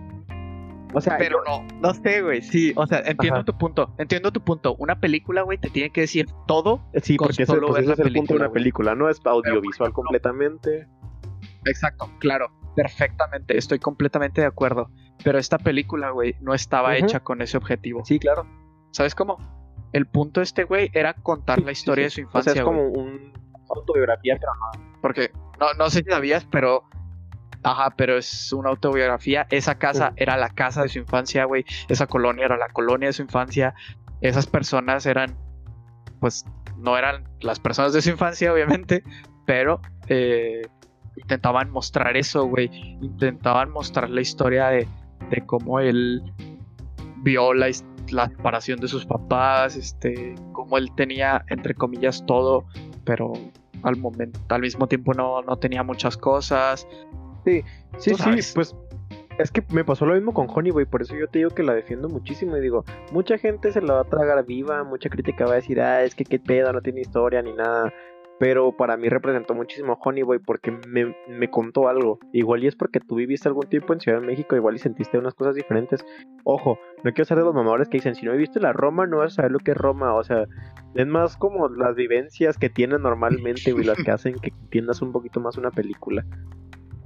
o 0.96 1.02
sea, 1.02 1.18
pero 1.18 1.44
no, 1.46 1.68
no 1.82 1.94
sé, 1.94 2.22
güey. 2.22 2.42
Sí, 2.42 2.74
o 2.76 2.88
sea, 2.88 3.00
entiendo 3.06 3.44
tu 3.44 3.58
punto. 3.58 3.94
Entiendo 3.98 4.32
tu 4.32 4.42
punto. 4.42 4.76
Una 4.80 5.00
película, 5.00 5.42
güey, 5.42 5.58
te 5.58 5.70
tiene 5.70 5.90
que 5.90 6.02
decir 6.02 6.28
todo. 6.48 6.90
Sí, 7.04 7.18
porque 7.18 7.46
solo 7.46 7.68
pues, 7.68 7.88
es 7.88 8.00
el 8.00 8.14
punto 8.14 8.34
de 8.34 8.40
una 8.40 8.52
película, 8.52 8.96
no 8.96 9.10
es 9.10 9.20
audiovisual 9.26 9.92
completamente. 9.92 10.88
Exacto, 11.66 12.10
claro, 12.20 12.50
perfectamente. 12.76 13.58
Estoy 13.58 13.80
completamente 13.80 14.42
de 14.42 14.48
acuerdo. 14.48 14.90
Pero 15.24 15.38
esta 15.38 15.58
película, 15.58 16.12
güey, 16.12 16.36
no 16.40 16.54
estaba 16.54 16.96
hecha 16.96 17.20
con 17.20 17.42
ese 17.42 17.58
objetivo. 17.58 18.06
Sí, 18.06 18.20
claro. 18.20 18.48
¿Sabes 18.92 19.16
cómo? 19.16 19.38
El 19.92 20.06
punto 20.08 20.40
de 20.40 20.46
este 20.46 20.64
güey 20.64 20.92
era 20.94 21.14
contar 21.14 21.62
la 21.62 21.72
historia 21.72 22.06
de 22.06 22.10
su 22.10 22.22
infancia. 22.22 22.52
O 22.52 22.56
sea, 22.56 22.62
es 22.62 22.66
como 22.66 22.88
un 22.88 23.34
autobiografía, 23.70 24.38
pero 24.40 24.54
no. 24.54 25.00
Porque 25.02 25.32
no, 25.60 25.74
no 25.78 25.90
sé 25.90 26.00
si 26.00 26.10
sabías, 26.10 26.46
pero 26.50 26.86
Ajá, 27.66 27.96
pero 27.98 28.16
es 28.20 28.54
una 28.54 28.70
autobiografía. 28.70 29.48
Esa 29.50 29.80
casa 29.80 30.14
era 30.18 30.38
la 30.38 30.50
casa 30.50 30.84
de 30.84 30.90
su 30.90 31.00
infancia, 31.00 31.46
güey. 31.46 31.66
Esa 31.90 32.06
colonia 32.06 32.46
era 32.46 32.58
la 32.58 32.70
colonia 32.70 33.08
de 33.08 33.14
su 33.14 33.24
infancia. 33.24 33.74
Esas 34.22 34.46
personas 34.46 35.08
eran, 35.08 35.36
pues, 36.20 36.46
no 36.78 36.96
eran 36.96 37.28
las 37.42 37.60
personas 37.60 37.92
de 37.94 38.04
su 38.04 38.12
infancia, 38.12 38.54
obviamente, 38.54 39.02
pero 39.48 39.82
eh, 40.08 40.62
intentaban 41.16 41.72
mostrar 41.72 42.16
eso, 42.16 42.46
güey. 42.46 42.70
Intentaban 43.02 43.72
mostrar 43.72 44.12
la 44.12 44.22
historia 44.22 44.68
de, 44.68 44.88
cómo 45.48 45.80
él 45.80 46.22
vio 47.24 47.52
la, 47.56 47.72
la 48.12 48.28
separación 48.28 48.80
de 48.80 48.88
sus 48.88 49.08
papás, 49.08 49.76
este, 49.76 50.36
cómo 50.52 50.78
él 50.78 50.92
tenía, 50.96 51.44
entre 51.50 51.74
comillas, 51.74 52.24
todo, 52.28 52.68
pero 53.06 53.34
al 53.82 53.98
momento, 53.98 54.40
al 54.50 54.62
mismo 54.62 54.86
tiempo 54.86 55.16
no, 55.16 55.42
no 55.42 55.58
tenía 55.58 55.82
muchas 55.82 56.16
cosas, 56.16 56.88
Sí, 57.46 57.64
sí, 57.98 58.16
sí, 58.16 58.52
pues 58.56 58.76
es 59.38 59.52
que 59.52 59.64
me 59.72 59.84
pasó 59.84 60.06
lo 60.06 60.16
mismo 60.16 60.34
con 60.34 60.48
Honey, 60.50 60.72
por 60.86 61.02
eso 61.02 61.16
yo 61.16 61.28
te 61.28 61.40
digo 61.40 61.52
que 61.52 61.64
la 61.64 61.74
defiendo 61.74 62.10
muchísimo 62.10 62.56
y 62.58 62.62
digo, 62.62 62.86
mucha 63.12 63.38
gente 63.38 63.72
se 63.72 63.82
la 63.82 63.94
va 63.96 64.02
a 64.02 64.06
tragar 64.06 64.46
viva, 64.46 64.84
mucha 64.84 65.10
crítica 65.10 65.46
va 65.46 65.54
a 65.54 65.56
decir, 65.56 65.82
ah, 65.82 66.04
es 66.04 66.16
que 66.16 66.24
qué 66.24 66.40
pedo, 66.40 66.72
no 66.72 66.82
tiene 66.82 67.02
historia 67.02 67.42
ni 67.42 67.54
nada, 67.54 67.94
pero 68.40 68.76
para 68.76 68.98
mí 68.98 69.10
representó 69.10 69.54
muchísimo 69.54 69.98
Honeyboy 70.02 70.40
porque 70.40 70.72
me, 70.72 71.16
me, 71.28 71.50
contó 71.50 71.88
algo. 71.88 72.20
Igual 72.34 72.64
y 72.64 72.68
es 72.68 72.76
porque 72.76 73.00
tú 73.00 73.16
viviste 73.16 73.48
algún 73.48 73.68
tiempo 73.68 73.94
en 73.94 74.02
Ciudad 74.02 74.20
de 74.20 74.28
México, 74.28 74.56
igual 74.56 74.76
y 74.76 74.80
sentiste 74.80 75.18
unas 75.18 75.34
cosas 75.34 75.56
diferentes. 75.56 76.06
Ojo, 76.44 76.78
no 77.04 77.14
quiero 77.14 77.26
ser 77.26 77.38
de 77.38 77.46
los 77.46 77.54
mamadores 77.54 77.88
que 77.88 77.98
dicen, 77.98 78.14
si 78.14 78.26
no 78.26 78.34
viviste 78.34 78.60
la 78.60 78.74
Roma, 78.74 79.08
no 79.08 79.20
vas 79.20 79.34
a 79.34 79.36
saber 79.36 79.52
lo 79.52 79.60
que 79.60 79.72
es 79.72 79.78
Roma. 79.78 80.16
O 80.16 80.24
sea, 80.24 80.46
es 80.96 81.08
más 81.08 81.38
como 81.38 81.70
las 81.70 81.96
vivencias 81.96 82.58
que 82.58 82.70
tienen 82.70 83.04
normalmente, 83.04 83.72
güey, 83.72 83.86
las 83.86 84.04
que 84.04 84.12
hacen 84.12 84.36
que 84.36 84.50
entiendas 84.50 85.02
un 85.02 85.14
poquito 85.14 85.40
más 85.40 85.58
una 85.58 85.72
película 85.72 86.26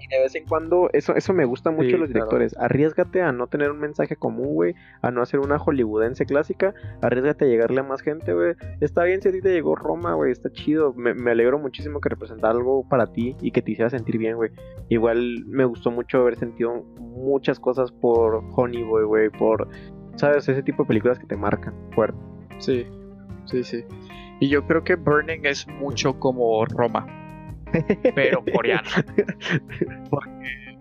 de 0.09 0.19
vez 0.19 0.35
en 0.35 0.45
cuando, 0.45 0.89
eso, 0.93 1.15
eso 1.15 1.33
me 1.33 1.45
gusta 1.45 1.71
mucho 1.71 1.89
Sí, 1.89 1.91
los 1.97 2.09
claro. 2.09 2.13
directores. 2.13 2.55
Arriesgate 2.57 3.21
a 3.21 3.31
no 3.31 3.47
tener 3.47 3.71
un 3.71 3.79
mensaje 3.79 4.15
común, 4.15 4.53
güey. 4.55 4.75
A 5.01 5.11
no 5.11 5.21
hacer 5.21 5.39
una 5.39 5.57
hollywoodense 5.59 6.25
clásica. 6.25 6.73
Arriesgate 7.01 7.45
a 7.45 7.47
llegarle 7.47 7.79
a 7.81 7.83
más 7.83 8.01
gente, 8.01 8.33
güey. 8.33 8.55
Está 8.81 9.03
bien 9.03 9.21
si 9.21 9.29
a 9.29 9.31
ti 9.31 9.41
te 9.41 9.51
llegó 9.51 9.75
Roma, 9.75 10.13
güey. 10.15 10.31
Está 10.31 10.51
chido. 10.51 10.93
Me, 10.93 11.13
me 11.13 11.31
alegro 11.31 11.59
muchísimo 11.59 12.01
que 12.01 12.09
representara 12.09 12.53
algo 12.53 12.87
para 12.89 13.11
ti 13.13 13.35
y 13.41 13.51
que 13.51 13.61
te 13.61 13.71
hiciera 13.71 13.89
sentir 13.89 14.17
bien, 14.17 14.35
güey. 14.35 14.51
Igual 14.89 15.45
me 15.45 15.65
gustó 15.65 15.91
mucho 15.91 16.19
haber 16.21 16.35
sentido 16.37 16.83
muchas 16.97 17.59
cosas 17.59 17.91
por 17.91 18.43
Honeyboy, 18.55 19.03
güey. 19.05 19.29
Por, 19.29 19.67
¿sabes? 20.15 20.49
Ese 20.49 20.63
tipo 20.63 20.83
de 20.83 20.87
películas 20.87 21.19
que 21.19 21.27
te 21.27 21.35
marcan 21.37 21.73
fuerte. 21.93 22.17
Sí, 22.57 22.85
sí, 23.45 23.63
sí. 23.63 23.83
Y 24.41 24.49
yo 24.49 24.65
creo 24.65 24.83
que 24.83 24.95
Burning 24.95 25.41
es 25.45 25.67
mucho 25.67 26.17
como 26.19 26.65
Roma, 26.65 27.05
pero 28.15 28.43
coreana. 28.53 28.89
Porque... 30.09 30.79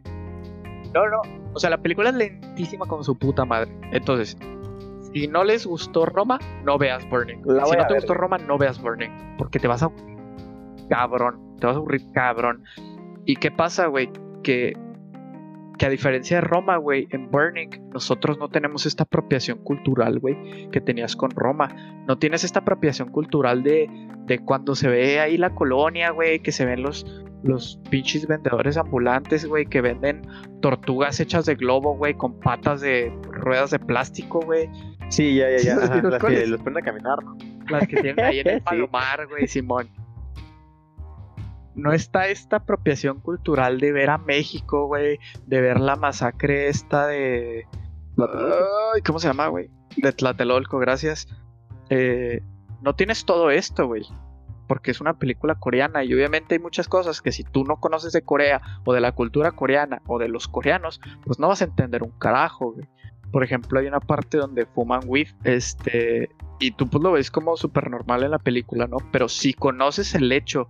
No, 0.94 1.08
no. 1.08 1.20
O 1.54 1.58
sea, 1.58 1.70
la 1.70 1.78
película 1.78 2.10
es 2.10 2.14
lentísima 2.14 2.86
con 2.86 3.04
su 3.04 3.16
puta 3.18 3.44
madre. 3.44 3.70
Entonces, 3.92 4.36
si 5.12 5.26
no 5.26 5.44
les 5.44 5.66
gustó 5.66 6.06
Roma, 6.06 6.38
no 6.64 6.78
veas 6.78 7.08
Burning. 7.08 7.42
La 7.44 7.64
si 7.66 7.76
no 7.76 7.86
te 7.86 7.94
ver. 7.94 8.02
gustó 8.02 8.14
Roma, 8.14 8.38
no 8.38 8.58
veas 8.58 8.80
Burning. 8.80 9.10
Porque 9.36 9.58
te 9.58 9.68
vas 9.68 9.82
a 9.82 9.86
aburrir. 9.86 10.16
Cabrón. 10.88 11.56
Te 11.58 11.66
vas 11.66 11.76
a 11.76 11.78
aburrir, 11.78 12.02
cabrón. 12.12 12.64
¿Y 13.24 13.36
qué 13.36 13.50
pasa, 13.50 13.86
güey? 13.86 14.10
Que, 14.42 14.76
que 15.78 15.86
a 15.86 15.90
diferencia 15.90 16.38
de 16.38 16.40
Roma, 16.40 16.76
güey, 16.76 17.06
en 17.10 17.30
Burning, 17.30 17.68
nosotros 17.92 18.36
no 18.38 18.48
tenemos 18.48 18.84
esta 18.84 19.04
apropiación 19.04 19.58
cultural, 19.58 20.18
güey, 20.18 20.68
que 20.70 20.80
tenías 20.80 21.14
con 21.14 21.30
Roma. 21.30 21.68
No 22.06 22.18
tienes 22.18 22.44
esta 22.44 22.60
apropiación 22.60 23.10
cultural 23.10 23.62
de, 23.62 23.88
de 24.26 24.40
cuando 24.40 24.74
se 24.74 24.88
ve 24.88 25.20
ahí 25.20 25.38
la 25.38 25.54
colonia, 25.54 26.10
güey, 26.10 26.40
que 26.40 26.52
se 26.52 26.66
ven 26.66 26.82
los, 26.82 27.06
los 27.44 27.80
pinches 27.90 28.26
vendedores 28.26 28.76
ambulantes, 28.76 29.46
güey, 29.46 29.66
que 29.66 29.80
venden 29.80 30.22
tortugas 30.60 31.20
hechas 31.20 31.46
de 31.46 31.54
globo, 31.54 31.96
güey, 31.96 32.14
con 32.14 32.38
patas 32.40 32.80
de 32.80 33.12
ruedas 33.30 33.70
de 33.70 33.78
plástico, 33.78 34.40
güey. 34.40 34.68
Sí, 35.08 35.36
ya, 35.36 35.48
ya, 35.50 35.58
ya. 35.58 35.76
Los 36.46 36.60
ponen 36.60 36.78
a 36.78 36.82
caminar, 36.82 37.24
¿no? 37.24 37.36
Las 37.70 37.86
que 37.86 38.00
tienen 38.00 38.24
ahí 38.24 38.40
en 38.40 38.48
el 38.48 38.60
palomar, 38.62 39.26
güey, 39.28 39.46
Simón. 39.46 39.88
No 41.78 41.92
está 41.92 42.26
esta 42.26 42.56
apropiación 42.56 43.20
cultural 43.20 43.78
de 43.78 43.92
ver 43.92 44.10
a 44.10 44.18
México, 44.18 44.86
güey, 44.86 45.20
de 45.46 45.60
ver 45.60 45.78
la 45.78 45.94
masacre 45.94 46.68
esta 46.68 47.06
de... 47.06 47.66
Ay, 48.18 49.00
¿Cómo 49.06 49.20
se 49.20 49.28
llama, 49.28 49.46
güey? 49.46 49.70
De 49.96 50.12
Tlatelolco, 50.12 50.78
gracias. 50.78 51.28
Eh, 51.88 52.42
no 52.82 52.96
tienes 52.96 53.24
todo 53.24 53.52
esto, 53.52 53.86
güey. 53.86 54.02
Porque 54.66 54.90
es 54.90 55.00
una 55.00 55.18
película 55.20 55.54
coreana 55.54 56.02
y 56.02 56.12
obviamente 56.12 56.56
hay 56.56 56.60
muchas 56.60 56.88
cosas 56.88 57.22
que 57.22 57.30
si 57.30 57.44
tú 57.44 57.62
no 57.62 57.76
conoces 57.76 58.12
de 58.12 58.22
Corea 58.22 58.60
o 58.84 58.92
de 58.92 59.00
la 59.00 59.12
cultura 59.12 59.52
coreana 59.52 60.02
o 60.08 60.18
de 60.18 60.28
los 60.28 60.48
coreanos, 60.48 61.00
pues 61.24 61.38
no 61.38 61.46
vas 61.46 61.62
a 61.62 61.66
entender 61.66 62.02
un 62.02 62.10
carajo, 62.10 62.72
güey. 62.72 62.88
Por 63.30 63.44
ejemplo, 63.44 63.78
hay 63.78 63.86
una 63.86 64.00
parte 64.00 64.36
donde 64.36 64.66
fuman 64.66 65.02
weed, 65.06 65.28
este, 65.44 66.30
y 66.58 66.72
tú 66.72 66.88
pues 66.88 67.04
lo 67.04 67.12
ves 67.12 67.30
como 67.30 67.56
súper 67.56 67.88
normal 67.88 68.24
en 68.24 68.32
la 68.32 68.38
película, 68.38 68.88
¿no? 68.88 68.96
Pero 69.12 69.28
si 69.28 69.54
conoces 69.54 70.14
el 70.14 70.32
hecho 70.32 70.68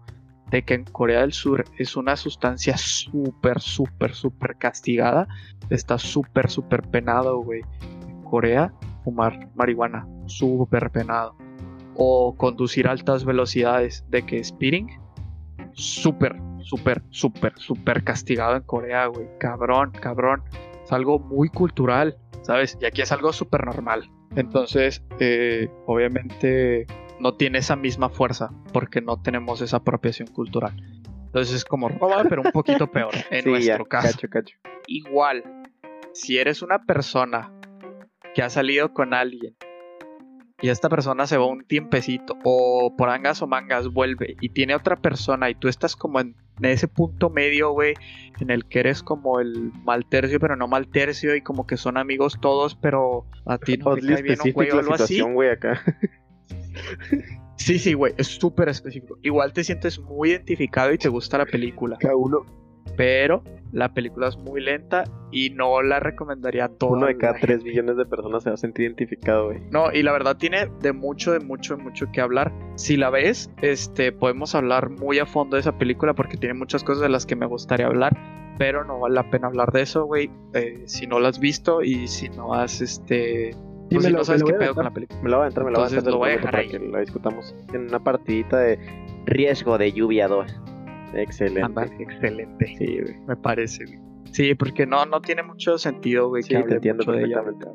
de 0.51 0.63
que 0.63 0.75
en 0.75 0.85
Corea 0.85 1.21
del 1.21 1.33
Sur 1.33 1.65
es 1.79 1.97
una 1.97 2.17
sustancia 2.17 2.77
súper, 2.77 3.61
súper, 3.61 4.15
súper 4.15 4.57
castigada, 4.57 5.29
está 5.71 5.99
súper, 5.99 6.51
súper 6.51 6.83
penado, 6.83 7.39
güey. 7.39 7.63
En 8.09 8.23
Corea, 8.25 8.73
fumar 9.05 9.49
marihuana, 9.55 10.07
súper 10.27 10.91
penado. 10.91 11.37
O 11.97 12.35
conducir 12.37 12.87
a 12.89 12.93
altas 12.93 13.25
velocidades, 13.25 14.05
de 14.09 14.25
que 14.25 14.43
speeding, 14.43 14.89
súper, 15.73 16.37
súper, 16.61 17.03
súper, 17.11 17.53
súper 17.57 18.05
castigado 18.05 18.57
en 18.57 18.63
Corea, 18.63 19.07
güey. 19.07 19.27
Cabrón, 19.39 19.93
cabrón. 19.93 20.43
Es 20.85 20.93
algo 20.93 21.19
muy 21.19 21.49
cultural, 21.49 22.17
¿sabes? 22.43 22.79
Y 22.81 22.87
aquí 22.87 23.03
es 23.03 23.13
algo 23.13 23.33
súper 23.33 23.67
normal. 23.67 24.11
Entonces, 24.37 25.03
eh, 25.19 25.69
obviamente 25.87 26.87
no 27.21 27.35
tiene 27.35 27.59
esa 27.59 27.77
misma 27.77 28.09
fuerza 28.09 28.51
porque 28.73 29.01
no 29.01 29.21
tenemos 29.21 29.61
esa 29.61 29.79
apropiación 29.79 30.29
cultural. 30.29 30.75
Entonces 31.27 31.57
es 31.57 31.65
como 31.65 31.89
Roma, 31.89 32.25
pero 32.29 32.43
un 32.43 32.53
poquito 32.53 32.91
peor 32.91 33.13
en 33.31 33.45
Sí, 33.45 33.51
ya, 33.51 33.51
nuestro 33.51 33.87
caso. 33.87 34.09
Cacho, 34.13 34.29
cacho. 34.29 34.57
Igual, 34.87 35.45
si 36.13 36.39
eres 36.39 36.63
una 36.63 36.85
persona 36.85 37.53
que 38.35 38.43
ha 38.43 38.51
salido 38.51 38.93
con 38.95 39.15
alguien 39.15 39.57
y 40.61 40.71
esta 40.71 40.89
persona 40.89 41.27
se 41.27 41.37
va 41.37 41.47
un 41.47 41.65
tiempecito 41.65 42.37
o 42.43 42.95
por 42.97 43.11
angas 43.11 43.43
o 43.43 43.47
mangas 43.47 43.89
vuelve 43.89 44.37
y 44.41 44.49
tiene 44.49 44.75
otra 44.75 44.97
persona 44.97 45.51
y 45.51 45.55
tú 45.55 45.69
estás 45.69 45.95
como 45.95 46.19
en, 46.21 46.35
ese 46.63 46.89
punto 46.89 47.31
medio, 47.31 47.71
güey, 47.71 47.95
en 48.41 48.51
el 48.51 48.65
que 48.65 48.81
eres 48.81 49.05
como 49.05 49.39
el 49.39 49.73
mal 49.85 50.05
tercio 50.07 50.41
pero 50.41 50.57
no 50.57 50.67
mal 50.67 50.89
tercio 50.89 51.37
y 51.37 51.43
como 51.43 51.67
que 51.67 51.77
son 51.77 51.97
amigos 51.97 52.39
todos 52.41 52.75
pero 52.75 53.27
a 53.47 53.59
ti 53.59 53.77
no 53.77 53.95
te 53.95 54.01
cae 54.01 54.23
bien 54.23 54.39
un 54.45 54.51
güey 54.51 54.71
o 54.71 54.81
algo 54.81 54.95
así. 54.95 55.21
acá. 55.53 55.81
Sí, 57.57 57.79
sí, 57.79 57.93
güey, 57.93 58.15
es 58.17 58.29
súper 58.29 58.69
específico. 58.69 59.19
Igual 59.23 59.53
te 59.53 59.65
sientes 59.65 59.99
muy 59.99 60.31
identificado 60.31 60.93
y 60.93 60.99
te 60.99 61.09
gusta 61.09 61.39
la 61.39 61.47
película. 61.47 61.97
Cada 61.99 62.15
uno, 62.17 62.47
Pero 62.97 63.43
la 63.73 63.93
película 63.93 64.29
es 64.29 64.37
muy 64.39 64.63
lenta 64.63 65.05
y 65.31 65.51
no 65.51 65.83
la 65.83 66.01
recomendaría 66.01 66.67
a 66.67 66.69
todos. 66.69 66.95
uno 66.97 67.07
de 67.07 67.17
cada 67.19 67.35
3 67.39 67.63
billones 67.65 67.97
de 67.97 68.07
personas 68.07 68.45
se 68.45 68.51
va 68.51 68.55
a 68.55 68.57
sentir 68.59 68.87
identificado, 68.87 69.47
güey. 69.47 69.61
No, 69.71 69.93
y 69.93 70.03
la 70.03 70.13
verdad 70.13 70.37
tiene 70.37 70.69
de 70.81 70.93
mucho, 70.93 71.33
de 71.33 71.41
mucho, 71.41 71.77
de 71.77 71.83
mucho 71.83 72.07
que 72.13 72.21
hablar. 72.21 72.53
Si 72.77 72.97
la 72.97 73.11
ves, 73.11 73.51
este, 73.61 74.13
podemos 74.13 74.55
hablar 74.55 74.89
muy 74.91 75.19
a 75.19 75.27
fondo 75.27 75.57
de 75.57 75.61
esa 75.61 75.77
película 75.77 76.15
porque 76.15 76.37
tiene 76.37 76.55
muchas 76.55 76.85
cosas 76.85 77.03
de 77.03 77.09
las 77.09 77.27
que 77.27 77.37
me 77.37 77.47
gustaría 77.47 77.87
hablar. 77.87 78.17
Pero 78.59 78.85
no 78.85 78.99
vale 78.99 79.15
la 79.17 79.31
pena 79.31 79.49
hablar 79.49 79.71
de 79.73 79.83
eso, 79.83 80.05
güey. 80.07 80.31
eh, 80.55 80.83
si 80.87 81.07
no 81.07 81.21
la 81.21 81.29
has 81.29 81.39
visto 81.39 81.83
y 81.83 82.09
si 82.09 82.29
no 82.29 82.55
has, 82.55 82.81
este... 82.81 83.55
Pues 83.91 84.03
me 84.05 84.09
si 84.09 84.13
lo- 84.13 84.19
no 84.19 84.25
sabes 84.25 84.43
me 84.45 84.51
lo 84.51 84.59
qué 84.59 84.65
pedo 84.65 84.75
con 84.75 84.85
la 84.85 84.91
película. 84.93 85.21
Me 85.23 85.31
la 85.31 85.37
voy 85.39 85.45
a 85.45 85.49
entrar, 85.49 85.65
me 85.67 85.73
la 85.73 85.79
voy 85.79 85.85
a 85.85 85.87
Entonces 85.89 85.99
entrar 85.99 86.13
lo 86.13 86.19
voy 86.19 86.29
a 86.29 86.33
dejar 86.33 86.51
para 86.51 86.59
ahí. 86.63 86.69
que 86.69 86.79
la 86.79 87.01
discutamos 87.01 87.57
en 87.73 87.81
una 87.89 87.99
partidita 88.03 88.59
de 88.59 88.79
riesgo 89.27 89.79
de 89.79 89.93
lluvia 89.93 90.29
2. 90.29 90.61
Excelente. 91.15 91.81
Excelente. 92.01 92.67
Sí, 92.79 93.01
güey. 93.01 93.15
Me 93.27 93.37
parece, 93.37 93.85
güey. 93.87 93.99
Sí, 94.31 94.55
porque 94.55 94.87
no, 94.87 95.07
no 95.07 95.21
tiene 95.23 95.43
mucho 95.43 95.79
sentido, 95.79 96.29
güey, 96.29 96.43
Sí, 96.43 96.51
que 96.55 96.63
te 96.65 96.75
entiendo 96.75 97.05
perfectamente. 97.05 97.67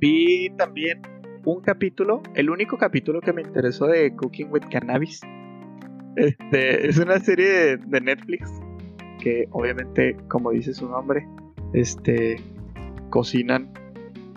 Vi 0.00 0.50
también 0.58 1.00
un 1.44 1.60
capítulo, 1.62 2.22
el 2.34 2.50
único 2.50 2.76
capítulo 2.76 3.20
que 3.20 3.32
me 3.32 3.42
interesó 3.42 3.86
de 3.86 4.14
Cooking 4.14 4.48
with 4.52 4.62
Cannabis. 4.70 5.20
Este, 6.16 6.86
es 6.88 6.98
una 6.98 7.18
serie 7.18 7.48
de, 7.48 7.76
de 7.78 8.00
Netflix 8.00 8.50
que 9.20 9.46
obviamente, 9.52 10.16
como 10.28 10.50
dice 10.50 10.74
su 10.74 10.88
nombre, 10.88 11.26
este, 11.72 12.36
cocinan 13.10 13.72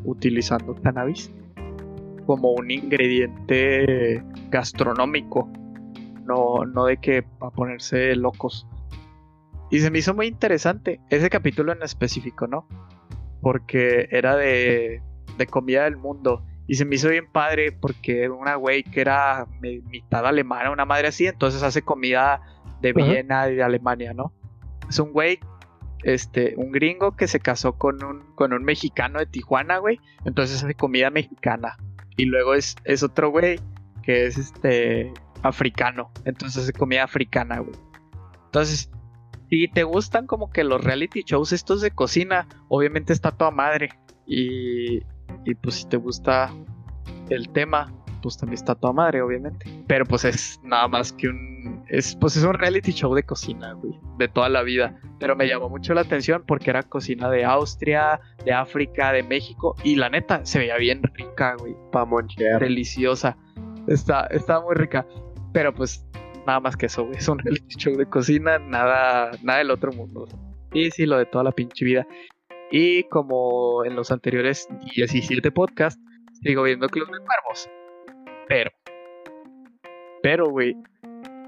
utilizando 0.05 0.75
cannabis 0.75 1.31
como 2.25 2.51
un 2.53 2.71
ingrediente 2.71 4.23
gastronómico, 4.49 5.49
no, 6.25 6.65
no 6.65 6.85
de 6.85 6.97
que 6.97 7.23
para 7.23 7.51
ponerse 7.51 8.15
locos. 8.15 8.67
Y 9.69 9.79
se 9.79 9.91
me 9.91 9.99
hizo 9.99 10.13
muy 10.13 10.27
interesante 10.27 10.99
ese 11.09 11.29
capítulo 11.29 11.71
en 11.71 11.83
específico, 11.83 12.47
¿no? 12.47 12.67
Porque 13.41 14.07
era 14.11 14.35
de, 14.35 15.01
de 15.37 15.47
comida 15.47 15.83
del 15.83 15.97
mundo. 15.97 16.43
Y 16.67 16.75
se 16.75 16.85
me 16.85 16.95
hizo 16.95 17.09
bien 17.09 17.31
padre 17.31 17.71
porque 17.71 18.23
era 18.23 18.33
una 18.33 18.55
güey 18.55 18.83
que 18.83 19.01
era 19.01 19.45
mi- 19.61 19.81
mitad 19.81 20.25
alemana, 20.25 20.71
una 20.71 20.85
madre 20.85 21.09
así, 21.09 21.27
entonces 21.27 21.61
hace 21.61 21.83
comida 21.83 22.41
de. 22.81 22.93
Viena 22.93 23.49
y 23.49 23.55
de 23.55 23.63
Alemania, 23.63 24.13
¿no? 24.15 24.33
Es 24.89 24.97
un 24.97 25.11
güey, 25.13 25.39
este, 26.05 26.53
un 26.55 26.71
gringo 26.71 27.15
que 27.15 27.27
se 27.27 27.39
casó 27.39 27.73
con 27.73 28.03
un, 28.03 28.21
con 28.35 28.53
un 28.53 28.63
mexicano 28.63 29.17
de 29.17 29.25
Tijuana, 29.25 29.79
güey. 29.79 29.99
Entonces 30.23 30.63
hace 30.63 30.75
comida 30.75 31.09
mexicana. 31.09 31.77
Y 32.15 32.25
luego 32.25 32.53
es, 32.53 32.75
es 32.85 33.01
otro 33.01 33.31
güey 33.31 33.59
que 34.03 34.27
es 34.27 34.37
este 34.37 35.11
africano. 35.41 36.11
Entonces 36.23 36.63
hace 36.63 36.73
comida 36.73 37.03
africana, 37.03 37.57
güey. 37.59 37.75
Entonces, 38.45 38.91
si 39.49 39.67
te 39.67 39.83
gustan 39.83 40.27
como 40.27 40.51
que 40.51 40.63
los 40.63 40.83
reality 40.83 41.23
shows 41.25 41.51
estos 41.51 41.81
de 41.81 41.89
cocina, 41.89 42.47
obviamente 42.67 43.11
está 43.11 43.31
toda 43.31 43.49
madre. 43.49 43.89
Y, 44.27 44.97
y 45.43 45.55
pues 45.59 45.75
si 45.75 45.89
te 45.89 45.97
gusta 45.97 46.53
el 47.29 47.49
tema, 47.49 47.91
pues 48.21 48.37
también 48.37 48.59
está 48.59 48.75
toda 48.75 48.93
madre, 48.93 49.23
obviamente. 49.23 49.65
Pero 49.87 50.05
pues 50.05 50.23
es 50.23 50.59
nada 50.63 50.87
más 50.87 51.11
que 51.11 51.29
un. 51.29 51.74
Es, 51.95 52.13
pues 52.13 52.35
es 52.35 52.43
un 52.43 52.55
reality 52.55 52.91
show 52.91 53.15
de 53.15 53.23
cocina, 53.23 53.71
güey. 53.71 53.97
De 54.17 54.27
toda 54.27 54.49
la 54.49 54.63
vida. 54.63 54.99
Pero 55.17 55.33
me 55.37 55.47
llamó 55.47 55.69
mucho 55.69 55.93
la 55.93 56.01
atención 56.01 56.43
porque 56.45 56.69
era 56.69 56.83
cocina 56.83 57.29
de 57.29 57.45
Austria, 57.45 58.19
de 58.43 58.51
África, 58.51 59.13
de 59.13 59.23
México. 59.23 59.77
Y 59.81 59.95
la 59.95 60.09
neta, 60.09 60.45
se 60.45 60.59
veía 60.59 60.75
bien 60.75 61.01
rica, 61.13 61.55
güey. 61.57 61.73
Pa' 61.93 62.03
monchear. 62.03 62.59
Deliciosa. 62.59 63.37
Está, 63.87 64.25
está 64.27 64.59
muy 64.59 64.75
rica. 64.75 65.07
Pero 65.53 65.73
pues 65.73 66.05
nada 66.45 66.59
más 66.59 66.75
que 66.75 66.87
eso, 66.87 67.05
güey. 67.05 67.17
Es 67.17 67.29
un 67.29 67.39
reality 67.39 67.75
show 67.77 67.95
de 67.95 68.05
cocina, 68.07 68.59
nada, 68.59 69.31
nada 69.41 69.59
del 69.59 69.71
otro 69.71 69.93
mundo. 69.93 70.27
Y 70.73 70.91
sí, 70.91 71.05
lo 71.05 71.17
de 71.17 71.25
toda 71.25 71.45
la 71.45 71.53
pinche 71.53 71.85
vida. 71.85 72.05
Y 72.71 73.03
como 73.03 73.85
en 73.85 73.95
los 73.95 74.11
anteriores 74.11 74.67
17 74.95 75.49
podcasts, 75.51 76.01
sigo 76.43 76.63
viendo 76.63 76.89
Club 76.89 77.05
de 77.05 77.19
Cuervos. 77.19 77.69
Pero, 78.49 78.71
pero, 80.21 80.49
güey, 80.49 80.75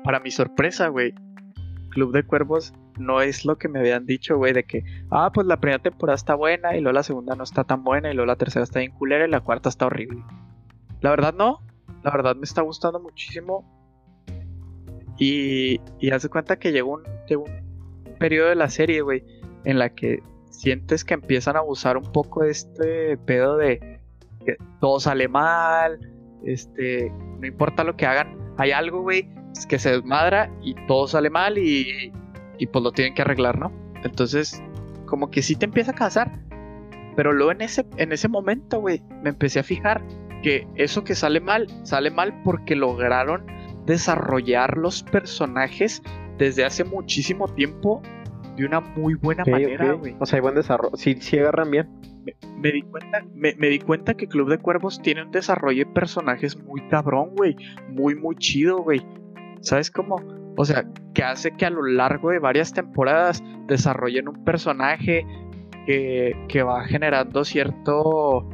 para 0.08 0.22
mi 0.22 0.32
sorpresa, 0.32 0.88
güey, 0.88 1.14
Club 1.90 2.14
de 2.14 2.24
Cuervos 2.24 2.74
no 2.98 3.20
es 3.20 3.44
lo 3.44 3.58
que 3.58 3.68
me 3.68 3.80
habían 3.80 4.06
dicho, 4.06 4.38
güey, 4.38 4.54
de 4.54 4.64
que, 4.64 4.86
ah, 5.12 5.32
pues 5.34 5.46
la 5.48 5.60
primera 5.60 5.84
temporada 5.84 6.16
está 6.16 6.34
buena 6.34 6.78
y 6.78 6.80
luego 6.80 6.94
la 6.94 7.04
segunda 7.04 7.36
no 7.36 7.44
está 7.44 7.66
tan 7.66 7.84
buena 7.84 8.10
y 8.10 8.14
luego 8.14 8.28
la 8.28 8.38
tercera 8.38 8.64
está 8.64 8.80
bien 8.80 8.94
culera 8.94 9.28
y 9.28 9.30
la 9.30 9.42
cuarta 9.42 9.68
está 9.68 9.88
horrible. 9.88 10.24
La 11.02 11.10
verdad 11.10 11.34
no, 11.34 11.60
la 12.04 12.12
verdad 12.12 12.38
me 12.38 12.46
está 12.46 12.62
gustando 12.62 13.02
muchísimo. 13.02 13.66
Y, 15.20 15.82
y 16.00 16.12
haz 16.12 16.24
de 16.24 16.30
cuenta 16.30 16.58
que 16.58 16.72
llegó 16.72 16.94
un, 16.94 17.04
llegó 17.28 17.44
un 17.44 18.18
periodo 18.18 18.48
de 18.48 18.56
la 18.56 18.70
serie, 18.70 19.02
güey, 19.02 19.26
en 19.66 19.78
la 19.78 19.90
que 19.90 20.24
sientes 20.52 21.04
que 21.04 21.16
empiezan 21.16 21.58
a 21.58 21.60
abusar 21.60 21.98
un 21.98 22.14
poco 22.14 22.44
de 22.44 22.52
este 22.52 23.18
pedo 23.18 23.58
de 23.58 24.00
que 24.46 24.56
todo 24.80 25.02
sale 25.02 25.28
mal, 25.28 26.00
este, 26.46 27.12
no 27.42 27.46
importa 27.46 27.84
lo 27.84 27.98
que 27.98 28.06
hagan, 28.06 28.38
hay 28.58 28.72
algo, 28.72 29.02
güey, 29.02 29.30
que 29.66 29.80
se 29.80 29.92
desmadra 29.92 30.52
y 30.62 30.76
todo 30.88 31.08
sale 31.08 31.30
mal 31.30 31.58
y, 31.58 32.12
y 32.58 32.68
pues 32.68 32.84
lo 32.84 32.92
tienen 32.92 33.14
que 33.14 33.22
arreglar, 33.22 33.58
¿no? 33.58 33.72
Entonces, 34.04 34.62
como 35.06 35.32
que 35.32 35.42
sí 35.42 35.56
te 35.56 35.66
empieza 35.66 35.92
a 35.92 35.96
casar. 35.96 36.40
Pero 37.16 37.34
luego 37.34 37.52
en 37.52 37.62
ese, 37.62 37.86
en 37.98 38.12
ese 38.12 38.28
momento, 38.28 38.80
güey, 38.80 39.02
me 39.24 39.30
empecé 39.30 39.60
a 39.60 39.64
fijar 39.64 40.04
que 40.44 40.68
eso 40.76 41.04
que 41.04 41.16
sale 41.16 41.40
mal, 41.40 41.68
sale 41.84 42.12
mal 42.12 42.42
porque 42.44 42.76
lograron 42.76 43.46
desarrollar 43.88 44.78
los 44.78 45.02
personajes 45.02 46.04
desde 46.38 46.64
hace 46.64 46.84
muchísimo 46.84 47.48
tiempo 47.48 48.04
de 48.56 48.66
una 48.66 48.82
muy 48.82 49.16
buena 49.16 49.44
manera, 49.46 49.94
güey. 49.94 50.16
O 50.20 50.26
sea, 50.26 50.38
hay 50.38 50.42
buen 50.42 50.56
desarrollo. 50.56 50.96
Sí, 50.96 51.16
sí 51.20 51.40
agarran 51.40 51.72
bien. 51.72 51.90
Me, 52.60 52.72
di 52.72 52.82
cuenta, 52.82 53.24
me, 53.34 53.56
me, 53.56 53.70
di 53.70 53.80
cuenta 53.80 54.16
que 54.16 54.28
Club 54.28 54.50
de 54.50 54.58
Cuervos 54.58 55.02
tiene 55.02 55.24
un 55.24 55.32
desarrollo 55.32 55.86
de 55.86 55.92
personajes 55.92 56.58
muy 56.58 56.82
cabrón, 56.90 57.32
güey. 57.36 57.56
Muy, 57.90 58.16
muy 58.16 58.36
chido, 58.36 58.80
güey. 58.80 59.02
¿Sabes 59.62 59.92
cómo? 59.92 60.18
O 60.58 60.66
sea, 60.66 60.86
que 61.14 61.24
hace 61.24 61.52
que 61.56 61.66
a 61.66 61.70
lo 61.70 61.84
largo 61.84 62.32
de 62.32 62.40
varias 62.40 62.74
temporadas 62.74 63.44
desarrollen 63.68 64.28
un 64.28 64.44
personaje 64.44 65.26
que, 65.86 66.36
que 66.48 66.64
va 66.64 66.84
generando 66.86 67.44
cierto 67.46 68.48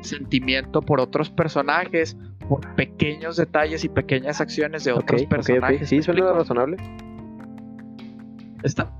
sentimiento 0.00 0.80
por 0.80 1.00
otros 1.00 1.30
personajes, 1.30 2.16
por 2.48 2.74
pequeños 2.74 3.36
detalles 3.36 3.84
y 3.84 3.88
pequeñas 3.88 4.40
acciones 4.40 4.84
de 4.84 4.92
otros 4.92 5.24
personajes. 5.26 5.88
Sí, 5.88 6.02
suena 6.02 6.32
razonable. 6.32 6.76
Está, 8.62 8.92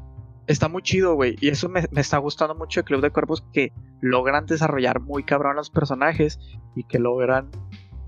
está 0.47 0.69
muy 0.69 0.83
chido, 0.83 1.15
güey. 1.15 1.37
Y 1.41 1.49
eso 1.49 1.69
me, 1.69 1.85
me, 1.91 2.01
está 2.01 2.19
gustando 2.19 2.55
mucho 2.55 2.81
de 2.81 2.85
Club 2.85 3.01
de 3.01 3.11
Cuervos, 3.11 3.45
que 3.53 3.73
logran 4.01 4.47
desarrollar 4.47 5.01
muy 5.01 5.25
cabrón 5.25 5.57
los 5.57 5.71
personajes 5.71 6.39
y 6.75 6.85
que 6.85 6.99
logran, 6.99 7.51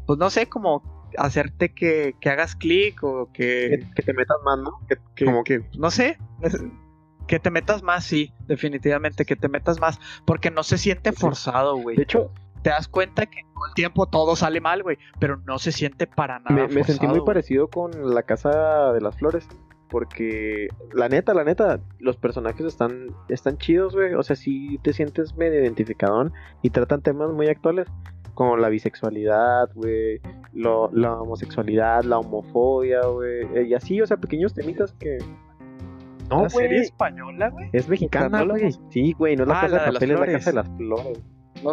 pues 0.06 0.18
no 0.18 0.30
sé, 0.30 0.48
como 0.48 1.01
hacerte 1.18 1.72
que, 1.72 2.14
que 2.20 2.30
hagas 2.30 2.56
clic 2.56 3.02
o 3.02 3.30
que, 3.32 3.86
que, 3.94 4.02
te 4.02 4.12
metas 4.12 4.36
más, 4.44 4.58
¿no? 4.58 4.80
Que, 4.88 5.24
como 5.24 5.44
que, 5.44 5.62
no 5.78 5.90
sé, 5.90 6.18
que 7.26 7.38
te 7.38 7.50
metas 7.50 7.82
más, 7.82 8.04
sí, 8.04 8.32
definitivamente, 8.46 9.24
que 9.24 9.36
te 9.36 9.48
metas 9.48 9.80
más, 9.80 10.00
porque 10.24 10.50
no 10.50 10.62
se 10.62 10.78
siente 10.78 11.12
forzado, 11.12 11.76
güey. 11.76 11.96
De 11.96 12.02
hecho, 12.02 12.30
te 12.62 12.70
das 12.70 12.88
cuenta 12.88 13.26
que 13.26 13.42
todo 13.54 13.66
el 13.68 13.74
tiempo 13.74 14.06
todo 14.06 14.36
sale 14.36 14.60
mal, 14.60 14.82
güey, 14.82 14.98
pero 15.18 15.38
no 15.46 15.58
se 15.58 15.72
siente 15.72 16.06
para 16.06 16.38
nada. 16.38 16.54
Me, 16.54 16.68
me 16.68 16.84
sentí 16.84 17.06
muy 17.06 17.20
parecido 17.22 17.68
con 17.68 18.14
la 18.14 18.22
Casa 18.22 18.92
de 18.92 19.00
las 19.00 19.16
Flores. 19.16 19.46
Porque 19.88 20.68
la 20.94 21.10
neta, 21.10 21.34
la 21.34 21.44
neta, 21.44 21.78
los 21.98 22.16
personajes 22.16 22.64
están, 22.64 23.08
están 23.28 23.58
chidos, 23.58 23.94
güey. 23.94 24.14
O 24.14 24.22
sea, 24.22 24.36
si 24.36 24.78
te 24.78 24.94
sientes 24.94 25.36
medio 25.36 25.60
identificadón 25.60 26.32
y 26.62 26.70
tratan 26.70 27.02
temas 27.02 27.30
muy 27.30 27.48
actuales 27.48 27.88
como 28.34 28.56
la 28.56 28.68
bisexualidad, 28.68 29.70
güey, 29.74 30.20
la 30.52 31.20
homosexualidad, 31.20 32.02
la 32.04 32.18
homofobia, 32.18 33.00
güey, 33.06 33.42
eh, 33.54 33.66
y 33.68 33.74
así, 33.74 34.00
o 34.00 34.06
sea, 34.06 34.16
pequeños 34.16 34.54
temitas 34.54 34.92
que... 34.92 35.18
No, 36.30 36.44
¿La 36.44 36.50
serie 36.50 36.80
española, 36.80 37.50
güey? 37.50 37.68
Es 37.72 37.88
mexicana, 37.88 38.42
güey. 38.44 38.72
Sí, 38.88 39.12
güey, 39.18 39.36
no 39.36 39.42
es 39.42 39.48
la 39.48 39.58
ah, 39.58 39.60
casa 39.62 39.78
de, 39.84 39.92
papel, 39.92 40.10
es 40.12 40.18
la 40.18 40.26
casa 40.26 40.50
de 40.50 40.56
las 40.56 40.68
flores. 40.78 41.22
No, 41.62 41.70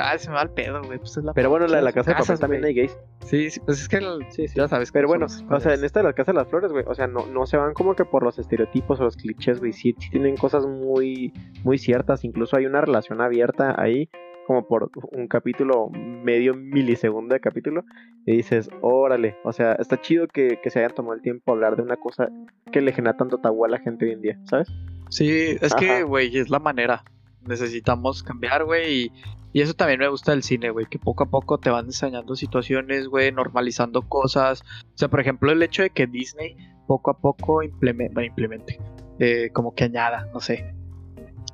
ah, 0.00 0.18
se 0.18 0.28
me 0.28 0.34
va 0.34 0.42
el 0.42 0.50
pedo, 0.50 0.82
güey. 0.82 0.98
Pues 0.98 1.18
Pero 1.34 1.50
bueno, 1.50 1.66
la 1.66 1.78
de 1.78 1.82
la 1.82 1.92
casa 1.92 2.10
de 2.10 2.18
papel 2.18 2.38
también 2.38 2.64
hay 2.64 2.74
gays. 2.74 2.98
Sí, 3.24 3.50
sí, 3.50 3.60
pues 3.60 3.80
es 3.80 3.88
que 3.88 4.00
sí, 4.28 4.48
sí. 4.48 4.54
ya 4.54 4.68
sabes. 4.68 4.92
Pero 4.92 5.08
bueno, 5.08 5.26
o 5.26 5.60
sea, 5.60 5.74
en 5.74 5.84
esta 5.84 6.00
de 6.00 6.04
la 6.04 6.12
casa 6.12 6.32
de 6.32 6.38
las 6.38 6.48
flores, 6.48 6.70
güey, 6.72 6.84
o 6.86 6.94
sea, 6.94 7.06
no, 7.06 7.26
no 7.26 7.46
se 7.46 7.56
van 7.56 7.72
como 7.72 7.94
que 7.94 8.04
por 8.04 8.22
los 8.22 8.38
estereotipos 8.38 9.00
o 9.00 9.04
los 9.04 9.16
clichés, 9.16 9.60
güey. 9.60 9.72
Sí, 9.72 9.94
sí 9.98 10.10
tienen 10.10 10.36
cosas 10.36 10.66
muy, 10.66 11.32
muy 11.64 11.78
ciertas. 11.78 12.24
Incluso 12.24 12.56
hay 12.56 12.66
una 12.66 12.82
relación 12.82 13.22
abierta 13.22 13.74
ahí 13.80 14.10
como 14.50 14.66
por 14.66 14.90
un 15.12 15.28
capítulo, 15.28 15.90
medio 15.90 16.54
milisegundo 16.54 17.34
de 17.34 17.40
capítulo, 17.40 17.84
y 18.26 18.38
dices, 18.38 18.68
órale, 18.80 19.36
o 19.44 19.52
sea, 19.52 19.74
está 19.74 20.00
chido 20.00 20.26
que, 20.26 20.58
se 20.64 20.80
hayan 20.80 20.92
tomado 20.92 21.14
el 21.14 21.22
tiempo 21.22 21.52
a 21.52 21.54
hablar 21.54 21.76
de 21.76 21.82
una 21.82 21.96
cosa 21.96 22.30
que 22.72 22.80
le 22.80 22.90
genera 22.92 23.16
tanto 23.16 23.38
tabú 23.38 23.64
a 23.64 23.68
la 23.68 23.78
gente 23.78 24.06
hoy 24.06 24.10
en 24.10 24.22
día, 24.22 24.40
¿sabes? 24.46 24.66
Sí, 25.08 25.56
es 25.60 25.72
que, 25.76 26.02
güey, 26.02 26.36
es 26.36 26.50
la 26.50 26.58
manera. 26.58 27.04
Necesitamos 27.46 28.24
cambiar, 28.24 28.64
güey, 28.64 28.92
y, 28.92 29.12
y 29.52 29.60
eso 29.60 29.74
también 29.74 30.00
me 30.00 30.08
gusta 30.08 30.32
del 30.32 30.42
cine, 30.42 30.70
güey, 30.70 30.86
que 30.86 30.98
poco 30.98 31.22
a 31.22 31.30
poco 31.30 31.58
te 31.58 31.70
van 31.70 31.84
enseñando 31.84 32.34
situaciones, 32.34 33.06
güey, 33.06 33.30
normalizando 33.30 34.02
cosas. 34.02 34.64
O 34.82 34.98
sea, 34.98 35.06
por 35.06 35.20
ejemplo, 35.20 35.52
el 35.52 35.62
hecho 35.62 35.82
de 35.82 35.90
que 35.90 36.08
Disney 36.08 36.56
poco 36.88 37.12
a 37.12 37.18
poco 37.18 37.62
implemente, 37.62 38.26
implemente 38.26 38.80
eh, 39.20 39.50
como 39.52 39.76
que 39.76 39.84
añada, 39.84 40.28
no 40.34 40.40
sé, 40.40 40.74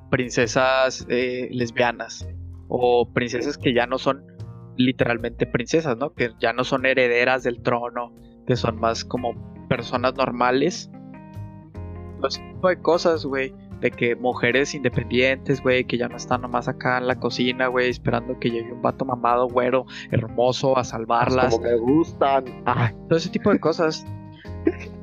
princesas 0.09 1.05
eh, 1.11 1.51
lesbianas 1.53 2.27
o 2.69 3.09
princesas 3.13 3.59
que 3.59 3.73
ya 3.75 3.87
no 3.87 3.99
son 3.99 4.25
literalmente 4.77 5.47
princesas, 5.47 5.97
¿no? 5.97 6.13
Que 6.13 6.31
ya 6.39 6.53
no 6.53 6.65
son 6.65 6.87
herederas 6.87 7.43
del 7.43 7.63
trono, 7.63 8.13
que 8.47 8.57
son 8.57 8.79
más 8.79 9.05
como 9.05 9.35
personas 9.69 10.15
normales. 10.15 10.91
Ese 12.27 12.41
tipo 12.41 12.69
de 12.69 12.81
cosas, 12.81 13.25
güey. 13.25 13.55
De 13.81 13.91
que 13.91 14.17
mujeres 14.17 14.75
independientes, 14.75 15.61
güey, 15.63 15.85
que 15.85 15.99
ya 15.99 16.09
no 16.09 16.17
están 16.17 16.41
nomás 16.41 16.67
acá 16.67 16.97
en 16.97 17.07
la 17.07 17.17
cocina, 17.17 17.67
güey, 17.67 17.91
esperando 17.91 18.39
que 18.39 18.51
llegue 18.51 18.73
un 18.73 18.81
vato 18.81 19.05
mamado, 19.05 19.49
güero, 19.49 19.85
hermoso, 20.11 20.79
a 20.79 20.85
salvarlas. 20.85 21.55
Como 21.55 21.67
me 21.67 21.77
gustan. 21.77 22.45
Ah, 22.65 22.91
todo 23.07 23.19
ese 23.19 23.29
tipo 23.29 23.53
de 23.53 23.61
cosas. 23.61 24.07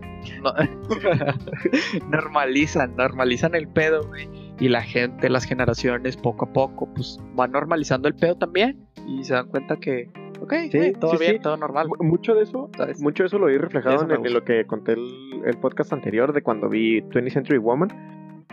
normalizan, 2.09 2.95
normalizan 2.95 3.53
el 3.55 3.67
pedo, 3.67 4.07
güey 4.07 4.42
y 4.59 4.69
la 4.69 4.81
gente, 4.81 5.29
las 5.29 5.45
generaciones, 5.45 6.17
poco 6.17 6.45
a 6.45 6.53
poco, 6.53 6.87
pues 6.93 7.19
van 7.35 7.51
normalizando 7.51 8.07
el 8.07 8.15
pedo 8.15 8.35
también 8.35 8.87
y 9.07 9.23
se 9.23 9.33
dan 9.33 9.47
cuenta 9.47 9.77
que, 9.77 10.09
ok, 10.41 10.53
sí, 10.71 10.93
todo 10.99 11.17
bien, 11.17 11.41
todo 11.41 11.57
normal. 11.57 11.87
Mucho 11.99 12.35
de 12.35 12.43
eso, 12.43 12.69
mucho 12.99 13.23
de 13.23 13.27
eso 13.27 13.39
lo 13.39 13.47
vi 13.47 13.57
reflejado 13.57 14.09
en, 14.09 14.33
lo 14.33 14.43
que 14.43 14.65
conté 14.65 14.93
el, 14.93 15.41
el, 15.45 15.57
podcast 15.57 15.91
anterior 15.93 16.33
de 16.33 16.41
cuando 16.41 16.69
vi 16.69 17.01
20th 17.01 17.33
Century 17.33 17.57
Woman 17.57 17.89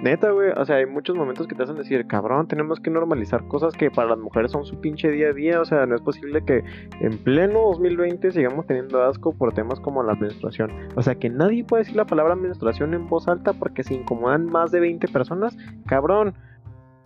Neta, 0.03 0.30
güey, 0.30 0.51
o 0.57 0.64
sea, 0.64 0.76
hay 0.76 0.86
muchos 0.86 1.14
momentos 1.14 1.46
que 1.46 1.55
te 1.55 1.62
hacen 1.62 1.76
decir, 1.76 2.07
cabrón, 2.07 2.48
tenemos 2.48 2.80
que 2.80 2.88
normalizar 2.88 3.46
cosas 3.48 3.74
que 3.74 3.90
para 3.90 4.09
las 4.09 4.18
mujeres 4.18 4.51
son 4.51 4.64
su 4.64 4.80
pinche 4.80 5.11
día 5.11 5.28
a 5.28 5.32
día, 5.34 5.61
o 5.61 5.64
sea, 5.66 5.84
no 5.84 5.94
es 5.94 6.01
posible 6.01 6.42
que 6.42 6.64
en 7.01 7.18
pleno 7.18 7.61
2020 7.72 8.32
sigamos 8.32 8.66
teniendo 8.66 9.03
asco 9.03 9.34
por 9.34 9.53
temas 9.53 9.78
como 9.78 10.03
la 10.03 10.14
menstruación. 10.14 10.72
O 10.96 11.03
sea, 11.03 11.16
que 11.16 11.28
nadie 11.28 11.64
puede 11.64 11.82
decir 11.82 11.96
la 11.96 12.07
palabra 12.07 12.34
menstruación 12.34 12.94
en 12.94 13.09
voz 13.09 13.28
alta 13.28 13.53
porque 13.53 13.82
se 13.82 13.92
incomodan 13.92 14.46
más 14.46 14.70
de 14.70 14.80
20 14.80 15.07
personas, 15.09 15.55
cabrón. 15.86 16.34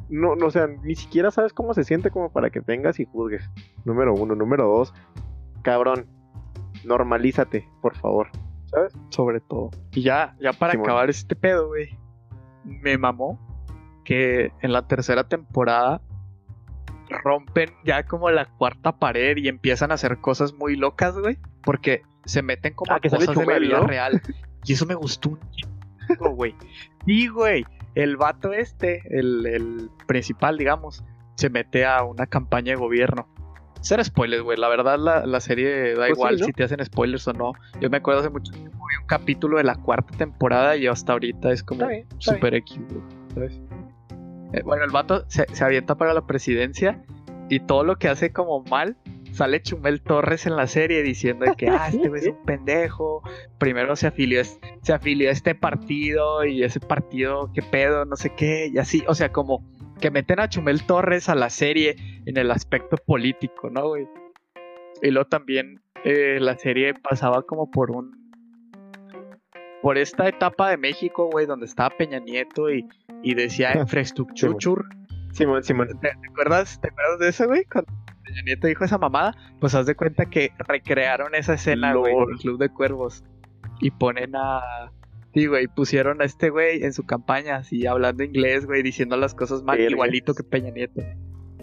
No, 0.09 0.37
no, 0.37 0.47
o 0.47 0.51
sea, 0.51 0.69
ni 0.69 0.95
siquiera 0.95 1.33
sabes 1.33 1.53
cómo 1.53 1.75
se 1.75 1.83
siente 1.83 2.11
como 2.11 2.31
para 2.31 2.51
que 2.51 2.61
vengas 2.61 3.01
y 3.01 3.07
juzgues. 3.07 3.51
Número 3.85 4.15
uno, 4.15 4.37
número 4.37 4.69
dos, 4.69 4.95
cabrón, 5.63 6.07
normalízate, 6.85 7.69
por 7.83 7.97
favor, 7.97 8.29
¿sabes? 8.67 8.93
Sobre 9.09 9.41
todo. 9.41 9.71
Y 9.91 10.03
ya, 10.03 10.37
ya 10.39 10.53
para 10.53 10.75
acabar 10.75 11.11
este 11.11 11.35
pedo, 11.35 11.67
güey 11.67 12.04
me 12.65 12.99
mamó 12.99 13.39
que 14.05 14.53
en 14.61 14.73
la 14.73 14.87
tercera 14.87 15.29
temporada 15.29 16.01
rompen 17.09 17.71
ya 17.85 18.05
como 18.05 18.31
la 18.31 18.47
cuarta 18.47 18.99
pared 18.99 19.37
y 19.37 19.49
empiezan 19.49 19.91
a 19.91 19.95
hacer 19.95 20.19
cosas 20.19 20.55
muy 20.55 20.77
locas, 20.77 21.17
güey. 21.19 21.39
Porque 21.63 22.03
se 22.25 22.43
meten 22.43 22.75
como 22.75 22.93
ah, 22.93 23.01
que 23.01 23.11
cosas 23.11 23.35
de 23.35 23.47
la 23.47 23.59
vida 23.59 23.81
real. 23.81 24.23
Y 24.65 24.73
eso 24.73 24.87
me 24.87 24.95
gustó 24.95 25.31
un 25.31 25.41
chico, 25.51 26.31
güey. 26.31 26.55
Y, 27.07 27.29
güey, 27.29 27.65
el 27.95 28.17
vato 28.17 28.53
este, 28.53 29.03
el, 29.11 29.47
el, 29.47 29.91
principal, 30.07 30.57
digamos, 30.57 31.05
se 31.37 31.51
mete 31.51 31.85
a 31.85 32.03
una 32.03 32.27
campaña 32.27 32.73
de 32.73 32.77
gobierno. 32.77 33.29
Ser 33.83 34.03
spoilers, 34.03 34.43
güey. 34.43 34.57
La 34.57 34.69
verdad, 34.69 34.99
la, 34.99 35.27
la 35.27 35.41
serie 35.41 35.95
da 35.95 36.07
pues 36.07 36.13
igual 36.13 36.43
si 36.43 36.53
te 36.53 36.65
hacen 36.65 36.83
spoilers 36.83 37.29
o 37.29 37.35
no. 37.35 37.53
Yo 37.81 37.91
me 37.91 37.99
acuerdo 37.99 38.21
hace 38.21 38.31
mucho 38.31 38.53
tiempo 38.53 38.74
vi 38.95 39.01
un 39.01 39.07
capítulo 39.07 39.59
de 39.59 39.65
la 39.65 39.75
cuarta 39.75 40.17
temporada 40.17 40.77
y 40.77 40.87
hasta 40.87 41.13
ahorita 41.13 41.53
es 41.53 41.63
como 41.63 41.87
super 42.19 42.55
X, 42.55 42.79
¿sabes? 43.35 43.61
Eh, 44.53 44.63
bueno, 44.65 44.85
el 44.85 44.91
vato 44.91 45.25
se, 45.29 45.47
se 45.53 45.65
avienta 45.65 45.97
para 45.97 46.15
la 46.15 46.27
presidencia 46.27 47.03
y 47.49 47.61
todo 47.61 47.85
lo 47.85 47.97
que 47.97 48.09
hace 48.09 48.33
como 48.33 48.63
mal 48.65 48.97
sale 49.33 49.61
Chumel 49.61 50.01
Torres 50.01 50.47
en 50.47 50.57
la 50.57 50.67
serie 50.67 51.03
diciendo 51.03 51.47
que 51.59 51.69
ah, 51.69 51.89
este 51.89 52.09
güey 52.09 52.21
es 52.21 52.29
un 52.29 52.45
pendejo. 52.45 53.23
Primero 53.59 53.97
se 53.97 54.07
afilió, 54.07 54.43
se 54.45 54.93
afilió 54.93 55.29
a 55.29 55.33
este 55.33 55.55
partido 55.55 56.45
y 56.45 56.63
ese 56.63 56.79
partido, 56.79 57.51
qué 57.53 57.63
pedo, 57.63 58.05
no 58.05 58.17
sé 58.17 58.33
qué, 58.37 58.71
y 58.73 58.79
así, 58.79 59.03
o 59.09 59.15
sea, 59.15 59.33
como 59.33 59.65
que 60.01 60.11
meten 60.11 60.39
a 60.39 60.49
Chumel 60.49 60.85
Torres 60.85 61.29
a 61.29 61.35
la 61.35 61.51
serie 61.51 61.97
en 62.27 62.37
el 62.37 62.51
aspecto 62.51 62.97
político, 62.97 63.71
¿no, 63.71 63.89
güey? 63.89 64.07
Y 65.03 65.11
luego 65.11 65.29
también 65.29 65.83
eh, 66.05 66.39
la 66.41 66.57
serie 66.57 66.95
pasaba 66.95 67.43
como 67.43 67.71
por 67.71 67.91
un 67.91 68.24
por 69.85 69.99
esta 69.99 70.27
etapa 70.27 70.71
de 70.71 70.79
México, 70.79 71.29
güey, 71.31 71.45
donde 71.45 71.67
estaba 71.67 71.91
Peña 71.91 72.19
Nieto 72.19 72.71
y, 72.71 72.89
y 73.23 73.35
decía 73.35 73.77
infraestructure. 73.79 74.55
Simón, 75.33 75.63
Simón. 75.63 75.89
¿Te, 76.01 76.09
te 76.09 76.29
acuerdas, 76.31 76.81
¿Te 76.81 76.89
acuerdas 76.89 77.19
de 77.19 77.29
eso, 77.29 77.47
güey? 77.47 77.67
Cuando 77.67 77.93
Peña 78.25 78.43
Nieto 78.47 78.67
dijo 78.67 78.87
esa 78.87 78.97
mamada, 78.97 79.37
pues 79.61 79.75
haz 79.75 79.85
de 79.85 79.95
cuenta 79.95 80.25
que 80.25 80.53
recrearon 80.57 81.35
esa 81.35 81.53
escena, 81.53 81.93
güey, 81.93 82.15
en 82.15 82.31
el 82.31 82.39
Club 82.39 82.59
de 82.59 82.71
Cuervos. 82.71 83.25
Y 83.83 83.91
ponen 83.91 84.35
a. 84.37 84.91
Sí, 85.35 85.49
güey, 85.49 85.67
pusieron 85.67 86.23
a 86.23 86.25
este 86.25 86.49
güey 86.49 86.83
en 86.83 86.95
su 86.95 87.05
campaña, 87.05 87.57
así 87.57 87.87
hablando 87.87 88.25
inglés, 88.25 88.65
güey, 88.65 88.83
diciendo 88.83 89.19
las 89.19 89.35
cosas 89.35 89.65
mal, 89.65 89.79
igualito 89.79 90.33
que 90.33 90.45
Peña 90.45 90.71
Nieto. 90.71 91.03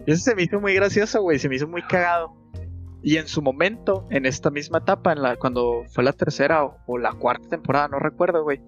Y 0.06 0.12
eso 0.12 0.22
se 0.22 0.36
me 0.36 0.44
hizo 0.44 0.62
muy 0.62 0.76
gracioso, 0.76 1.24
güey, 1.24 1.40
se 1.40 1.50
me 1.50 1.56
hizo 1.56 1.68
muy 1.68 1.82
cagado. 1.82 2.36
Y 3.04 3.18
en 3.18 3.28
su 3.28 3.42
momento, 3.42 4.06
en 4.12 4.26
esta 4.26 4.50
misma 4.52 4.78
etapa, 4.80 5.12
en 5.14 5.22
la, 5.24 5.36
cuando 5.38 5.84
fue 5.92 6.04
la 6.04 6.14
tercera 6.14 6.64
o, 6.66 6.78
o 6.86 6.98
la 6.98 7.14
cuarta 7.14 7.50
temporada, 7.50 7.88
no 7.88 8.00
recuerdo, 8.00 8.44
güey. 8.44 8.62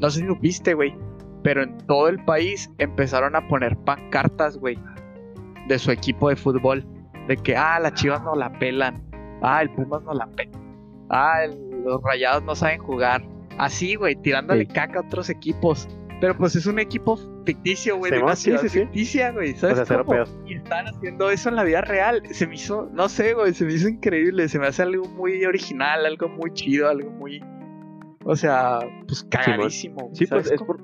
No 0.00 0.10
sé 0.10 0.20
si 0.20 0.26
lo 0.26 0.36
viste, 0.36 0.74
güey. 0.74 0.94
Pero 1.42 1.62
en 1.62 1.78
todo 1.86 2.08
el 2.08 2.22
país 2.24 2.70
empezaron 2.78 3.34
a 3.34 3.48
poner 3.48 3.76
pancartas, 3.78 4.58
güey, 4.58 4.78
de 5.68 5.78
su 5.78 5.90
equipo 5.90 6.28
de 6.28 6.36
fútbol. 6.36 6.84
De 7.28 7.36
que, 7.36 7.56
ah, 7.56 7.78
las 7.80 7.94
chivas 7.94 8.22
no 8.22 8.34
la 8.34 8.52
pelan. 8.58 9.02
Ah, 9.42 9.62
el 9.62 9.70
Pumas 9.70 10.02
no 10.02 10.12
la 10.12 10.26
pela. 10.26 10.52
Ah, 11.08 11.44
el- 11.44 11.82
los 11.84 12.00
rayados 12.02 12.42
no 12.44 12.54
saben 12.54 12.78
jugar. 12.80 13.22
Así, 13.58 13.96
güey, 13.96 14.14
tirándole 14.16 14.66
Sí. 14.66 14.72
caca 14.72 14.98
a 15.00 15.02
otros 15.02 15.28
equipos. 15.30 15.88
Pero 16.22 16.36
pues 16.38 16.54
es 16.54 16.66
un 16.66 16.78
equipo 16.78 17.18
ficticio, 17.44 17.96
güey, 17.98 18.12
una 18.22 18.36
sí, 18.36 18.52
sí, 18.58 18.68
sí. 18.68 18.78
ficticia, 18.78 19.32
güey. 19.32 19.54
O 19.54 19.56
¿Sabes 19.56 19.74
sea, 19.78 19.86
cero 19.86 20.04
cómo? 20.06 20.18
pedos. 20.18 20.36
Y 20.46 20.54
están 20.54 20.86
haciendo 20.86 21.28
eso 21.30 21.48
en 21.48 21.56
la 21.56 21.64
vida 21.64 21.80
real. 21.80 22.22
Se 22.30 22.46
me 22.46 22.54
hizo, 22.54 22.88
no 22.92 23.08
sé, 23.08 23.34
güey, 23.34 23.52
se 23.54 23.64
me 23.64 23.72
hizo 23.72 23.88
increíble. 23.88 24.48
Se 24.48 24.60
me 24.60 24.68
hace 24.68 24.82
algo 24.84 25.04
muy 25.08 25.44
original, 25.44 26.06
algo 26.06 26.28
muy 26.28 26.52
chido, 26.52 26.88
algo 26.88 27.10
muy. 27.10 27.42
O 28.24 28.36
sea, 28.36 28.78
pues 29.08 29.24
cagadísimo. 29.24 30.10
Sí, 30.12 30.26
pues 30.26 30.46
¿sabes 30.46 30.52
es 30.52 30.62
por 30.62 30.80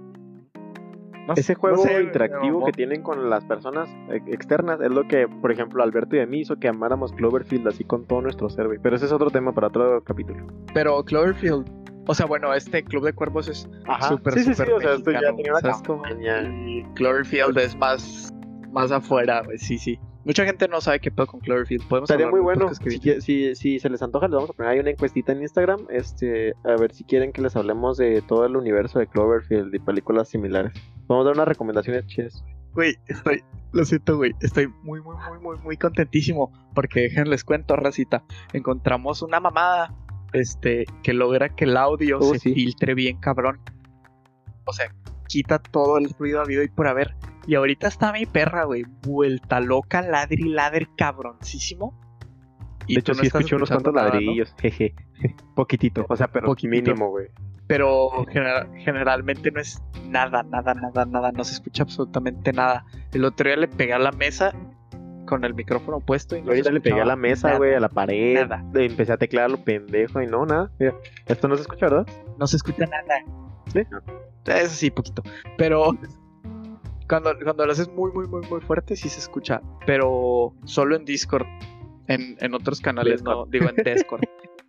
No- 1.28 1.34
ese 1.36 1.52
no 1.52 1.60
juego 1.60 1.82
sé, 1.84 2.02
interactivo 2.02 2.64
que 2.64 2.72
tienen 2.72 3.02
con 3.02 3.30
las 3.30 3.44
personas 3.44 3.88
eh, 4.10 4.20
externas 4.28 4.80
es 4.80 4.90
lo 4.90 5.06
que, 5.06 5.28
por 5.28 5.52
ejemplo, 5.52 5.82
Alberto 5.84 6.16
y 6.16 6.20
a 6.20 6.26
mí 6.26 6.40
hizo 6.40 6.56
que 6.56 6.66
amáramos 6.68 7.12
Cloverfield 7.12 7.68
así 7.68 7.84
con 7.84 8.06
todo 8.06 8.22
nuestro 8.22 8.48
ser. 8.48 8.66
Pero 8.82 8.96
ese 8.96 9.04
es 9.04 9.12
otro 9.12 9.30
tema 9.30 9.52
para 9.52 9.68
otro 9.68 10.02
capítulo. 10.02 10.46
Pero 10.74 11.04
Cloverfield, 11.04 11.77
o 12.08 12.14
sea, 12.14 12.24
bueno, 12.24 12.54
este 12.54 12.82
Club 12.82 13.04
de 13.04 13.12
Cuervos 13.12 13.48
es 13.48 13.68
súper, 14.08 14.32
sí, 14.32 14.40
sí, 14.40 14.44
sí, 14.46 14.54
súper 14.54 14.72
o 14.72 14.80
sea, 14.80 14.94
esto 14.94 15.10
ya 15.10 15.20
tenía 15.20 15.52
una. 15.54 16.64
Y 16.64 16.82
Cloverfield 16.94 17.56
es 17.58 17.76
más, 17.76 18.32
más 18.72 18.90
afuera, 18.90 19.42
güey, 19.42 19.58
sí, 19.58 19.76
sí. 19.76 20.00
Mucha 20.24 20.44
gente 20.46 20.68
no 20.68 20.80
sabe 20.80 21.00
qué 21.00 21.10
pedo 21.10 21.26
con 21.26 21.40
Cloverfield. 21.40 21.86
Podemos 21.86 22.08
Estaría 22.08 22.30
muy 22.30 22.40
bueno. 22.40 22.70
si, 23.20 23.54
si 23.54 23.78
se 23.78 23.90
les 23.90 24.02
antoja, 24.02 24.26
les 24.26 24.34
vamos 24.34 24.50
a 24.50 24.52
poner 24.54 24.72
ahí 24.72 24.78
una 24.78 24.90
encuestita 24.90 25.32
en 25.32 25.42
Instagram. 25.42 25.86
Este, 25.90 26.54
a 26.64 26.80
ver 26.80 26.92
si 26.94 27.04
quieren 27.04 27.30
que 27.30 27.42
les 27.42 27.54
hablemos 27.56 27.98
de 27.98 28.22
todo 28.22 28.46
el 28.46 28.56
universo 28.56 28.98
de 28.98 29.06
Cloverfield 29.06 29.74
y 29.74 29.78
películas 29.78 30.28
similares. 30.28 30.72
Vamos 31.08 31.24
a 31.24 31.28
dar 31.28 31.34
unas 31.34 31.48
recomendaciones 31.48 32.06
chidas. 32.06 32.42
Güey, 32.72 32.96
estoy, 33.06 33.42
lo 33.72 33.84
siento, 33.84 34.16
güey, 34.16 34.32
estoy 34.40 34.68
muy, 34.82 35.00
muy, 35.02 35.16
muy, 35.16 35.38
muy, 35.40 35.58
muy 35.58 35.76
contentísimo 35.76 36.52
porque 36.74 37.00
déjenles 37.00 37.44
cuento, 37.44 37.76
racita, 37.76 38.22
encontramos 38.52 39.22
una 39.22 39.40
mamada, 39.40 39.94
este, 40.32 40.86
que 41.02 41.12
logra 41.12 41.48
que 41.50 41.64
el 41.64 41.76
audio 41.76 42.18
Oh, 42.20 42.32
se 42.32 42.38
sí. 42.40 42.54
filtre 42.54 42.94
bien 42.94 43.18
cabrón. 43.18 43.60
O 44.64 44.72
sea, 44.72 44.94
quita 45.28 45.58
todo 45.58 45.98
el 45.98 46.10
ruido 46.18 46.40
habido 46.40 46.62
y 46.62 46.68
por 46.68 46.88
haber. 46.88 47.14
Y 47.46 47.54
ahorita 47.54 47.88
está 47.88 48.12
mi 48.12 48.26
perra, 48.26 48.64
güey, 48.64 48.84
vuelta 49.02 49.60
loca, 49.60 50.02
ladri, 50.02 50.44
ladri, 50.50 50.86
cabroncísimo. 50.96 51.98
Y 52.86 52.94
de 52.94 53.00
hecho, 53.00 53.12
no 53.12 53.20
sí 53.20 53.26
escuché 53.26 53.54
unos 53.56 53.68
cuantos 53.70 53.94
ladrillos. 53.94 54.54
Jeje. 54.60 54.94
Poquitito. 55.54 56.06
O 56.08 56.16
sea, 56.16 56.28
pero 56.28 56.46
Poquitito. 56.46 56.70
mínimo, 56.90 57.10
güey. 57.10 57.28
pero 57.66 58.24
genera- 58.30 58.66
generalmente 58.78 59.50
no 59.50 59.60
es 59.60 59.82
nada, 60.08 60.42
nada, 60.42 60.72
nada, 60.74 61.04
nada, 61.04 61.32
no 61.32 61.44
se 61.44 61.52
escucha 61.54 61.82
absolutamente 61.82 62.52
nada. 62.52 62.86
El 63.12 63.24
otro 63.26 63.46
día 63.48 63.56
le 63.58 63.68
pegué 63.68 63.92
a 63.92 63.98
la 63.98 64.12
mesa 64.12 64.54
con 65.28 65.44
el 65.44 65.54
micrófono 65.54 66.00
puesto 66.00 66.36
y 66.36 66.42
no 66.42 66.48
Ahorita 66.48 66.70
le 66.72 66.80
pegué 66.80 67.00
a 67.00 67.04
la 67.04 67.16
mesa, 67.16 67.56
güey, 67.56 67.74
a 67.74 67.80
la 67.80 67.88
pared. 67.88 68.34
nada. 68.46 68.64
Empecé 68.74 69.12
a 69.12 69.16
teclear 69.18 69.50
lo 69.50 69.62
pendejo 69.62 70.22
y 70.22 70.26
no, 70.26 70.46
nada. 70.46 70.70
Mira, 70.78 70.94
esto 71.26 71.46
no 71.48 71.56
se 71.56 71.62
escucha, 71.62 71.86
¿verdad? 71.88 72.06
No 72.38 72.46
se 72.46 72.56
escucha 72.56 72.86
nada. 72.86 73.22
Sí. 73.72 73.80
Eso 74.46 74.74
sí, 74.74 74.90
poquito. 74.90 75.22
Pero 75.58 75.92
cuando, 77.08 77.32
cuando 77.44 77.66
lo 77.66 77.72
haces 77.72 77.88
muy, 77.88 78.10
muy, 78.12 78.26
muy, 78.26 78.46
muy 78.48 78.60
fuerte, 78.60 78.96
sí 78.96 79.08
se 79.08 79.20
escucha. 79.20 79.60
Pero 79.86 80.54
solo 80.64 80.96
en 80.96 81.04
Discord. 81.04 81.46
En, 82.06 82.36
en 82.40 82.54
otros 82.54 82.80
canales 82.80 83.22
no, 83.22 83.44
digo 83.46 83.66
en 83.68 83.76
Discord. 83.84 84.22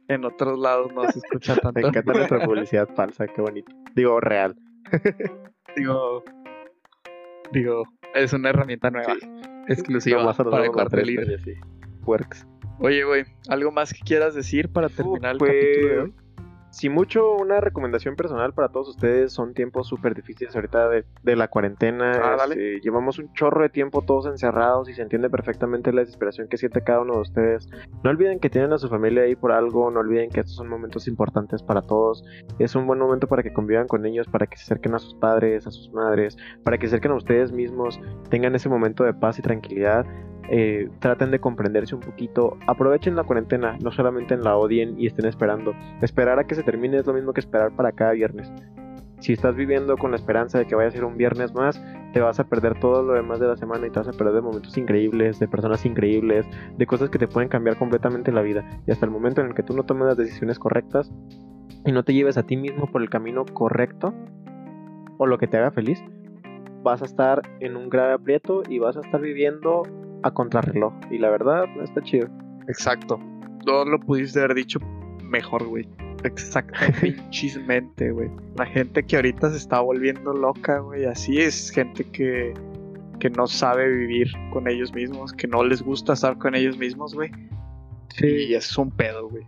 en 0.10 0.26
otros 0.26 0.60
lados 0.60 0.92
no 0.94 1.10
se 1.10 1.20
escucha 1.20 1.56
Me 1.56 1.62
tanto. 1.62 1.88
encanta 1.88 2.14
nuestra 2.14 2.46
publicidad 2.46 2.90
falsa, 2.96 3.28
qué 3.28 3.42
bonito. 3.42 3.72
Digo, 3.96 4.20
real. 4.20 4.58
digo, 5.78 6.24
digo, 7.52 7.84
es 8.16 8.34
una 8.34 8.50
herramienta 8.50 8.90
nueva. 8.90 9.16
Exclusiva 9.68 10.24
los 10.24 10.38
para 10.38 11.02
libre. 11.04 11.32
y 11.32 11.36
así. 11.36 11.54
Works. 12.06 12.48
Oye, 12.80 13.04
güey, 13.04 13.26
¿algo 13.50 13.72
más 13.72 13.94
que 13.94 14.00
quieras 14.00 14.34
decir 14.34 14.70
para 14.70 14.90
terminar 14.90 15.34
el 15.34 15.38
pues, 15.38 15.52
capítulo 15.52 15.88
de 15.88 16.00
hoy? 16.00 16.14
Si 16.72 16.90
mucho, 16.90 17.36
una 17.36 17.62
recomendación 17.62 18.16
personal 18.16 18.54
para 18.54 18.70
todos 18.70 18.90
ustedes. 18.90 19.34
Son 19.34 19.54
tiempos 19.54 19.88
súper 19.88 20.16
difíciles 20.16 20.56
ahorita 20.56 20.90
de, 20.90 21.06
de 21.24 21.36
la 21.36 21.48
cuarentena. 21.48 22.12
Ah, 22.24 22.38
este, 22.50 22.80
llevamos 22.82 23.20
un 23.20 23.34
chorro 23.34 23.64
de 23.64 23.70
tiempo 23.70 24.04
todos 24.04 24.28
encerrados 24.28 24.90
y 24.90 24.94
se 24.94 25.02
entiende 25.02 25.30
perfectamente 25.30 25.92
la 25.92 26.02
desesperación 26.02 26.48
que 26.48 26.58
siente 26.58 26.82
cada 26.82 27.02
uno 27.02 27.16
de 27.16 27.22
ustedes. 27.22 27.70
No 28.04 28.10
olviden 28.10 28.40
que 28.40 28.50
tienen 28.50 28.74
a 28.74 28.78
su 28.78 28.88
familia 28.88 29.24
ahí 29.24 29.36
por 29.36 29.52
algo. 29.52 29.90
No 29.92 30.00
olviden 30.00 30.30
que 30.30 30.42
estos 30.42 30.56
son 30.56 30.68
momentos 30.68 31.08
importantes 31.08 31.64
para 31.64 31.82
todos. 31.82 32.24
Es 32.60 32.76
un 32.76 32.86
buen 32.86 33.00
momento 33.00 33.28
para 33.28 33.44
que 33.44 33.52
convivan 33.52 33.88
con 33.88 34.06
ellos, 34.06 34.28
para 34.28 34.48
que 34.48 34.58
se 34.58 34.64
acerquen 34.64 34.96
a 34.96 35.00
sus 35.00 35.16
padres, 35.16 35.66
a 35.66 35.72
sus 35.72 35.92
madres, 35.92 36.38
para 36.64 36.78
que 36.78 36.88
se 36.88 36.96
acerquen 36.96 37.12
a 37.12 37.16
ustedes 37.16 37.52
mismos, 37.52 38.00
tengan 38.30 38.56
ese 38.56 38.70
momento 38.70 39.04
de 39.04 39.14
paz 39.14 39.40
y 39.40 39.42
tranquilidad. 39.42 40.06
Eh, 40.52 40.90
traten 41.00 41.32
de 41.32 41.40
comprenderse 41.40 41.96
un 41.96 42.02
poquito. 42.02 42.58
Aprovechen 42.68 43.16
la 43.16 43.24
cuarentena, 43.24 43.78
no 43.82 43.92
solamente 43.92 44.34
en 44.34 44.44
la 44.44 44.58
odien 44.58 45.00
y 45.00 45.08
estén 45.08 45.26
esperando. 45.26 45.74
Esperar 46.02 46.40
a 46.40 46.46
que 46.46 46.56
se 46.56 46.64
termine 46.64 46.98
es 46.98 47.06
lo 47.06 47.14
mismo 47.14 47.34
que 47.34 47.40
esperar 47.40 47.76
para 47.76 47.92
cada 47.92 48.14
viernes. 48.14 48.52
Si 49.20 49.34
estás 49.34 49.56
viviendo 49.56 49.98
con 49.98 50.12
la 50.12 50.18
esperanza 50.18 50.58
de 50.58 50.66
que 50.66 50.76
vaya 50.76 50.88
a 50.88 50.92
ser 50.92 51.04
un 51.04 51.18
viernes 51.18 51.54
más, 51.54 51.82
te 52.14 52.22
vas 52.22 52.40
a 52.40 52.46
perder 52.46 52.80
todo 52.80 53.04
lo 53.04 53.14
demás 53.14 53.40
de 53.40 53.48
la 53.48 53.58
semana 53.58 53.86
y 53.86 53.90
te 53.90 54.00
vas 54.00 54.08
a 54.08 54.14
perder 54.14 54.36
de 54.36 54.42
momentos 54.42 54.78
increíbles, 54.78 55.40
de 55.40 55.48
personas 55.48 55.86
increíbles, 55.86 56.48
de 56.78 56.86
cosas 56.88 57.10
que 57.10 57.20
te 57.20 57.28
pueden 57.28 57.50
cambiar 57.50 57.78
completamente 57.78 58.32
la 58.32 58.42
vida. 58.42 58.64
Y 58.88 58.92
hasta 58.92 59.06
el 59.06 59.12
momento 59.12 59.42
en 59.42 59.48
el 59.48 59.54
que 59.54 59.64
tú 59.64 59.76
no 59.76 59.84
tomes 59.84 60.08
las 60.08 60.18
decisiones 60.18 60.58
correctas 60.58 61.12
y 61.86 61.92
no 61.92 62.04
te 62.04 62.14
lleves 62.14 62.38
a 62.38 62.44
ti 62.44 62.56
mismo 62.56 62.88
por 62.88 63.02
el 63.02 63.10
camino 63.10 63.46
correcto 63.46 64.14
o 65.18 65.28
lo 65.28 65.38
que 65.38 65.48
te 65.48 65.58
haga 65.58 65.72
feliz, 65.72 66.02
vas 66.82 67.02
a 67.02 67.06
estar 67.06 67.42
en 67.60 67.76
un 67.76 67.90
grave 67.90 68.14
aprieto 68.14 68.64
y 68.68 68.80
vas 68.80 68.96
a 68.96 69.02
estar 69.02 69.20
viviendo 69.20 69.84
a 70.24 70.32
contrarreloj. 70.32 70.94
Y 71.12 71.18
la 71.18 71.30
verdad, 71.30 71.66
está 71.82 72.02
chido. 72.02 72.28
Exacto. 72.68 73.20
No 73.66 73.86
lo 73.86 74.00
pudiste 74.00 74.40
haber 74.40 74.56
dicho 74.56 74.80
mejor, 75.24 75.66
güey. 75.68 75.88
Exactamente, 76.24 78.12
güey. 78.12 78.30
La 78.58 78.66
gente 78.66 79.04
que 79.04 79.16
ahorita 79.16 79.50
se 79.52 79.58
está 79.58 79.80
volviendo 79.80 80.34
loca, 80.34 80.80
güey. 80.80 81.06
Así 81.06 81.40
es 81.40 81.72
gente 81.72 82.04
que, 82.04 82.54
que 83.20 83.30
no 83.30 83.48
sabe 83.48 83.88
vivir 83.88 84.32
con 84.52 84.68
ellos 84.68 84.94
mismos, 84.94 85.34
que 85.34 85.48
no 85.48 85.64
les 85.64 85.82
gusta 85.82 86.14
estar 86.14 86.38
con 86.38 86.56
ellos 86.56 86.78
mismos, 86.78 87.14
güey. 87.14 87.32
Y 88.22 88.54
es 88.54 88.78
un 88.78 88.92
pedo, 88.92 89.30
güey. 89.30 89.46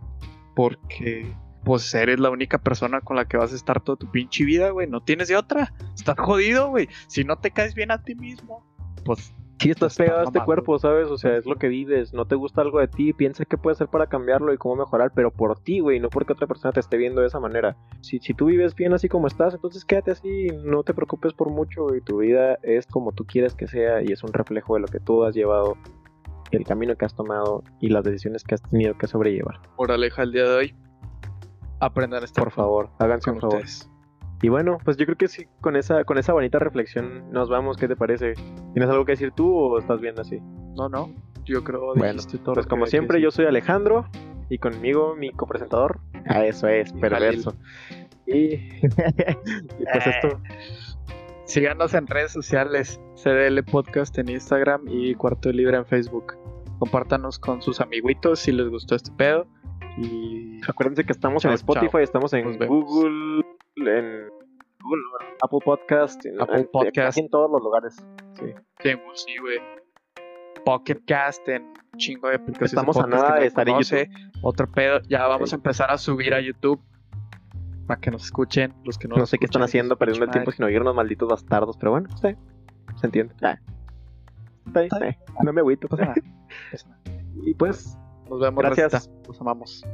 Porque, 0.54 1.26
pues, 1.64 1.92
eres 1.94 2.20
la 2.20 2.30
única 2.30 2.58
persona 2.58 3.00
con 3.00 3.16
la 3.16 3.26
que 3.26 3.36
vas 3.36 3.52
a 3.52 3.56
estar 3.56 3.80
toda 3.80 3.98
tu 3.98 4.10
pinche 4.10 4.44
vida, 4.44 4.70
güey. 4.70 4.88
No 4.88 5.02
tienes 5.02 5.28
de 5.28 5.36
otra. 5.36 5.74
Estás 5.94 6.16
jodido, 6.18 6.70
güey. 6.70 6.88
Si 7.08 7.24
no 7.24 7.36
te 7.36 7.50
caes 7.50 7.74
bien 7.74 7.90
a 7.90 8.02
ti 8.02 8.14
mismo, 8.14 8.64
pues 9.04 9.34
Si 9.62 9.70
estás 9.70 9.92
Está 9.92 10.04
pegado 10.04 10.20
a 10.20 10.24
este 10.24 10.40
cuerpo, 10.44 10.78
¿sabes? 10.78 11.08
O 11.08 11.16
sea, 11.16 11.36
es 11.36 11.46
lo 11.46 11.56
que 11.56 11.68
vives. 11.68 12.12
No 12.12 12.26
te 12.26 12.34
gusta 12.34 12.62
algo 12.62 12.80
de 12.80 12.88
ti, 12.88 13.12
piensa 13.12 13.44
qué 13.44 13.56
puedes 13.56 13.76
hacer 13.76 13.88
para 13.88 14.08
cambiarlo 14.08 14.52
y 14.52 14.58
cómo 14.58 14.74
mejorar, 14.76 15.12
pero 15.14 15.30
por 15.30 15.58
ti, 15.60 15.78
güey, 15.78 16.00
no 16.00 16.08
porque 16.10 16.32
otra 16.32 16.48
persona 16.48 16.72
te 16.72 16.80
esté 16.80 16.96
viendo 16.96 17.20
de 17.20 17.28
esa 17.28 17.38
manera. 17.38 17.76
Si, 18.00 18.18
si 18.18 18.34
tú 18.34 18.46
vives 18.46 18.74
bien 18.74 18.92
así 18.92 19.08
como 19.08 19.28
estás, 19.28 19.54
entonces 19.54 19.84
quédate 19.84 20.10
así, 20.10 20.48
no 20.64 20.82
te 20.82 20.94
preocupes 20.94 21.32
por 21.32 21.50
mucho 21.50 21.94
y 21.94 22.00
tu 22.00 22.18
vida 22.18 22.58
es 22.62 22.86
como 22.86 23.12
tú 23.12 23.24
quieres 23.24 23.54
que 23.54 23.68
sea 23.68 24.02
y 24.02 24.12
es 24.12 24.24
un 24.24 24.32
reflejo 24.32 24.74
de 24.74 24.80
lo 24.80 24.88
que 24.88 24.98
tú 24.98 25.22
has 25.22 25.34
llevado, 25.34 25.76
el 26.50 26.64
camino 26.64 26.96
que 26.96 27.04
has 27.04 27.14
tomado 27.14 27.62
y 27.80 27.88
las 27.88 28.02
decisiones 28.02 28.42
que 28.42 28.54
has 28.56 28.62
tenido 28.62 28.98
que 28.98 29.06
sobrellevar. 29.06 29.60
moraleja 29.78 30.22
el 30.24 30.32
día 30.32 30.44
de 30.44 30.54
hoy. 30.56 30.74
Aprendan 31.78 32.22
a 32.22 32.24
estar 32.24 32.42
Por 32.42 32.52
favor, 32.52 32.90
háganse 32.98 33.26
con 33.26 33.34
un 33.36 33.40
favor. 33.40 33.56
ustedes. 33.58 33.91
Y 34.42 34.48
bueno, 34.48 34.78
pues 34.84 34.96
yo 34.96 35.06
creo 35.06 35.16
que 35.16 35.28
sí, 35.28 35.46
con 35.60 35.76
esa, 35.76 36.04
con 36.04 36.18
esa 36.18 36.32
bonita 36.32 36.58
reflexión 36.58 37.30
nos 37.30 37.48
vamos. 37.48 37.76
¿Qué 37.76 37.86
te 37.86 37.96
parece? 37.96 38.34
¿Tienes 38.74 38.90
algo 38.90 39.04
que 39.04 39.12
decir 39.12 39.30
tú 39.32 39.56
o 39.56 39.78
estás 39.78 40.00
bien 40.00 40.18
así? 40.18 40.40
No, 40.76 40.88
no. 40.88 41.14
Yo 41.44 41.62
creo 41.64 41.94
Bueno, 41.94 42.20
todo 42.44 42.54
Pues 42.54 42.66
como 42.66 42.86
siempre, 42.86 43.20
yo 43.20 43.30
soy 43.30 43.46
Alejandro 43.46 44.06
y 44.48 44.58
conmigo 44.58 45.14
mi 45.16 45.30
copresentador. 45.30 46.00
Ah, 46.26 46.44
eso 46.44 46.66
es, 46.68 46.92
perverso. 46.92 47.54
Y, 48.26 48.54
y 48.54 48.88
pues 49.92 50.06
esto, 50.06 50.40
Síganos 51.44 51.92
en 51.94 52.06
redes 52.06 52.32
sociales, 52.32 53.00
CDL 53.14 53.62
Podcast 53.64 54.16
en 54.18 54.28
Instagram 54.28 54.82
y 54.88 55.14
Cuarto 55.14 55.52
Libre 55.52 55.76
en 55.76 55.84
Facebook. 55.84 56.34
Compártanos 56.78 57.38
con 57.38 57.60
sus 57.60 57.80
amiguitos 57.80 58.40
si 58.40 58.52
les 58.52 58.68
gustó 58.68 58.94
este 58.94 59.12
pedo. 59.12 59.46
Y 59.98 60.60
acuérdense 60.68 61.04
que 61.04 61.12
estamos 61.12 61.42
Chao, 61.42 61.50
en 61.52 61.54
Spotify, 61.56 61.88
chao. 61.90 62.00
estamos 62.00 62.32
en. 62.32 62.56
Google 62.66 63.44
en 63.76 64.28
Google, 64.80 65.02
Apple 65.42 65.58
Podcast, 65.64 66.24
en, 66.26 66.40
Apple 66.40 66.68
Podcast. 66.72 67.18
en 67.18 67.28
todos 67.28 67.50
los 67.50 67.62
lugares. 67.62 67.96
Sí. 68.34 68.46
Sí, 68.80 68.92
güey, 68.94 69.16
sí, 69.16 69.36
güey. 69.40 69.58
Pocket 70.64 71.00
Cast 71.06 71.48
en 71.48 71.72
chingo 71.96 72.28
de 72.28 72.36
aplicaciones. 72.36 72.72
Estamos 72.72 72.96
a 72.96 73.06
nada 73.06 73.40
de 73.40 73.46
estar 73.46 73.68
en. 73.68 73.76
Otro 74.42 74.70
pedo. 74.70 75.00
Ya 75.08 75.26
vamos 75.26 75.50
Sí. 75.50 75.54
a 75.54 75.58
empezar 75.58 75.90
a 75.90 75.98
subir 75.98 76.34
a 76.34 76.40
YouTube. 76.40 76.80
Para 77.86 78.00
que 78.00 78.10
nos 78.12 78.24
escuchen. 78.24 78.72
Los 78.84 78.96
que 78.96 79.08
no, 79.08 79.16
No, 79.16 79.26
sé 79.26 79.38
qué 79.38 79.44
están 79.46 79.62
haciendo, 79.62 79.96
pues, 79.96 80.06
perdiendo 80.06 80.24
el 80.26 80.30
tiempo 80.30 80.52
sin 80.52 80.64
oírnos, 80.64 80.94
malditos 80.94 81.28
bastardos, 81.28 81.76
pero 81.76 81.90
bueno, 81.90 82.08
sí, 82.16 82.28
se 82.96 83.06
entiende. 83.06 83.34
Ah. 83.42 83.58
Bien. 84.66 84.88
eh, 85.02 85.18
No 85.42 85.52
me 85.52 85.60
agüito. 85.60 85.88
pues. 85.88 86.00
Pasa 86.70 86.88
nada. 86.88 87.02
Y 87.44 87.54
pues, 87.54 87.98
Nos 88.32 88.40
vemos, 88.40 88.64
Gracias. 88.64 89.10
Los 89.28 89.38
amamos. 89.42 89.84